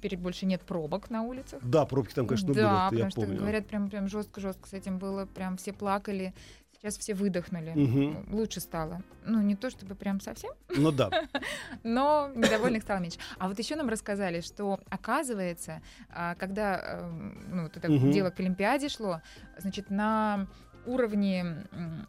теперь 0.00 0.16
больше 0.18 0.46
нет 0.46 0.62
пробок 0.62 1.10
на 1.10 1.22
улицах. 1.22 1.60
Да, 1.62 1.84
пробки 1.84 2.14
там, 2.14 2.26
конечно, 2.26 2.48
были, 2.48 2.56
да, 2.56 2.84
я 2.84 2.88
потому 2.90 3.10
что 3.10 3.20
помню. 3.20 3.38
говорят, 3.38 3.66
прям 3.66 3.90
прям 3.90 4.08
жестко-жестко 4.08 4.66
с 4.68 4.72
этим 4.72 4.98
было, 4.98 5.26
прям 5.26 5.56
все 5.58 5.72
плакали. 5.72 6.32
Сейчас 6.72 6.96
все 6.96 7.12
выдохнули. 7.12 7.72
Мгм. 7.74 8.32
Лучше 8.34 8.60
стало. 8.60 9.02
Ну, 9.26 9.42
не 9.42 9.54
то 9.54 9.68
чтобы 9.68 9.94
прям 9.94 10.18
совсем, 10.18 10.52
Ну 10.74 10.90
да. 10.90 11.10
но 11.82 12.30
недовольных 12.34 12.82
стало 12.82 13.00
меньше. 13.00 13.18
А 13.38 13.48
вот 13.48 13.58
еще 13.58 13.76
нам 13.76 13.90
рассказали, 13.90 14.40
что 14.40 14.80
оказывается, 14.88 15.82
а, 16.08 16.34
когда 16.36 16.80
эм, 16.82 17.44
ну, 17.54 17.62
вот 17.64 17.76
это 17.76 17.90
Мгм. 17.92 18.10
дело 18.12 18.30
к 18.30 18.40
Олимпиаде 18.40 18.88
шло, 18.88 19.20
значит, 19.58 19.90
на 19.90 20.46
уровне 20.86 21.66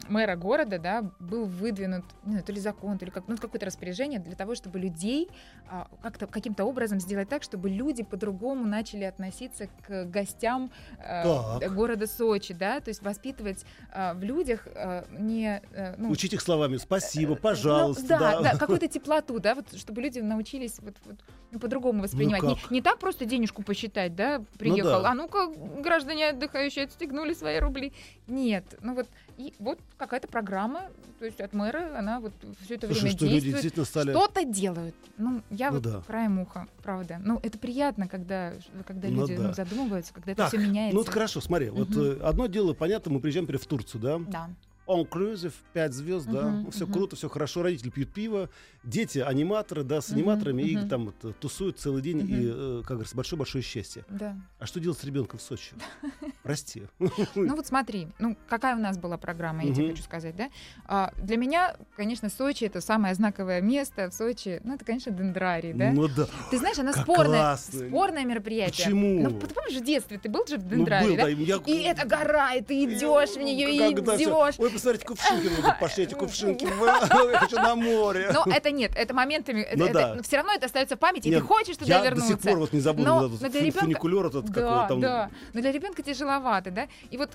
мэра 0.08 0.36
города, 0.36 0.78
да, 0.78 1.10
был 1.20 1.46
выдвинут, 1.46 2.04
не 2.24 2.32
знаю, 2.32 2.44
то 2.44 2.52
ли 2.52 2.60
закон, 2.60 2.98
то 2.98 3.04
ли 3.04 3.10
как, 3.10 3.28
ну, 3.28 3.36
какое-то 3.36 3.66
распоряжение 3.66 4.18
для 4.18 4.34
того, 4.34 4.54
чтобы 4.54 4.78
людей 4.78 5.28
а, 5.68 5.88
как-то 6.02 6.26
каким-то 6.26 6.64
образом 6.64 7.00
сделать 7.00 7.28
так, 7.28 7.42
чтобы 7.42 7.70
люди 7.70 8.02
по-другому 8.02 8.66
начали 8.66 9.04
относиться 9.04 9.68
к 9.86 10.04
гостям 10.06 10.70
Так. 10.98 11.74
города 11.74 12.06
Сочи, 12.06 12.54
да, 12.54 12.80
то 12.80 12.88
есть 12.88 13.02
воспитывать 13.02 13.64
а, 13.92 14.14
в 14.14 14.22
людях 14.22 14.66
а, 14.74 15.04
не 15.10 15.62
э, 15.72 15.94
ну, 15.98 16.10
Учить 16.10 16.32
их 16.32 16.40
словами 16.40 16.76
«спасибо», 16.76 17.30
ну, 17.30 17.36
«пожалуйста». 17.36 18.06
да, 18.08 18.18
да. 18.18 18.40
да, 18.40 18.58
какую-то 18.58 18.88
теплоту, 18.88 19.38
да, 19.38 19.54
вот, 19.54 19.76
чтобы 19.76 20.02
люди 20.02 20.20
научились 20.20 20.78
вот, 20.80 20.96
вот, 21.04 21.16
ну, 21.50 21.58
по-другому 21.58 22.02
воспринимать. 22.02 22.42
не, 22.42 22.56
как? 22.56 22.70
не 22.70 22.82
так 22.82 22.98
просто 22.98 23.24
денежку 23.24 23.62
посчитать, 23.62 24.14
да, 24.14 24.42
приехал, 24.58 25.02
да. 25.02 25.10
а 25.10 25.14
ну-ка, 25.14 25.48
граждане 25.80 26.30
отдыхающие 26.30 26.84
отстегнули 26.84 27.34
свои 27.34 27.58
рубли. 27.58 27.92
Нет, 28.32 28.64
ну 28.80 28.94
вот, 28.94 29.06
и 29.36 29.52
вот 29.58 29.78
какая-то 29.98 30.26
программа, 30.26 30.84
то 31.18 31.26
есть 31.26 31.38
от 31.40 31.52
мэра, 31.52 31.98
она 31.98 32.18
вот 32.18 32.32
все 32.64 32.76
это 32.76 32.86
Слушай, 32.86 33.00
время 33.02 33.16
что 33.16 33.24
люди 33.26 33.32
действует. 33.34 33.52
действительно 33.52 33.84
стали... 33.84 34.10
Что-то 34.12 34.44
делают. 34.44 34.94
Ну, 35.18 35.42
я 35.50 35.68
Ну 35.70 35.74
вот 35.74 35.82
да. 35.82 36.00
краем 36.06 36.38
уха, 36.38 36.66
правда. 36.82 37.20
Ну, 37.22 37.38
это 37.42 37.58
приятно, 37.58 38.08
когда, 38.08 38.54
когда 38.86 39.08
Ну 39.08 39.20
люди 39.20 39.36
да. 39.36 39.48
ну, 39.48 39.54
задумываются, 39.54 40.14
когда 40.14 40.32
это 40.32 40.38
Так, 40.44 40.48
все 40.48 40.56
меняется. 40.56 40.94
ну 40.94 41.02
вот 41.02 41.10
хорошо, 41.10 41.42
смотри, 41.42 41.68
вот 41.68 41.90
Мгм. 41.90 42.00
э, 42.00 42.20
одно 42.22 42.46
дело, 42.46 42.72
понятно, 42.72 43.12
мы 43.12 43.20
приезжаем 43.20 43.44
например, 43.44 43.60
в 43.60 43.66
Турцию, 43.66 44.00
да? 44.00 44.18
Да. 44.26 44.50
All 44.92 45.08
inclusive, 45.08 45.52
5 45.72 45.92
звезд, 45.92 46.26
да, 46.30 46.48
Мгм, 46.50 46.70
все 46.70 46.84
мгм. 46.84 46.92
круто, 46.92 47.16
все 47.16 47.28
хорошо, 47.28 47.62
родители 47.62 47.90
пьют 47.90 48.12
пиво, 48.12 48.48
дети 48.82 49.18
аниматоры, 49.18 49.82
да, 49.84 50.00
с 50.00 50.12
аниматорами, 50.12 50.62
и 50.62 50.76
мгм. 50.76 50.88
там 50.88 51.04
вот, 51.06 51.24
э, 51.24 51.32
тусуют 51.40 51.78
целый 51.78 52.02
день, 52.02 52.20
и, 52.20 52.50
э, 52.50 52.82
как 52.84 52.96
говорится, 52.96 53.16
большое-большое 53.16 53.62
счастье. 53.64 54.04
Да. 54.08 54.36
А 54.58 54.66
что 54.66 54.80
делать 54.80 54.98
с 54.98 55.04
ребенком 55.04 55.38
в 55.38 55.42
Сочи? 55.42 55.74
Прости. 56.42 56.82
Ну 57.34 57.56
вот 57.56 57.66
смотри, 57.66 58.08
ну 58.18 58.36
какая 58.48 58.76
у 58.76 58.78
нас 58.78 58.96
была 58.96 59.16
программа, 59.16 59.64
я 59.64 59.74
тебе 59.74 59.90
хочу 59.90 60.02
сказать, 60.02 60.36
да? 60.36 60.50
А, 60.86 61.12
для 61.18 61.36
меня, 61.36 61.76
конечно, 61.96 62.28
Сочи 62.28 62.64
это 62.64 62.80
самое 62.80 63.14
знаковое 63.14 63.60
место 63.60 64.10
в 64.10 64.14
Сочи. 64.14 64.60
Ну 64.64 64.74
это, 64.74 64.84
конечно, 64.84 65.12
дендрарий, 65.12 65.72
да? 65.72 65.90
Ну 65.92 66.08
да. 66.08 66.26
Ты 66.50 66.58
знаешь, 66.58 66.78
она 66.78 66.92
как 66.92 67.02
спорное, 67.02 68.24
мероприятие. 68.24 68.86
Почему? 68.86 69.22
Ну 69.22 69.40
ты 69.40 69.54
помнишь 69.54 69.80
в 69.80 69.84
детстве 69.84 70.18
ты 70.18 70.28
был 70.28 70.46
же 70.46 70.56
в 70.56 70.64
Ну, 70.64 70.70
дендрарии, 70.70 71.16
да? 71.16 71.22
да, 71.22 71.30
и 71.30 71.34
И 71.66 71.82
это 71.82 72.06
гора, 72.06 72.54
и 72.54 72.62
ты 72.62 72.84
идешь 72.84 73.30
в 73.30 73.40
нее 73.40 73.74
и 73.74 73.92
идешь. 73.92 74.56
Посмотрите, 74.82 75.06
кувшинки, 75.06 75.48
вот 75.62 75.78
пошли 75.78 76.04
эти 76.04 76.14
кувшинки. 76.14 76.64
Я 77.32 77.38
хочу 77.38 77.56
на 77.56 77.76
море. 77.76 78.30
Но 78.32 78.44
это 78.52 78.70
нет, 78.72 78.92
это 78.96 79.14
моментами, 79.14 79.66
Ну 79.76 79.92
да. 79.92 80.20
все 80.22 80.36
равно 80.38 80.52
это 80.52 80.66
остается 80.66 80.96
в 80.96 80.98
памяти, 80.98 81.28
и 81.28 81.32
ты 81.32 81.40
хочешь 81.40 81.76
туда 81.76 81.98
Я 81.98 82.02
вернуться. 82.04 82.34
до 82.36 82.42
сих 82.42 82.50
пор 82.50 82.58
вот 82.58 82.72
не 82.72 82.80
забуду 82.80 83.08
Но- 83.08 83.26
этот 83.26 83.40
но 83.40 83.48
для 83.48 83.60
фу- 83.60 83.66
ребенка- 83.66 83.80
фуникулер 83.80 84.26
этот 84.26 84.44
Да, 84.46 84.52
какой 84.52 84.88
там. 84.88 85.00
да. 85.00 85.30
Но 85.52 85.60
для 85.60 85.70
ребенка 85.72 86.02
тяжеловато, 86.02 86.70
да? 86.70 86.88
И 87.10 87.16
вот 87.16 87.30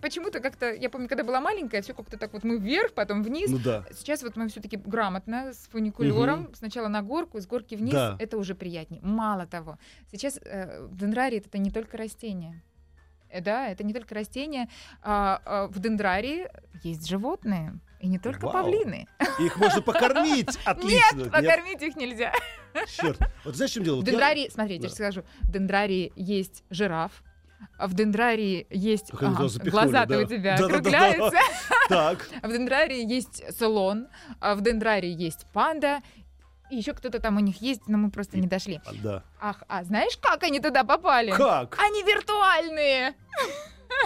почему-то 0.00 0.38
как-то, 0.40 0.72
я 0.72 0.88
помню, 0.90 1.08
когда 1.08 1.24
была 1.24 1.40
маленькая, 1.40 1.82
все 1.82 1.92
как-то 1.92 2.16
так 2.16 2.32
вот 2.32 2.44
мы 2.44 2.58
вверх, 2.58 2.92
потом 2.92 3.22
вниз. 3.24 3.50
Ну 3.50 3.58
да. 3.58 3.84
Сейчас 3.92 4.22
вот 4.22 4.36
мы 4.36 4.48
все-таки 4.48 4.76
грамотно 4.76 5.52
с 5.52 5.68
фуникулером. 5.72 6.54
Сначала 6.54 6.88
на 6.88 7.02
горку, 7.02 7.40
с 7.40 7.46
горки 7.46 7.74
вниз. 7.74 7.92
Да. 7.92 8.16
Это 8.20 8.36
уже 8.38 8.54
приятнее. 8.54 9.00
Мало 9.02 9.46
того, 9.46 9.78
сейчас 10.10 10.38
э, 10.44 10.86
дендрарий 10.92 11.38
это 11.38 11.58
не 11.58 11.70
только 11.70 11.96
растения. 11.96 12.62
Э, 13.32 13.40
Да, 13.40 13.68
это 13.68 13.82
не 13.84 13.92
только 13.92 14.14
растения. 14.14 14.68
А, 15.02 15.40
а, 15.44 15.66
в 15.68 15.78
дендрарии 15.78 16.46
есть 16.82 17.08
животные. 17.08 17.74
И 18.00 18.08
не 18.08 18.18
только 18.18 18.46
Вау. 18.46 18.52
павлины. 18.52 19.06
Их 19.38 19.56
можно 19.56 19.80
покормить. 19.80 20.58
Отлично. 20.64 21.18
Нет, 21.18 21.30
покормить 21.30 21.82
их 21.82 21.94
нельзя. 21.96 22.32
Черт. 22.96 23.18
Вот 23.44 23.54
знаешь, 23.54 23.70
в 23.70 23.74
чем 23.74 23.84
дело? 23.84 24.00
В 24.00 24.04
я- 24.04 24.10
дендрарии, 24.10 24.48
смотри, 24.48 24.74
я 24.74 24.78
тебе 24.80 24.88
Да. 24.88 24.94
скажу, 24.94 25.22
в 25.42 25.50
дендрарии 25.52 26.12
есть 26.16 26.64
жираф, 26.70 27.12
а 27.78 27.86
в 27.86 27.94
дендрарии 27.94 28.66
есть... 28.70 29.12
Как 29.12 29.22
ага, 29.22 29.48
глаза-то 29.70 30.06
да. 30.06 30.18
у 30.18 30.24
тебя 30.24 30.56
Да-да-да-да. 30.58 30.78
округляются. 30.78 31.38
Так. 31.88 32.28
А 32.42 32.48
в 32.48 32.52
дендрарии 32.52 33.04
есть 33.08 33.56
слон, 33.56 34.08
а 34.40 34.56
в 34.56 34.62
дендрарии 34.62 35.12
есть 35.12 35.46
панда, 35.52 36.00
еще 36.76 36.92
кто-то 36.94 37.18
там 37.20 37.36
у 37.36 37.40
них 37.40 37.60
есть, 37.62 37.86
но 37.88 37.98
мы 37.98 38.10
просто 38.10 38.38
не 38.38 38.46
дошли. 38.46 38.80
А, 38.84 38.90
Да. 39.02 39.22
Ах, 39.40 39.62
а 39.68 39.84
знаешь, 39.84 40.16
как 40.20 40.42
они 40.42 40.60
туда 40.60 40.84
попали? 40.84 41.30
Как? 41.32 41.78
Они 41.80 42.02
виртуальные! 42.02 43.14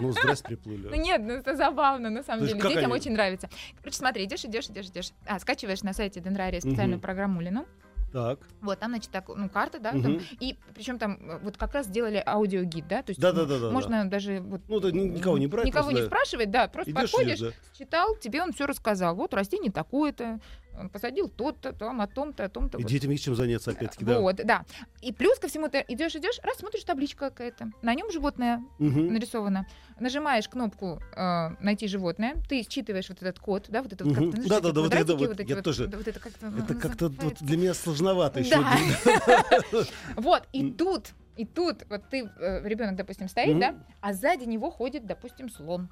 Ну, 0.00 0.10
здрасте, 0.12 0.44
Ну 0.50 0.56
приплыли. 0.56 0.96
нет, 0.98 1.20
ну 1.22 1.34
это 1.34 1.54
забавно, 1.54 2.10
на 2.10 2.22
самом 2.24 2.40
То 2.40 2.48
деле. 2.54 2.60
Детям 2.68 2.86
они? 2.92 3.00
очень 3.00 3.12
нравится. 3.12 3.48
Короче, 3.78 3.96
смотри, 3.96 4.24
идешь, 4.24 4.44
идешь, 4.44 4.66
идешь, 4.66 4.86
идешь. 4.86 5.12
А, 5.26 5.38
скачиваешь 5.38 5.82
на 5.82 5.92
сайте 5.92 6.20
Дендрария 6.20 6.60
специальную 6.60 6.96
Мгм. 6.96 7.00
программу 7.02 7.40
Лину. 7.40 7.66
Так. 8.12 8.38
Вот, 8.62 8.78
там, 8.78 8.90
значит, 8.92 9.10
так, 9.10 9.28
ну, 9.28 9.48
карта, 9.48 9.78
да, 9.78 9.90
там, 9.92 10.00
Мгм. 10.00 10.22
и 10.40 10.56
причем 10.74 10.98
там 10.98 11.18
э, 11.20 11.38
вот 11.42 11.56
как 11.56 11.74
раз 11.74 11.86
сделали 11.86 12.22
аудиогид, 12.24 12.86
да, 12.88 13.02
то 13.02 13.10
есть 13.10 13.20
Да-да-да-да-да. 13.20 13.70
можно 13.72 14.08
даже 14.08 14.40
вот 14.40 14.62
Ну, 14.68 14.80
да, 14.80 14.90
ни- 14.90 15.00
никого 15.08 15.38
не 15.38 15.46
брать. 15.48 15.66
никого 15.66 15.90
не 15.92 16.00
да. 16.00 16.06
спрашивать, 16.06 16.50
да, 16.50 16.66
просто 16.68 16.92
Идешь, 16.92 17.02
подходишь, 17.02 17.38
идешь, 17.38 17.54
читал, 17.78 18.16
тебе 18.16 18.42
он 18.42 18.52
все 18.52 18.66
рассказал. 18.66 19.14
Вот 19.16 19.34
растение 19.34 19.70
такое-то, 19.72 20.40
Он 20.78 20.88
посадил 20.88 21.28
тот-то, 21.28 21.72
там, 21.72 22.00
о 22.00 22.06
том-то, 22.06 22.44
о 22.44 22.48
том-то. 22.48 22.78
И 22.78 22.82
вот. 22.82 22.90
детям 22.90 23.10
есть 23.10 23.24
чем 23.24 23.34
заняться, 23.34 23.70
опять-таки, 23.70 24.04
да. 24.04 24.20
Вот, 24.20 24.36
да. 24.36 24.64
И 25.00 25.12
плюс 25.12 25.38
ко 25.38 25.48
всему 25.48 25.68
ты 25.68 25.84
идешь, 25.88 26.14
идешь, 26.14 26.38
раз 26.42 26.58
смотришь 26.58 26.84
табличка 26.84 27.30
какая-то, 27.30 27.70
на 27.82 27.94
нем 27.94 28.10
животное 28.10 28.62
Мгм. 28.78 29.12
нарисовано. 29.12 29.66
Нажимаешь 29.98 30.48
кнопку 30.48 31.00
э, 31.16 31.48
найти 31.60 31.88
животное, 31.88 32.36
ты 32.48 32.62
считываешь 32.68 33.08
вот 33.08 33.22
этот 33.22 33.38
код, 33.38 33.66
да, 33.68 33.82
вот 33.82 33.92
это 33.92 34.04
вот 34.04 34.12
Мгм. 34.12 34.32
как-то, 34.32 34.42
знаешь, 34.42 34.62
Да-да-да, 34.62 34.86
эти 34.86 34.88
вот 34.88 34.94
это 34.94 35.16
вот, 35.28 35.40
эти 35.40 35.48
я 35.48 35.62
тоже- 35.62 35.86
да, 35.86 35.98
вот 35.98 36.08
это 36.08 36.20
как-то, 36.20 36.46
Это 36.46 36.74
ну, 36.74 36.80
как-то 36.80 37.08
вот 37.08 37.34
для 37.40 37.56
меня 37.56 37.74
сложновато 37.74 38.40
еще. 38.40 38.50
Да. 38.50 38.76
Вот, 40.16 40.42
и 40.52 40.70
тут, 40.72 41.12
и 41.36 41.44
тут, 41.44 41.84
вот 41.88 42.02
ты, 42.10 42.30
ребенок, 42.64 42.96
допустим, 42.96 43.28
стоит, 43.28 43.58
да, 43.58 43.74
а 44.00 44.12
сзади 44.12 44.44
него 44.44 44.70
ходит, 44.70 45.06
допустим, 45.06 45.48
слон. 45.48 45.88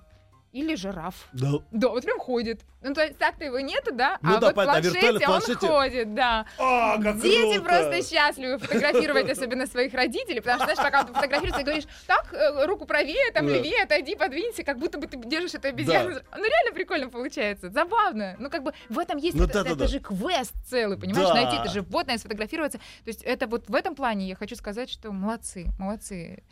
Или 0.54 0.76
жираф. 0.76 1.28
Да. 1.32 1.48
Да, 1.72 1.88
вот 1.88 2.04
прям 2.04 2.20
ходит. 2.20 2.60
Ну, 2.80 2.94
то 2.94 3.02
есть 3.02 3.18
так-то 3.18 3.44
его 3.44 3.58
нету, 3.58 3.92
да? 3.92 4.18
Ну 4.22 4.36
а 4.36 4.38
да, 4.38 4.46
вот 4.46 4.52
в 4.52 4.54
понятно, 4.54 4.78
а 4.78 4.80
виртуально 4.82 5.18
в 5.18 5.22
планшете 5.24 5.52
он 5.52 5.58
планшете- 5.58 5.66
ходит, 5.66 6.14
да. 6.14 6.46
А, 6.60 7.02
как 7.02 7.20
Дети 7.20 7.54
круто! 7.56 7.62
просто 7.68 8.02
счастливы 8.08 8.58
фотографировать, 8.58 9.28
особенно 9.30 9.66
своих 9.66 9.92
родителей, 9.94 10.40
потому 10.40 10.58
что, 10.62 10.66
знаешь, 10.74 10.78
пока 10.92 11.02
ты 11.04 11.12
фотографируешься, 11.12 11.58
ты 11.58 11.64
говоришь, 11.64 11.84
так, 12.06 12.32
э, 12.32 12.66
руку 12.66 12.84
правее, 12.86 13.32
там, 13.32 13.48
Да. 13.48 13.52
левее, 13.52 13.82
отойди, 13.82 14.14
подвинься, 14.14 14.62
как 14.62 14.78
будто 14.78 14.98
бы 14.98 15.08
ты 15.08 15.16
держишь 15.16 15.54
эту 15.54 15.66
обезьяну. 15.68 16.10
Ну, 16.10 16.44
реально 16.44 16.72
прикольно 16.72 17.08
получается, 17.08 17.70
забавно. 17.70 18.36
Ну, 18.38 18.48
как 18.48 18.62
бы 18.62 18.72
в 18.88 18.98
этом 19.00 19.18
есть, 19.18 19.36
Ну, 19.36 19.44
это, 19.46 19.54
да-да-да. 19.54 19.74
это 19.84 19.88
же 19.88 19.98
квест 19.98 20.52
целый, 20.68 20.96
понимаешь, 20.96 21.28
Да. 21.28 21.34
найти 21.34 21.56
это 21.56 21.68
животное, 21.68 22.16
сфотографироваться. 22.16 22.78
То 22.78 23.08
есть 23.08 23.24
это 23.24 23.48
вот 23.48 23.68
в 23.68 23.74
этом 23.74 23.96
плане 23.96 24.28
я 24.28 24.36
хочу 24.36 24.54
сказать, 24.54 24.88
что 24.88 25.10
молодцы, 25.10 25.66
молодцы 25.80 26.44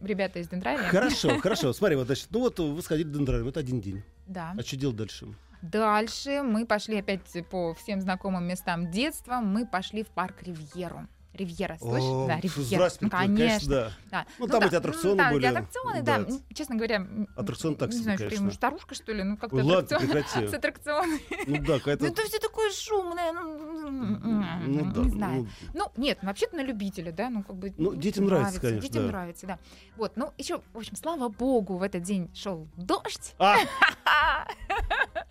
ребята 0.00 0.38
из 0.38 0.48
Дендрайна. 0.48 0.84
Хорошо, 0.84 1.38
хорошо. 1.40 1.72
Смотри, 1.72 1.96
вот, 1.96 2.06
значит, 2.06 2.28
ну 2.30 2.40
вот 2.40 2.58
вы 2.58 2.80
сходили 2.82 3.08
в 3.08 3.12
дендрарий, 3.12 3.48
это 3.48 3.60
один 3.60 3.80
день. 3.80 4.02
Да. 4.26 4.54
А 4.58 4.62
что 4.62 4.76
делать 4.76 4.96
дальше? 4.96 5.26
Дальше 5.62 6.42
мы 6.42 6.66
пошли 6.66 6.98
опять 6.98 7.20
по 7.50 7.72
всем 7.74 8.00
знакомым 8.00 8.44
местам 8.46 8.90
детства. 8.90 9.34
Мы 9.40 9.66
пошли 9.66 10.02
в 10.02 10.08
парк 10.08 10.42
Ривьеру. 10.42 11.06
Ривьера, 11.34 11.78
слышишь? 11.78 12.04
О, 12.04 12.26
да, 12.26 12.40
Ривьера. 12.40 12.62
Здравствуйте, 12.62 13.16
Ну, 13.16 13.26
конечно. 13.36 13.70
да. 13.70 13.92
Да. 14.10 14.26
Ну, 14.38 14.46
там 14.48 14.60
да. 14.60 14.66
эти 14.66 14.74
аттракционы 14.74 15.16
да, 15.16 15.30
были. 15.30 15.46
аттракционы, 15.46 16.02
да. 16.02 16.18
Да. 16.18 16.26
Ну, 16.28 16.40
Честно 16.52 16.74
говоря, 16.76 17.06
Аттракцион 17.36 17.76
так 17.76 17.88
не 17.88 17.94
себе, 17.94 18.02
знаю, 18.02 18.18
что 18.18 18.24
ты 18.26 18.30
конечно. 18.30 18.44
ему 18.44 18.52
старушка, 18.52 18.94
что 18.94 19.12
ли? 19.14 19.22
Ну, 19.22 19.36
как-то 19.38 19.56
ладно, 19.56 19.96
аттракцион- 19.96 20.48
с 20.50 20.52
аттракционами. 20.54 21.20
Ну 21.46 21.56
да, 21.64 21.72
Ну, 21.74 21.78
какая-то... 21.78 22.06
это 22.06 22.22
все 22.24 22.38
такое 22.38 22.70
шумное. 22.70 23.32
Ну, 23.32 23.71
Ну 23.90 24.92
да. 24.92 25.00
не 25.02 25.10
знаю. 25.10 25.48
ну, 25.74 25.82
Ну, 25.96 26.02
нет, 26.02 26.18
вообще-то 26.22 26.56
на 26.56 26.62
любителя, 26.62 27.12
да, 27.12 27.28
ну, 27.30 27.42
как 27.42 27.56
бы... 27.56 27.72
Ну, 27.76 27.94
детям 27.94 28.26
нравится, 28.26 28.60
конечно, 28.60 28.80
Детям 28.82 29.02
да. 29.04 29.08
нравится, 29.08 29.46
да. 29.46 29.58
Вот, 29.96 30.12
ну, 30.16 30.30
еще, 30.38 30.60
в 30.72 30.78
общем, 30.78 30.96
слава 30.96 31.28
богу, 31.28 31.76
в 31.76 31.82
этот 31.82 32.02
день 32.02 32.30
шел 32.34 32.66
дождь. 32.76 33.34
А! 33.38 33.56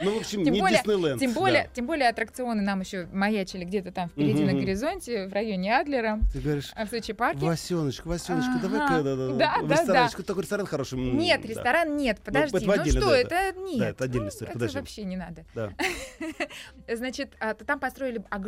Ну, 0.03 0.15
в 0.15 0.21
общем, 0.21 0.43
Тем 0.43 0.53
не 0.53 0.59
более- 0.61 0.79
Диснейленд. 0.79 1.19
Тем 1.19 1.33
да. 1.33 1.39
более, 1.39 1.69
тем 1.73 1.85
более 1.85 2.09
аттракционы 2.09 2.61
нам 2.63 2.79
еще 2.81 3.07
маячили 3.13 3.63
где-то 3.65 3.91
там 3.91 4.09
впереди 4.09 4.43
на 4.43 4.51
Мгм. 4.53 4.61
горизонте, 4.61 5.27
в 5.27 5.33
районе 5.33 5.77
Адлера, 5.77 6.19
Ты 6.33 6.39
говоришь, 6.39 6.71
а 6.75 6.85
в 6.85 6.89
Сочи 6.89 7.13
парке. 7.13 7.45
Васеночка, 7.45 8.07
Васеночка, 8.07 8.51
Ага. 8.53 8.61
давай-ка 8.67 9.03
да, 9.03 9.15
да, 9.15 9.27
Да, 9.33 9.61
в 9.61 9.67
да, 9.67 9.75
ресторанчик. 9.75 10.23
Такой 10.23 10.43
ресторан 10.43 10.65
хороший. 10.65 10.99
Нет, 10.99 11.41
да. 11.41 11.47
ресторан 11.47 11.97
нет, 11.97 12.19
подожди. 12.23 12.57
это 12.57 12.65
Ну, 12.65 12.71
отдельно, 12.73 12.99
что, 13.01 13.09
да, 13.09 13.17
это 13.19 13.59
нет. 13.59 13.79
Да, 13.79 13.89
это 13.89 14.03
отдельная 14.05 14.23
Ну, 14.25 14.29
история, 14.29 14.49
это 14.49 14.59
подожди. 14.59 14.77
вообще 14.79 15.03
не 15.03 15.17
надо. 15.17 15.45
Да. 15.53 15.73
Значит, 16.95 17.35
там 17.67 17.79
построили 17.79 18.23
огромный 18.29 18.40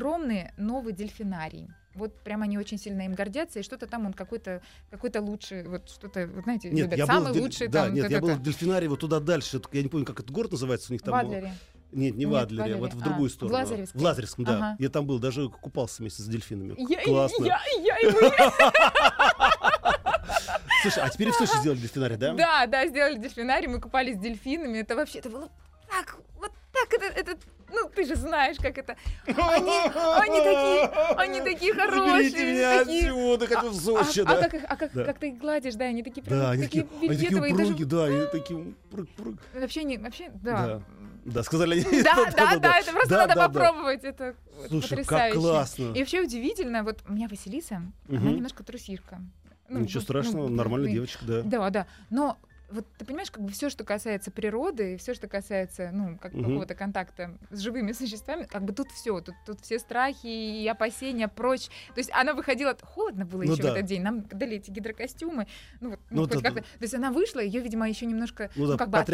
новый 0.58 0.93
дельфинарий. 0.93 1.69
Вот 1.95 2.23
прям 2.23 2.41
они 2.41 2.58
очень 2.58 2.79
сильно 2.79 3.03
им 3.03 3.13
гордятся, 3.13 3.60
и 3.60 3.63
что-то 3.63 3.86
там 3.86 4.06
он 4.08 4.13
какой-то 4.13 4.62
какой-то 4.89 5.21
лучший, 5.21 5.63
вот 5.67 5.88
что-то, 5.89 6.25
вот 6.27 6.43
знаете, 6.43 6.69
Нет, 6.71 6.86
любят 6.86 6.97
я 6.97 7.06
был, 7.06 7.13
самый 7.13 7.32
в 7.32 7.36
дель- 7.36 7.43
лучший 7.43 7.67
да, 7.67 7.86
там. 7.86 7.93
нет, 7.93 8.10
я 8.10 8.19
был 8.19 8.29
в 8.29 8.41
дельфинарии 8.41 8.88
вот 8.88 8.99
туда 8.99 9.19
дальше. 9.19 9.62
Я 9.71 9.84
не 9.84 9.89
помню, 9.89 10.06
как 10.06 10.19
этот 10.19 10.32
город 10.32 10.51
называется 10.51 10.91
у 10.91 10.93
них 10.93 11.03
там. 11.03 11.13
в 11.13 11.17
Адлере. 11.17 11.53
Нет, 11.91 12.15
не 12.15 12.25
в 12.25 12.29
Нет, 12.29 12.39
в 12.39 12.43
Адлере, 12.43 12.73
а 12.73 12.77
вот 12.77 12.93
в 12.95 12.99
другую 13.01 13.27
А, 13.27 13.29
в 13.29 13.32
сторону. 13.32 13.56
Лазаревске. 13.58 13.99
В 13.99 14.01
Лазаревском, 14.01 14.45
да. 14.45 14.56
Ага. 14.56 14.75
Я 14.79 14.89
там 14.89 15.06
был, 15.06 15.19
даже 15.19 15.47
купался 15.49 16.01
вместе 16.01 16.23
с 16.23 16.25
дельфинами. 16.25 16.75
Я, 16.91 17.03
Классно. 17.03 17.45
я, 17.45 17.60
я, 17.84 17.97
и 17.99 18.06
мы. 18.08 18.13
Слушай, 20.82 21.03
а 21.03 21.10
теперь 21.10 21.29
в 21.29 21.36
Сочи 21.36 21.56
сделали 21.60 21.77
дельфинарий, 21.77 22.17
да? 22.17 22.34
Да, 22.34 22.65
да, 22.65 22.88
сделали 22.88 23.19
дельфинарий, 23.19 23.67
мы 23.67 23.79
купались 23.79 24.15
с 24.15 24.19
дельфинами. 24.19 24.79
Это 24.79 24.95
вообще, 24.95 25.19
это 25.19 25.29
было 25.29 25.49
так, 25.89 26.17
вот 26.39 26.51
так, 26.71 26.91
это, 26.93 27.06
это, 27.06 27.38
ну, 27.74 27.90
ты 27.94 28.06
же 28.06 28.16
знаешь, 28.16 28.58
как 28.58 28.78
это. 28.78 28.96
Они, 29.26 29.36
они 30.22 30.40
такие, 30.40 30.86
они 31.18 31.42
такие 31.42 31.74
хорошие. 31.74 32.30
Заберите 32.32 32.54
меня 32.54 32.80
такие- 32.84 33.10
отсюда, 33.10 33.48
хочу 33.48 33.70
в 33.70 33.76
Сочи, 33.76 34.20
а, 34.22 34.26
да. 34.26 34.34
а 34.34 34.42
как, 34.44 34.54
их- 34.54 34.64
а 34.70 34.76
как, 34.76 34.94
Да. 34.94 35.04
как 35.06 35.20
ты 35.20 35.30
их 35.30 35.38
гладишь, 35.38 35.74
да, 35.76 35.86
они 35.86 36.04
такие 36.04 36.24
прям 36.24 36.40
Да, 36.40 36.52
они 36.52 36.64
такие 36.64 36.84
такие, 36.84 36.98
они 37.00 37.08
такие 37.10 37.30
вельветовые, 37.30 37.56
даже 37.56 37.74
упруги, 37.74 37.84
да, 37.84 38.04
они 38.06 38.26
такие 38.32 38.60
упруг-пруг. 38.92 39.36
вообще 39.54 39.84
не, 39.84 39.98
вообще, 39.98 40.30
да. 40.36 40.82
Да, 41.26 41.44
сказали 41.44 41.74
они. 41.82 42.04
Да, 42.04 42.16
да, 42.36 42.58
да, 42.58 42.80
это 42.80 42.92
просто 42.92 43.10
Да, 43.10 43.18
надо 43.28 43.36
да, 43.36 43.48
да. 43.48 43.50
попробовать, 43.50 44.04
это 44.04 44.36
Слушай, 44.68 44.90
потрясающе. 44.90 45.34
как 45.34 45.42
классно. 45.42 45.84
И 45.94 46.00
вообще 46.00 46.22
удивительно, 46.22 46.84
вот 46.84 47.00
у 47.08 47.14
меня 47.14 47.28
Василиса, 47.30 47.82
она 48.10 48.32
немножко 48.32 48.64
трусишка. 48.64 49.22
Ну, 49.70 49.80
Ничего 49.80 50.00
вот, 50.00 50.04
страшного, 50.04 50.48
ну, 50.50 50.56
нормальная 50.56 50.90
ну, 50.90 50.94
девочка, 50.96 51.26
да. 51.26 51.42
Да, 51.44 51.70
да. 51.70 51.88
Но 52.10 52.38
вот 52.69 52.86
ты 52.97 53.06
понимаешь, 53.06 53.30
как 53.30 53.43
бы 53.43 53.52
все, 53.52 53.69
что 53.69 53.84
касается 53.84 54.32
природы, 54.32 54.97
все, 54.97 55.13
что 55.13 55.28
касается, 55.28 55.89
ну, 55.93 56.17
как 56.17 56.34
Мгм. 56.34 56.43
какого-то 56.45 56.76
контакта 56.76 57.38
с 57.52 57.60
живыми 57.60 57.91
существами, 57.93 58.43
как 58.45 58.63
бы 58.63 58.73
тут 58.73 58.89
все, 58.91 59.19
тут, 59.21 59.36
тут 59.45 59.62
все 59.62 59.78
страхи 59.80 60.26
и 60.28 60.67
опасения 60.67 61.28
прочь. 61.28 61.67
То 61.93 61.99
есть 61.99 62.10
она 62.13 62.34
выходила, 62.34 62.76
холодно 62.82 63.26
было 63.26 63.43
Ну 63.43 63.54
еще 63.54 63.62
да. 63.63 63.69
в 63.69 63.73
этот 63.76 63.86
день, 63.86 64.02
нам 64.02 64.21
дали 64.21 64.58
эти 64.58 64.71
гидрокостюмы, 64.71 65.47
ну 65.82 65.91
вот, 65.91 65.99
Ну 66.10 66.21
ну, 66.21 66.28
хоть 66.28 66.41
да, 66.41 66.49
как-то. 66.49 66.62
То 66.62 66.82
есть 66.82 66.93
она 66.95 67.12
вышла, 67.12 67.39
ее, 67.39 67.62
видимо, 67.62 67.88
еще 67.88 68.06
немножко, 68.06 68.49
Ну 68.56 68.65
ну, 68.65 68.71
да, 68.71 68.78
как 68.78 68.89
бы 68.89 68.97
от 68.97 69.06
да. 69.06 69.12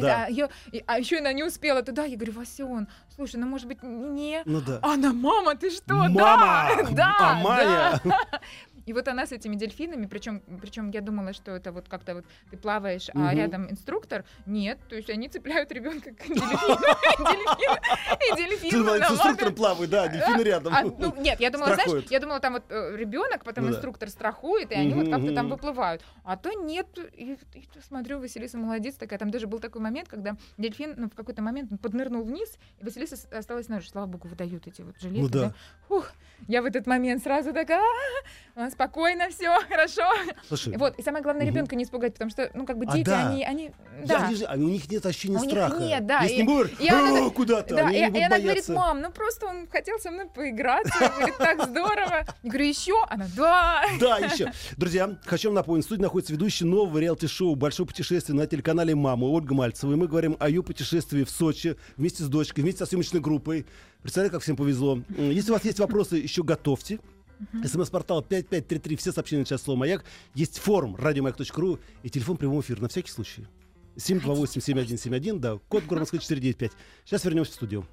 Да. 0.00 0.24
а, 0.26 0.30
и- 0.72 0.84
а 0.86 0.98
еще 0.98 1.18
она 1.18 1.32
не 1.32 1.42
успела 1.42 1.82
туда, 1.82 2.04
я 2.04 2.16
говорю, 2.16 2.32
Васен, 2.34 2.86
слушай, 3.14 3.36
ну, 3.36 3.46
может 3.46 3.66
быть, 3.66 3.82
не... 3.82 4.42
Ну 4.44 4.60
да. 4.60 4.78
Она, 4.82 5.12
мама, 5.12 5.56
ты 5.56 5.70
что? 5.70 5.94
Мама! 5.94 6.10
Да, 6.90 6.90
да, 6.92 7.40
А 7.40 8.00
да. 8.04 8.40
И 8.90 8.92
вот 8.92 9.06
она 9.06 9.24
с 9.24 9.30
этими 9.30 9.54
дельфинами, 9.54 10.06
причем, 10.06 10.42
причем 10.60 10.90
я 10.90 11.00
думала, 11.00 11.32
что 11.32 11.52
это 11.52 11.70
вот 11.70 11.88
как-то 11.88 12.14
вот 12.16 12.24
ты 12.50 12.56
плаваешь, 12.56 13.08
а 13.14 13.18
Мгм. 13.18 13.36
рядом 13.36 13.70
инструктор. 13.70 14.24
Нет, 14.46 14.80
то 14.88 14.96
есть 14.96 15.08
они 15.10 15.28
цепляют 15.28 15.70
ребенка 15.70 16.10
к 16.10 16.26
дельфину, 16.26 17.78
и 18.18 18.36
дельфин 18.36 18.84
с 19.04 19.10
инструктором 19.12 19.54
плавай, 19.54 19.86
да, 19.86 20.08
дельфины 20.08 20.42
рядом. 20.42 20.74
а, 20.74 20.82
ну, 20.82 21.14
нет, 21.18 21.38
я 21.38 21.50
думала, 21.50 21.74
знаешь, 21.74 22.04
я 22.10 22.18
думала, 22.18 22.40
там 22.40 22.54
вот 22.54 22.64
ребенок, 22.68 23.44
потом 23.44 23.66
Ну 23.66 23.70
инструктор 23.70 24.08
страхует, 24.10 24.72
и 24.72 24.74
они 24.74 24.94
вот 24.94 25.08
как-то 25.08 25.32
там 25.36 25.48
выплывают. 25.48 26.02
А 26.24 26.36
то 26.36 26.52
нет. 26.52 26.88
И, 27.14 27.38
смотрю, 27.86 28.18
Василиса 28.18 28.58
молодец 28.58 28.96
такая. 28.96 29.20
Там 29.20 29.30
даже 29.30 29.46
был 29.46 29.60
такой 29.60 29.80
момент, 29.80 30.08
когда 30.08 30.36
дельфин, 30.58 30.94
ну, 30.96 31.08
в 31.08 31.14
какой-то 31.14 31.42
момент 31.42 31.70
поднырнул 31.80 32.24
вниз, 32.24 32.58
и 32.80 32.84
Василиса 32.84 33.16
осталась 33.30 33.66
снаружи. 33.66 33.88
Слава 33.90 34.06
богу, 34.06 34.26
выдают 34.26 34.66
эти 34.66 34.82
вот 34.82 34.98
жилеты. 35.00 35.22
Ну 35.22 35.28
да. 35.28 35.54
Фух, 35.86 36.10
я 36.48 36.62
в 36.62 36.64
этот 36.64 36.86
момент 36.86 37.22
сразу 37.22 37.52
такая, 37.52 37.82
«А, 38.54 38.70
спокойно, 38.84 39.28
все, 39.28 39.50
хорошо. 39.68 40.02
Слушай, 40.48 40.76
Вот, 40.78 40.98
и 40.98 41.02
самое 41.02 41.22
главное, 41.22 41.44
Мгм. 41.44 41.54
ребенка 41.54 41.76
не 41.76 41.84
испугать, 41.84 42.14
потому 42.14 42.30
что, 42.30 42.50
ну, 42.54 42.64
как 42.64 42.78
бы 42.78 42.86
А, 42.88 42.92
дети, 42.96 43.06
да. 43.06 43.28
они, 43.28 43.44
они, 43.44 43.70
я 44.04 44.18
да. 44.20 44.26
вижу, 44.26 44.44
а 44.48 44.54
у 44.54 44.58
них 44.58 44.90
нет 44.90 45.04
ощущения 45.04 45.36
У 45.36 45.40
них 45.42 45.50
страха. 45.50 45.76
нет, 45.78 46.06
да, 46.06 46.22
Если 46.22 46.40
и- 46.40 46.42
говорят, 46.44 46.72
и 46.80 46.88
она 46.88 47.26
«А, 47.26 47.30
куда-то, 47.30 47.74
Да, 47.76 47.86
они 47.88 47.98
и, 47.98 48.00
не 48.00 48.06
и 48.06 48.10
будут 48.10 48.22
она 48.26 48.38
говорит, 48.38 48.46
бояться. 48.66 48.72
мам, 48.72 49.00
ну 49.02 49.10
просто 49.10 49.46
он 49.46 49.68
хотел 49.68 49.98
со 49.98 50.10
мной 50.10 50.26
поиграться. 50.26 50.94
Говорит, 50.98 51.36
так 51.38 51.62
здорово. 51.68 52.24
Я 52.42 52.50
говорю, 52.50 52.64
еще? 52.64 53.04
Она, 53.08 53.26
да. 53.36 53.84
Да, 54.00 54.18
еще. 54.18 54.52
Друзья, 54.76 55.16
хочу 55.26 55.48
вам 55.48 55.54
напомнить, 55.56 55.84
в 55.84 55.88
студии 55.88 56.02
находится 56.02 56.32
ведущий 56.32 56.64
нового 56.64 56.98
реалити-шоу 56.98 57.54
«Большое 57.54 57.86
путешествие» 57.86 58.36
на 58.36 58.46
телеканале 58.46 58.94
«Мама» 58.94 59.26
Ольга 59.26 59.54
Мальцева. 59.54 59.92
И 59.92 59.96
мы 59.96 60.06
говорим 60.08 60.36
о 60.40 60.48
ее 60.48 60.62
путешествии 60.62 61.24
в 61.24 61.30
Сочи 61.30 61.76
вместе 61.96 62.22
с 62.22 62.28
дочкой, 62.28 62.62
вместе 62.64 62.78
со 62.78 62.86
съемочной 62.86 63.20
группой. 63.20 63.66
Представляете, 64.02 64.32
как 64.34 64.42
всем 64.42 64.56
повезло. 64.56 65.00
Если 65.18 65.50
у 65.50 65.54
вас 65.54 65.64
есть 65.64 65.78
вопросы, 65.78 66.16
еще 66.16 66.42
готовьте. 66.42 66.98
СМС-портал 67.64 68.22
5533, 68.22 68.96
все 68.96 69.12
сообщения 69.12 69.44
сейчас 69.44 69.62
слово 69.62 69.78
«Маяк». 69.78 70.04
Есть 70.34 70.58
форум 70.58 70.96
радиомаяк.ру 70.96 71.78
и 72.02 72.10
телефон 72.10 72.36
прямого 72.36 72.60
эфира 72.60 72.80
на 72.80 72.88
всякий 72.88 73.10
случай. 73.10 73.46
728-7171, 73.96 75.38
да, 75.38 75.58
код 75.68 75.84
город 75.84 76.02
Москвы 76.02 76.18
495. 76.18 76.72
Сейчас 77.04 77.24
вернемся 77.24 77.52
в 77.52 77.54
студию. 77.54 77.86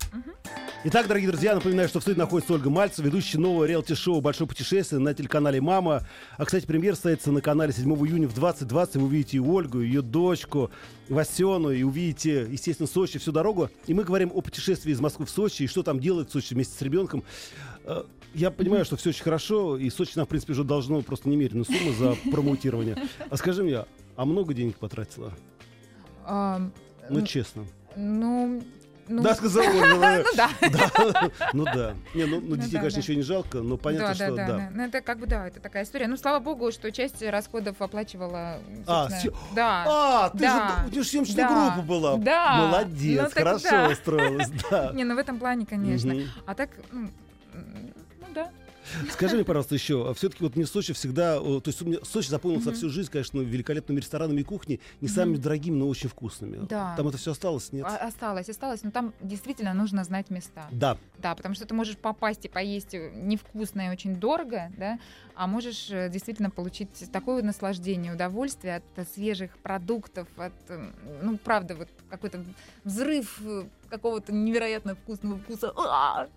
Итак, 0.83 1.07
дорогие 1.07 1.29
друзья, 1.29 1.55
напоминаю, 1.55 1.89
что 1.89 1.99
в 1.99 2.03
студии 2.03 2.19
находится 2.19 2.53
Ольга 2.53 2.69
Мальцева, 2.69 3.05
ведущая 3.07 3.39
нового 3.39 3.65
реалити-шоу 3.65 4.21
«Большое 4.21 4.47
путешествие» 4.47 4.99
на 4.99 5.13
телеканале 5.13 5.59
«Мама». 5.59 6.07
А, 6.37 6.45
кстати, 6.45 6.65
премьер 6.65 6.93
состоится 6.93 7.31
на 7.31 7.41
канале 7.41 7.73
7 7.73 7.91
июня 8.05 8.27
в 8.27 8.33
2020. 8.35 8.97
Вы 8.97 9.03
увидите 9.05 9.37
и 9.37 9.39
Ольгу, 9.39 9.81
и 9.81 9.87
ее 9.87 10.01
дочку, 10.03 10.69
Васену, 11.09 11.71
и 11.71 11.81
увидите, 11.83 12.47
естественно, 12.49 12.87
Сочи 12.87 13.17
всю 13.17 13.31
дорогу. 13.31 13.69
И 13.87 13.93
мы 13.93 14.03
говорим 14.03 14.31
о 14.33 14.41
путешествии 14.41 14.91
из 14.91 14.99
Москвы 14.99 15.25
в 15.25 15.31
Сочи, 15.31 15.63
и 15.63 15.67
что 15.67 15.81
там 15.81 15.99
делать 15.99 16.29
в 16.29 16.31
Сочи 16.31 16.53
вместе 16.53 16.77
с 16.77 16.81
ребенком. 16.83 17.23
Э, 17.83 18.03
Я 18.35 18.51
понимаю, 18.51 18.85
что 18.85 18.97
все 18.97 19.09
очень 19.09 19.23
хорошо, 19.23 19.77
и 19.77 19.89
Сочи 19.89 20.11
нам, 20.15 20.27
в 20.27 20.29
принципе, 20.29 20.53
уже 20.53 20.63
должно 20.63 21.01
просто 21.01 21.27
немеренную 21.27 21.65
сумму 21.65 21.91
за 21.93 22.15
промоутирование. 22.31 22.97
А 23.29 23.35
скажи 23.37 23.63
мне, 23.63 23.83
а 24.15 24.25
много 24.25 24.53
денег 24.53 24.77
потратила? 24.77 25.33
А, 26.27 26.61
Ну, 27.09 27.21
честно. 27.21 27.65
Ну, 27.95 28.61
Ну, 29.09 29.23
Да, 29.23 29.35
сказал 29.35 29.63
Ольга. 29.63 30.25
ну 30.25 30.35
да. 30.35 30.49
Да, 30.69 31.31
Ну 31.53 31.63
да. 31.63 31.95
Не, 32.13 32.25
ну 32.25 32.41
ну, 32.41 32.47
Ну 32.49 32.55
детей, 32.57 32.75
конечно, 32.77 32.99
еще 32.99 33.15
не 33.15 33.21
жалко, 33.21 33.59
но 33.59 33.77
понятно, 33.77 34.13
что 34.13 34.35
да. 34.35 34.69
Ну, 34.73 34.83
это 34.83 34.99
как 34.99 35.19
бы, 35.19 35.27
да, 35.27 35.47
это 35.47 35.61
такая 35.61 35.83
история. 35.83 36.07
Ну, 36.07 36.17
слава 36.17 36.39
богу, 36.39 36.73
что 36.73 36.91
часть 36.91 37.23
расходов 37.23 37.81
оплачивала, 37.81 38.59
А, 38.85 39.07
да. 39.55 39.85
А, 39.87 40.29
ты 40.31 40.39
же, 40.39 40.87
у 40.87 40.89
тебя 40.91 41.03
же 41.03 41.07
съемочная 41.09 41.47
группа 41.47 41.87
была. 41.87 42.17
Да. 42.17 42.57
Молодец, 42.67 43.21
Ну, 43.23 43.29
хорошо 43.29 43.89
устроилась, 43.89 44.49
да. 44.69 44.91
Не, 44.93 45.05
ну 45.05 45.15
в 45.15 45.19
этом 45.19 45.39
плане, 45.39 45.65
конечно. 45.65 46.13
А 46.45 46.53
так, 46.53 46.69
ну, 46.91 47.09
ну 47.53 48.27
да. 48.35 48.49
Скажи 49.11 49.35
мне, 49.35 49.43
пожалуйста, 49.45 49.75
еще, 49.75 50.13
все-таки 50.13 50.43
вот 50.43 50.55
мне 50.55 50.65
Сочи 50.65 50.93
всегда, 50.93 51.39
то 51.39 51.61
есть 51.65 51.81
у 51.81 51.85
меня 51.85 51.97
Сочи 52.03 52.29
запомнился 52.29 52.71
всю 52.73 52.89
жизнь, 52.89 53.09
конечно, 53.11 53.39
великолепными 53.41 53.99
ресторанами 53.99 54.41
и 54.41 54.43
кухней, 54.43 54.79
не 55.01 55.07
самыми 55.07 55.37
дорогими, 55.37 55.75
но 55.75 55.87
очень 55.87 56.09
вкусными. 56.09 56.65
Да. 56.67 56.95
Там 56.95 57.07
это 57.07 57.17
все 57.17 57.31
осталось, 57.31 57.71
нет? 57.71 57.85
А- 57.87 58.07
Осталось, 58.07 58.49
осталось. 58.49 58.83
Но 58.83 58.91
там 58.91 59.13
действительно 59.21 59.73
нужно 59.73 60.03
знать 60.03 60.29
места. 60.29 60.67
Да, 60.71 60.97
Да, 61.19 61.35
потому 61.35 61.55
что 61.55 61.65
ты 61.65 61.73
можешь 61.73 61.97
попасть 61.97 62.45
и 62.45 62.49
поесть 62.49 62.93
э, 62.93 63.11
невкусно 63.15 63.87
и 63.87 63.89
очень 63.89 64.15
дорого, 64.15 64.71
да, 64.77 64.99
а 65.37 65.45
можешь 65.45 65.89
э, 65.91 66.09
действительно 66.09 66.49
получить 66.49 66.89
такое 67.11 67.43
наслаждение, 67.43 68.11
удовольствие 68.13 68.77
от 68.77 68.83
э, 68.95 69.05
свежих 69.13 69.55
продуктов, 69.59 70.27
от, 70.35 70.51
э, 70.69 70.89
ну, 71.21 71.37
правда, 71.37 71.75
вот 71.75 71.87
какой-то 72.09 72.43
взрыв 72.83 73.39
э, 73.45 73.65
какого-то 73.89 74.33
невероятно 74.33 74.95
вкусного 74.95 75.37
вкуса. 75.37 75.71
А! 75.77 76.27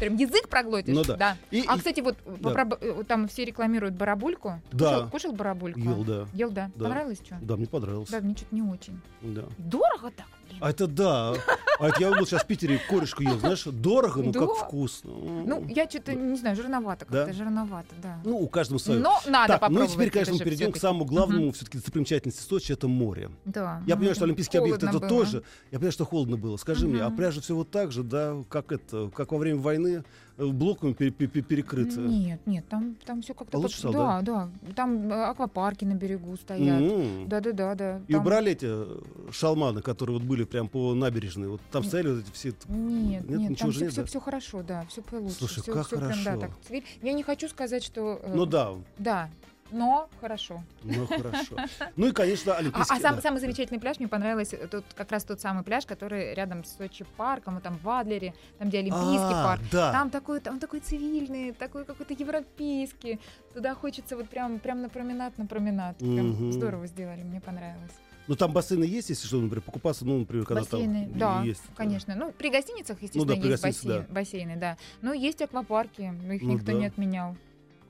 Прям 0.00 0.16
язык 0.16 0.48
проглотишь. 0.48 0.94
Ну 0.94 1.04
да. 1.04 1.36
И- 1.52 1.64
А, 1.68 1.76
и- 1.76 1.78
кстати, 1.78 2.00
вот 2.00 2.16
да. 2.40 2.66
там 3.06 3.28
все 3.28 3.44
рекламируют 3.44 3.94
барабульку. 3.94 4.60
Да. 4.72 4.94
Кушал, 4.94 5.10
кушал 5.10 5.32
барабульку? 5.32 5.78
ел, 5.78 6.04
да. 6.04 6.26
Ел, 6.34 6.50
да. 6.50 6.70
Да. 6.74 6.84
Понравилось 6.84 7.20
что? 7.24 7.38
Да, 7.40 7.56
мне 7.56 7.66
понравилось. 7.66 8.10
Да, 8.10 8.20
мне 8.20 8.34
что-то 8.36 8.54
не 8.54 8.62
очень. 8.62 9.00
Да. 9.22 9.44
Дорого 9.58 10.10
так? 10.10 10.26
А 10.60 10.70
это 10.70 10.86
да. 10.86 11.34
А 11.80 11.88
это 11.88 12.00
я 12.00 12.10
был 12.10 12.26
сейчас 12.26 12.42
в 12.42 12.46
Питере 12.46 12.80
корешку 12.88 13.22
ел, 13.22 13.38
знаешь, 13.38 13.62
дорого, 13.64 14.20
но 14.22 14.32
Да. 14.32 14.40
как 14.40 14.50
вкусно. 14.56 15.12
Ну, 15.12 15.64
я 15.68 15.88
что-то, 15.88 16.12
не 16.14 16.36
знаю, 16.36 16.56
жирновато 16.56 17.06
Да? 17.08 17.18
как-то, 17.26 17.32
жирновато, 17.32 17.94
да. 18.02 18.18
Ну, 18.24 18.38
у 18.38 18.48
каждого 18.48 18.78
свое. 18.78 18.98
Но 18.98 19.14
надо 19.28 19.52
Так, 19.54 19.60
ну 19.60 19.66
и 19.66 19.70
попробовать. 19.70 19.92
теперь, 19.92 20.10
конечно, 20.10 20.34
мы 20.34 20.40
перейдем 20.40 20.72
к 20.72 20.76
самому 20.78 21.04
главному 21.04 21.52
все-таки 21.52 21.78
достопримечательности 21.78 22.42
Сочи, 22.42 22.72
это 22.72 22.88
море. 22.88 23.30
Да. 23.44 23.80
Я 23.86 23.94
ну, 23.94 24.00
понимаю, 24.00 24.14
что 24.16 24.24
Олимпийский 24.24 24.58
объект 24.58 24.82
это 24.82 24.98
было. 24.98 25.08
тоже. 25.08 25.42
Я 25.70 25.78
понимаю, 25.78 25.92
что 25.92 26.04
холодно 26.04 26.36
было. 26.36 26.56
Скажи 26.56 26.88
мне, 26.88 27.00
а 27.02 27.10
пляжи 27.10 27.40
все 27.40 27.54
вот 27.54 27.70
так 27.70 27.92
же, 27.92 28.02
да, 28.02 28.36
как 28.48 28.72
это, 28.72 29.10
как 29.14 29.30
во 29.30 29.38
время 29.38 29.60
войны, 29.60 30.02
блоками 30.38 30.92
пере- 30.92 31.10
пере- 31.10 31.28
пере- 31.30 31.42
перекрыты? 31.44 32.00
Нет, 32.00 32.40
нет, 32.46 32.64
там, 32.68 32.96
там 33.04 33.22
все 33.22 33.34
как-то... 33.34 33.56
А 33.56 33.60
лучше 33.60 33.82
под- 33.82 33.92
стало, 33.92 34.22
да, 34.22 34.48
да, 34.62 34.72
Там 34.74 35.10
э, 35.10 35.24
аквапарки 35.24 35.84
на 35.84 35.94
берегу 35.94 36.36
стоят. 36.36 36.80
М. 36.80 37.28
Да, 37.28 37.40
да, 37.40 37.52
да, 37.52 37.74
да. 37.74 38.00
И 38.08 38.12
там- 38.12 38.20
убрали 38.22 38.52
эти 38.52 38.66
э, 38.68 38.98
шалманы, 39.32 39.82
которые 39.82 40.18
вот 40.18 40.26
были 40.26 40.44
прям 40.44 40.68
по 40.68 40.94
набережной. 40.94 41.48
Вот 41.48 41.60
там 41.72 41.82
стояли 41.84 42.08
вот 42.14 42.20
эти 42.20 42.30
все. 42.32 42.48
Нет, 42.68 43.28
Нет, 43.28 43.28
нет, 43.28 43.50
ничего 43.50 43.56
там 43.56 43.70
же 43.72 43.76
все, 43.78 43.84
нет, 43.86 43.94
да? 43.96 44.04
все, 44.04 44.20
хорошо, 44.20 44.62
да, 44.62 44.84
все 44.88 45.02
получше. 45.02 45.36
Слушай, 45.38 45.62
всё- 45.62 45.72
как 45.72 45.86
всё 45.86 45.96
прям, 45.98 46.10
да, 46.24 46.30
хорошо. 46.32 46.40
так. 46.68 46.82
Я 47.02 47.12
не 47.12 47.22
хочу 47.22 47.48
сказать, 47.48 47.82
что... 47.82 48.20
э, 48.22 48.32
Ну 48.34 48.46
да, 48.46 48.74
Да, 48.98 49.30
но 49.70 50.08
хорошо. 50.20 50.62
ну 50.82 51.06
хорошо. 51.06 51.56
Ну 51.96 52.06
и, 52.08 52.12
конечно, 52.12 52.54
А, 52.54 52.58
Олимпийский. 52.58 52.96
а 52.96 53.00
сам- 53.00 53.16
да. 53.16 53.22
самый 53.22 53.40
замечательный 53.40 53.78
пляж 53.78 53.98
мне 53.98 54.08
понравилось, 54.08 54.52
э, 54.54 54.66
тут 54.66 54.84
как 54.94 55.10
раз 55.12 55.24
тот 55.24 55.40
самый 55.40 55.62
пляж, 55.64 55.84
который 55.86 56.34
рядом 56.34 56.64
с 56.64 56.76
Сочи 56.76 57.04
парком, 57.16 57.54
вот 57.54 57.62
там 57.62 57.78
в 57.82 57.88
Адлере, 57.88 58.34
там 58.58 58.68
где 58.68 58.78
Олимпийский 58.78 59.34
А, 59.34 59.44
парк. 59.44 59.62
Да. 59.72 59.92
Там 59.92 60.10
такой, 60.10 60.40
он 60.46 60.58
такой 60.58 60.80
цивильный, 60.80 61.52
такой 61.52 61.84
какой-то 61.84 62.14
европейский. 62.14 63.18
Туда 63.54 63.74
хочется 63.74 64.16
вот 64.16 64.28
прям, 64.28 64.58
прям 64.58 64.82
на 64.82 64.88
променад, 64.88 65.36
на 65.38 65.46
променад. 65.46 65.98
Прям 65.98 66.30
Мгм. 66.30 66.52
здорово 66.52 66.86
сделали, 66.86 67.22
мне 67.22 67.40
понравилось. 67.40 67.92
Ну 68.26 68.36
там 68.36 68.52
бассейны 68.52 68.84
есть, 68.84 69.08
если 69.08 69.26
что, 69.26 69.38
например, 69.40 69.62
покупаться, 69.62 70.04
ну, 70.04 70.18
например, 70.18 70.44
когда 70.44 70.60
бассейны, 70.60 71.08
там 71.08 71.18
да, 71.18 71.42
есть. 71.42 71.62
конечно. 71.74 72.14
Ну, 72.14 72.30
при 72.32 72.50
гостиницах, 72.50 72.98
естественно, 73.00 73.24
да, 73.24 73.40
при 73.40 73.48
есть 73.50 73.62
гостинице, 73.62 74.00
бассейн- 74.00 74.12
бассейны, 74.12 74.56
да. 74.56 74.76
Но 75.00 75.14
есть 75.14 75.40
аквапарки, 75.40 76.02
их 76.02 76.42
Ну 76.42 76.52
никто 76.52 76.66
да. 76.66 76.72
не 76.74 76.86
отменял. 76.86 77.36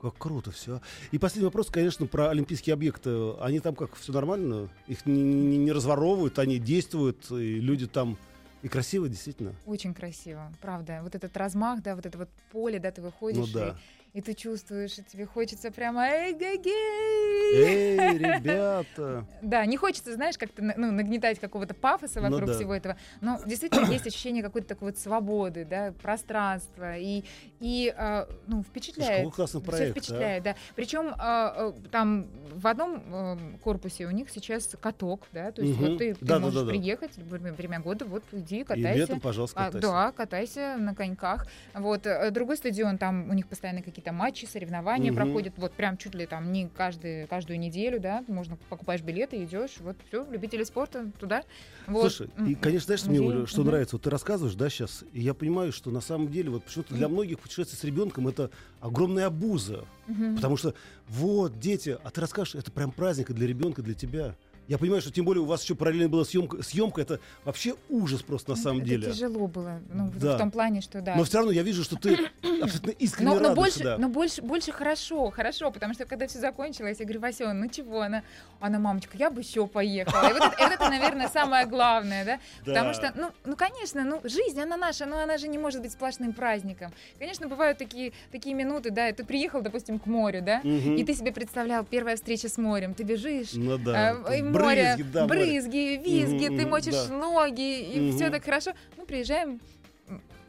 Как 0.01 0.17
круто 0.17 0.51
все. 0.51 0.81
И 1.11 1.17
последний 1.17 1.45
вопрос, 1.45 1.69
конечно, 1.69 2.05
про 2.05 2.29
олимпийские 2.29 2.73
объекты. 2.73 3.33
Они 3.41 3.59
там 3.59 3.75
как, 3.75 3.95
все 3.95 4.13
нормально? 4.13 4.69
Их 4.87 5.05
не, 5.05 5.21
не- 5.21 5.57
не 5.57 5.71
разворовывают, 5.73 6.39
они 6.39 6.57
действуют, 6.57 7.29
и 7.31 7.59
люди 7.59 7.85
там 7.85 8.17
и 8.61 8.67
красиво, 8.69 9.09
действительно. 9.09 9.53
Очень 9.65 9.93
красиво, 9.93 10.51
правда. 10.61 10.99
Вот 11.03 11.15
этот 11.15 11.35
размах, 11.35 11.81
да, 11.81 11.95
вот 11.95 12.05
это 12.05 12.17
вот 12.17 12.29
поле, 12.51 12.79
да, 12.79 12.91
ты 12.91 13.01
выходишь, 13.01 13.47
Ну 13.47 13.53
да. 13.53 13.69
и, 13.69 13.73
и 14.13 14.21
ты 14.21 14.33
чувствуешь, 14.33 14.97
и 14.97 15.03
тебе 15.03 15.25
хочется 15.25 15.71
прямо 15.71 16.07
эй-га-гей! 16.07 17.53
Эй, 17.55 18.17
ребята! 18.17 19.25
Да, 19.41 19.65
не 19.65 19.77
хочется, 19.77 20.13
знаешь, 20.13 20.37
как-то 20.37 20.61
ну, 20.61 20.91
нагнетать 20.91 21.39
какого-то 21.39 21.73
пафоса 21.73 22.19
Ну 22.21 22.29
вокруг 22.29 22.49
да. 22.49 22.55
всего 22.55 22.75
этого. 22.75 22.97
Но 23.21 23.39
действительно 23.45 23.89
есть 23.91 24.05
ощущение 24.05 24.43
какой-то 24.43 24.67
такой 24.67 24.89
вот 24.89 24.97
свободы, 24.97 25.65
да, 25.65 25.93
пространства. 26.01 26.97
И, 26.97 27.23
и 27.59 27.93
а, 27.97 28.27
ну, 28.47 28.63
впечатляет. 28.63 29.19
какой 29.23 29.31
классный 29.31 29.61
проект, 29.61 29.97
а. 29.97 29.99
впечатляет, 29.99 30.43
да. 30.43 30.55
Причем 30.75 31.13
а, 31.17 31.53
а, 31.55 31.73
там 31.91 32.27
в 32.53 32.67
одном 32.67 33.01
а, 33.07 33.37
корпусе 33.63 34.05
у 34.05 34.11
них 34.11 34.29
сейчас 34.29 34.75
каток, 34.81 35.27
да, 35.31 35.51
то 35.51 35.61
есть 35.61 35.79
Мгм. 35.79 35.89
вот 35.89 35.97
ты, 35.99 36.13
ты 36.13 36.25
Да-да-да-да. 36.25 36.59
можешь 36.61 36.69
приехать 36.69 37.17
в 37.17 37.29
время 37.55 37.79
года, 37.79 38.05
вот 38.05 38.23
иди, 38.31 38.59
И 38.59 38.63
катайся. 38.63 38.93
летом, 38.99 39.19
пожалуйста, 39.19 39.59
А, 39.59 39.65
катайся. 39.65 39.87
да, 39.87 40.11
катайся 40.11 40.75
на 40.77 40.93
коньках. 40.95 41.47
Вот 41.73 42.05
э, 42.05 42.29
другой 42.31 42.57
стадион, 42.57 42.97
там 42.97 43.29
у 43.29 43.33
них 43.33 43.47
постоянно 43.47 43.79
какие-то 43.81 43.98
матчи, 44.07 44.45
соревнования 44.45 45.11
Мгм. 45.11 45.15
проходят, 45.15 45.53
вот 45.57 45.73
прям 45.73 45.97
чуть 45.97 46.15
ли 46.15 46.25
там 46.25 46.51
не 46.51 46.69
каждый, 46.69 47.27
каждую 47.27 47.59
неделю, 47.59 47.99
да, 47.99 48.23
можно 48.27 48.57
покупаешь 48.69 49.01
билеты, 49.01 49.43
идешь, 49.43 49.77
вот 49.79 49.97
все, 50.07 50.25
любители 50.29 50.63
спорта 50.63 51.11
туда. 51.19 51.43
Вот. 51.87 52.11
Слушай, 52.13 52.29
и, 52.45 52.55
конечно, 52.55 52.85
знаешь, 52.85 53.05
мне, 53.05 53.19
музей, 53.21 53.37
Оля, 53.39 53.47
что 53.47 53.61
мгм. 53.61 53.71
нравится? 53.71 53.95
Вот 53.95 54.03
ты 54.03 54.09
рассказываешь, 54.09 54.55
да, 54.55 54.69
сейчас, 54.69 55.03
и 55.11 55.21
я 55.21 55.33
понимаю, 55.33 55.71
что 55.71 55.91
на 55.91 56.01
самом 56.01 56.29
деле, 56.29 56.49
вот 56.49 56.63
почему-то 56.63 56.95
для 56.95 57.09
многих 57.09 57.39
путешествие 57.39 57.77
с 57.77 57.83
ребенком 57.83 58.27
это 58.27 58.49
огромная 58.79 59.27
обуза. 59.27 59.85
Мгм. 60.07 60.35
Потому 60.35 60.57
что, 60.57 60.73
вот, 61.07 61.59
дети, 61.59 61.97
а 62.03 62.09
ты 62.09 62.21
расскажешь, 62.21 62.55
это 62.55 62.71
прям 62.71 62.91
праздник 62.91 63.29
и 63.29 63.33
для 63.33 63.47
ребенка, 63.47 63.81
и 63.81 63.85
для 63.85 63.93
тебя. 63.93 64.35
Я 64.69 64.77
понимаю, 64.77 65.01
что 65.01 65.11
тем 65.11 65.25
более 65.25 65.41
у 65.41 65.45
вас 65.45 65.63
еще 65.63 65.73
параллельно 65.73 66.09
была 66.09 66.23
съемка. 66.23 66.61
Съемка 66.61 67.01
это 67.01 67.19
вообще 67.43 67.73
ужас 67.89 68.21
просто 68.21 68.51
на 68.51 68.55
Ну, 68.55 68.61
самом 68.63 68.77
это 68.81 68.87
деле. 68.87 69.11
тяжело 69.11 69.47
было, 69.47 69.79
ну, 69.91 70.05
в- 70.05 70.19
Да. 70.19 70.35
в 70.35 70.37
том 70.37 70.51
плане, 70.51 70.81
что 70.81 71.01
да. 71.01 71.15
Но 71.15 71.23
все 71.23 71.37
равно 71.39 71.51
я 71.51 71.63
вижу, 71.63 71.83
что 71.83 71.95
ты 71.95 72.15
абсолютно 72.61 72.91
искренне 72.91 73.29
Но, 73.31 73.35
но 73.39 73.49
радуешься, 73.49 73.55
больше, 73.79 73.83
да. 73.83 73.97
но 73.97 74.09
больше, 74.09 74.41
больше 74.43 74.71
хорошо, 74.71 75.31
хорошо, 75.31 75.71
потому 75.71 75.95
что 75.95 76.05
когда 76.05 76.27
все 76.27 76.37
закончилось, 76.39 76.97
я 76.99 77.05
говорю, 77.05 77.19
Вася, 77.19 77.51
ну 77.51 77.67
чего, 77.67 78.01
она, 78.01 78.21
она, 78.59 78.77
мамочка, 78.77 79.17
я 79.17 79.31
бы 79.31 79.41
еще 79.41 79.65
поехала. 79.65 80.29
И 80.29 80.33
вот 80.33 80.43
это, 80.43 80.55
это, 80.73 80.87
наверное, 80.89 81.29
самое 81.29 81.65
главное, 81.65 82.23
да? 82.23 82.39
Потому 82.59 82.89
Да. 82.89 82.93
что, 82.93 83.11
ну, 83.15 83.31
ну, 83.45 83.55
конечно, 83.55 84.03
ну, 84.03 84.21
жизнь, 84.23 84.61
она 84.61 84.77
наша, 84.77 85.07
но 85.07 85.17
она 85.19 85.39
же 85.39 85.47
не 85.47 85.57
может 85.57 85.81
быть 85.81 85.93
сплошным 85.93 86.31
праздником. 86.31 86.91
Конечно, 87.17 87.47
бывают 87.47 87.79
такие, 87.79 88.13
такие 88.31 88.53
минуты, 88.53 88.91
да, 88.91 89.11
ты 89.13 89.23
приехал, 89.25 89.63
допустим, 89.63 89.97
к 89.97 90.05
морю, 90.05 90.43
да, 90.43 90.59
Мгм. 90.63 90.95
и 90.95 91.03
ты 91.03 91.15
себе 91.15 91.31
представлял 91.31 91.83
первая 91.83 92.15
встреча 92.15 92.49
с 92.49 92.57
морем, 92.59 92.93
ты 92.93 93.01
бежишь, 93.01 93.53
Ну 93.53 93.79
да. 93.79 94.13
там 94.13 94.23
море, 94.63 94.95
брызги, 94.95 95.11
да, 95.11 95.27
море. 95.27 95.45
брызги, 95.45 96.01
визги, 96.03 96.47
Мгм, 96.47 96.57
ты 96.57 96.65
мочишь 96.67 96.93
да. 97.07 97.13
ноги, 97.13 97.81
и 97.93 97.99
Мгм. 97.99 98.15
все 98.15 98.29
так 98.29 98.43
хорошо. 98.43 98.71
Мы 98.97 99.05
приезжаем, 99.05 99.59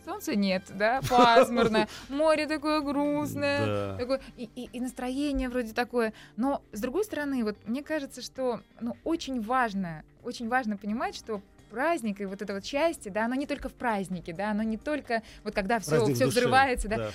солнца 0.05 0.35
нет, 0.35 0.65
да, 0.75 1.01
пасмурно, 1.09 1.87
море 2.09 2.47
такое 2.47 2.81
грустное, 2.81 3.67
Да. 3.67 3.97
такое, 3.99 4.21
и, 4.37 4.49
и- 4.55 4.69
и 4.73 4.81
настроение 4.81 5.49
вроде 5.49 5.73
такое. 5.73 6.13
Но 6.37 6.63
с 6.73 6.81
другой 6.81 7.05
стороны, 7.05 7.45
вот 7.45 7.57
мне 7.67 7.83
кажется, 7.83 8.23
что 8.23 8.61
ну, 8.81 8.97
очень 9.05 9.41
важно, 9.41 10.03
очень 10.25 10.49
важно 10.49 10.77
понимать, 10.77 11.15
что 11.17 11.41
праздник 11.71 12.21
и 12.21 12.25
вот 12.25 12.43
это 12.43 12.53
вот 12.55 12.65
счастье, 12.65 13.13
да, 13.13 13.27
оно 13.27 13.37
не 13.37 13.47
только 13.47 13.69
в 13.69 13.75
празднике, 13.75 14.33
да, 14.33 14.51
оно 14.51 14.65
не 14.65 14.77
только 14.77 15.23
вот 15.45 15.55
когда 15.55 15.79
все, 15.79 16.05
все 16.15 16.27
взрывается, 16.27 16.89
да, 16.89 17.11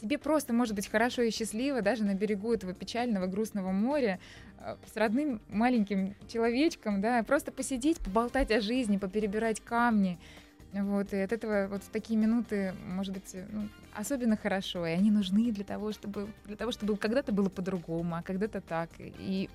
тебе 0.00 0.18
просто 0.18 0.52
может 0.52 0.74
быть 0.74 0.88
хорошо 0.88 1.22
и 1.22 1.30
счастливо 1.30 1.82
даже 1.82 2.04
на 2.04 2.14
берегу 2.14 2.52
этого 2.52 2.74
печального 2.74 3.26
грустного 3.26 3.70
моря 3.70 4.18
э, 4.58 4.76
с 4.92 4.96
родным 4.96 5.40
маленьким 5.48 6.14
человечком, 6.28 7.00
да, 7.00 7.22
просто 7.22 7.52
посидеть, 7.52 7.98
поболтать 7.98 8.50
о 8.50 8.60
жизни, 8.60 8.96
поперебирать 8.96 9.60
камни. 9.60 10.18
Вот, 10.72 11.12
и 11.12 11.16
от 11.16 11.32
этого 11.32 11.66
вот 11.68 11.82
в 11.82 11.88
такие 11.88 12.18
минуты, 12.18 12.74
может 12.86 13.12
быть, 13.12 13.34
э, 13.34 13.44
ну, 13.50 13.68
особенно 13.94 14.36
хорошо, 14.36 14.86
и 14.86 14.90
они 14.90 15.10
нужны 15.10 15.50
для 15.50 15.64
того, 15.64 15.92
чтобы, 15.92 16.28
для 16.46 16.56
того, 16.56 16.72
чтобы 16.72 16.96
когда-то 16.96 17.32
было 17.32 17.48
по-другому, 17.48 18.14
а 18.16 18.22
когда-то 18.22 18.60
так. 18.60 18.88
И 18.98 19.50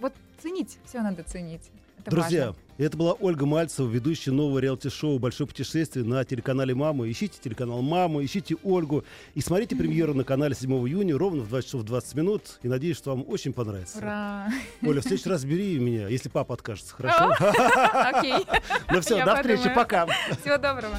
вот 0.00 0.14
ценить, 0.38 0.78
все 0.84 1.02
надо 1.02 1.22
ценить. 1.22 1.70
Это 2.06 2.14
Друзья, 2.14 2.46
важно. 2.46 2.60
это 2.78 2.96
была 2.96 3.12
Ольга 3.14 3.46
Мальцева, 3.46 3.88
ведущая 3.88 4.30
нового 4.30 4.60
реалити-шоу 4.60 5.18
«Большое 5.18 5.48
путешествие» 5.48 6.04
на 6.04 6.24
телеканале 6.24 6.72
«Мама». 6.72 7.10
Ищите 7.10 7.36
телеканал 7.42 7.82
«Мама», 7.82 8.24
ищите 8.24 8.54
Ольгу 8.62 9.04
и 9.34 9.40
смотрите 9.40 9.74
премьеру 9.74 10.14
на 10.14 10.22
канале 10.22 10.54
7 10.54 10.70
июня 10.86 11.18
ровно 11.18 11.42
в 11.42 11.48
20 11.48 11.66
часов 11.66 11.82
20 11.82 12.14
минут. 12.14 12.42
И 12.62 12.68
надеюсь, 12.68 12.96
что 12.96 13.10
вам 13.10 13.24
очень 13.26 13.52
понравится. 13.52 13.98
Ура! 13.98 14.48
Оля, 14.82 15.00
в 15.00 15.02
следующий 15.02 15.28
раз 15.28 15.44
бери 15.44 15.80
меня, 15.80 16.06
если 16.06 16.28
папа 16.28 16.54
откажется, 16.54 16.94
хорошо? 16.94 17.34
Окей. 18.14 18.46
Ну 18.88 19.00
все, 19.00 19.24
до 19.24 19.34
встречи, 19.34 19.68
пока. 19.74 20.06
Всего 20.40 20.56
доброго. 20.56 20.96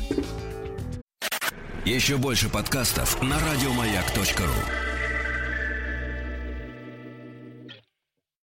Еще 1.85 2.17
больше 2.17 2.49
подкастов 2.49 3.21
на 3.23 3.39
радиомаяк.ру. 3.39 4.96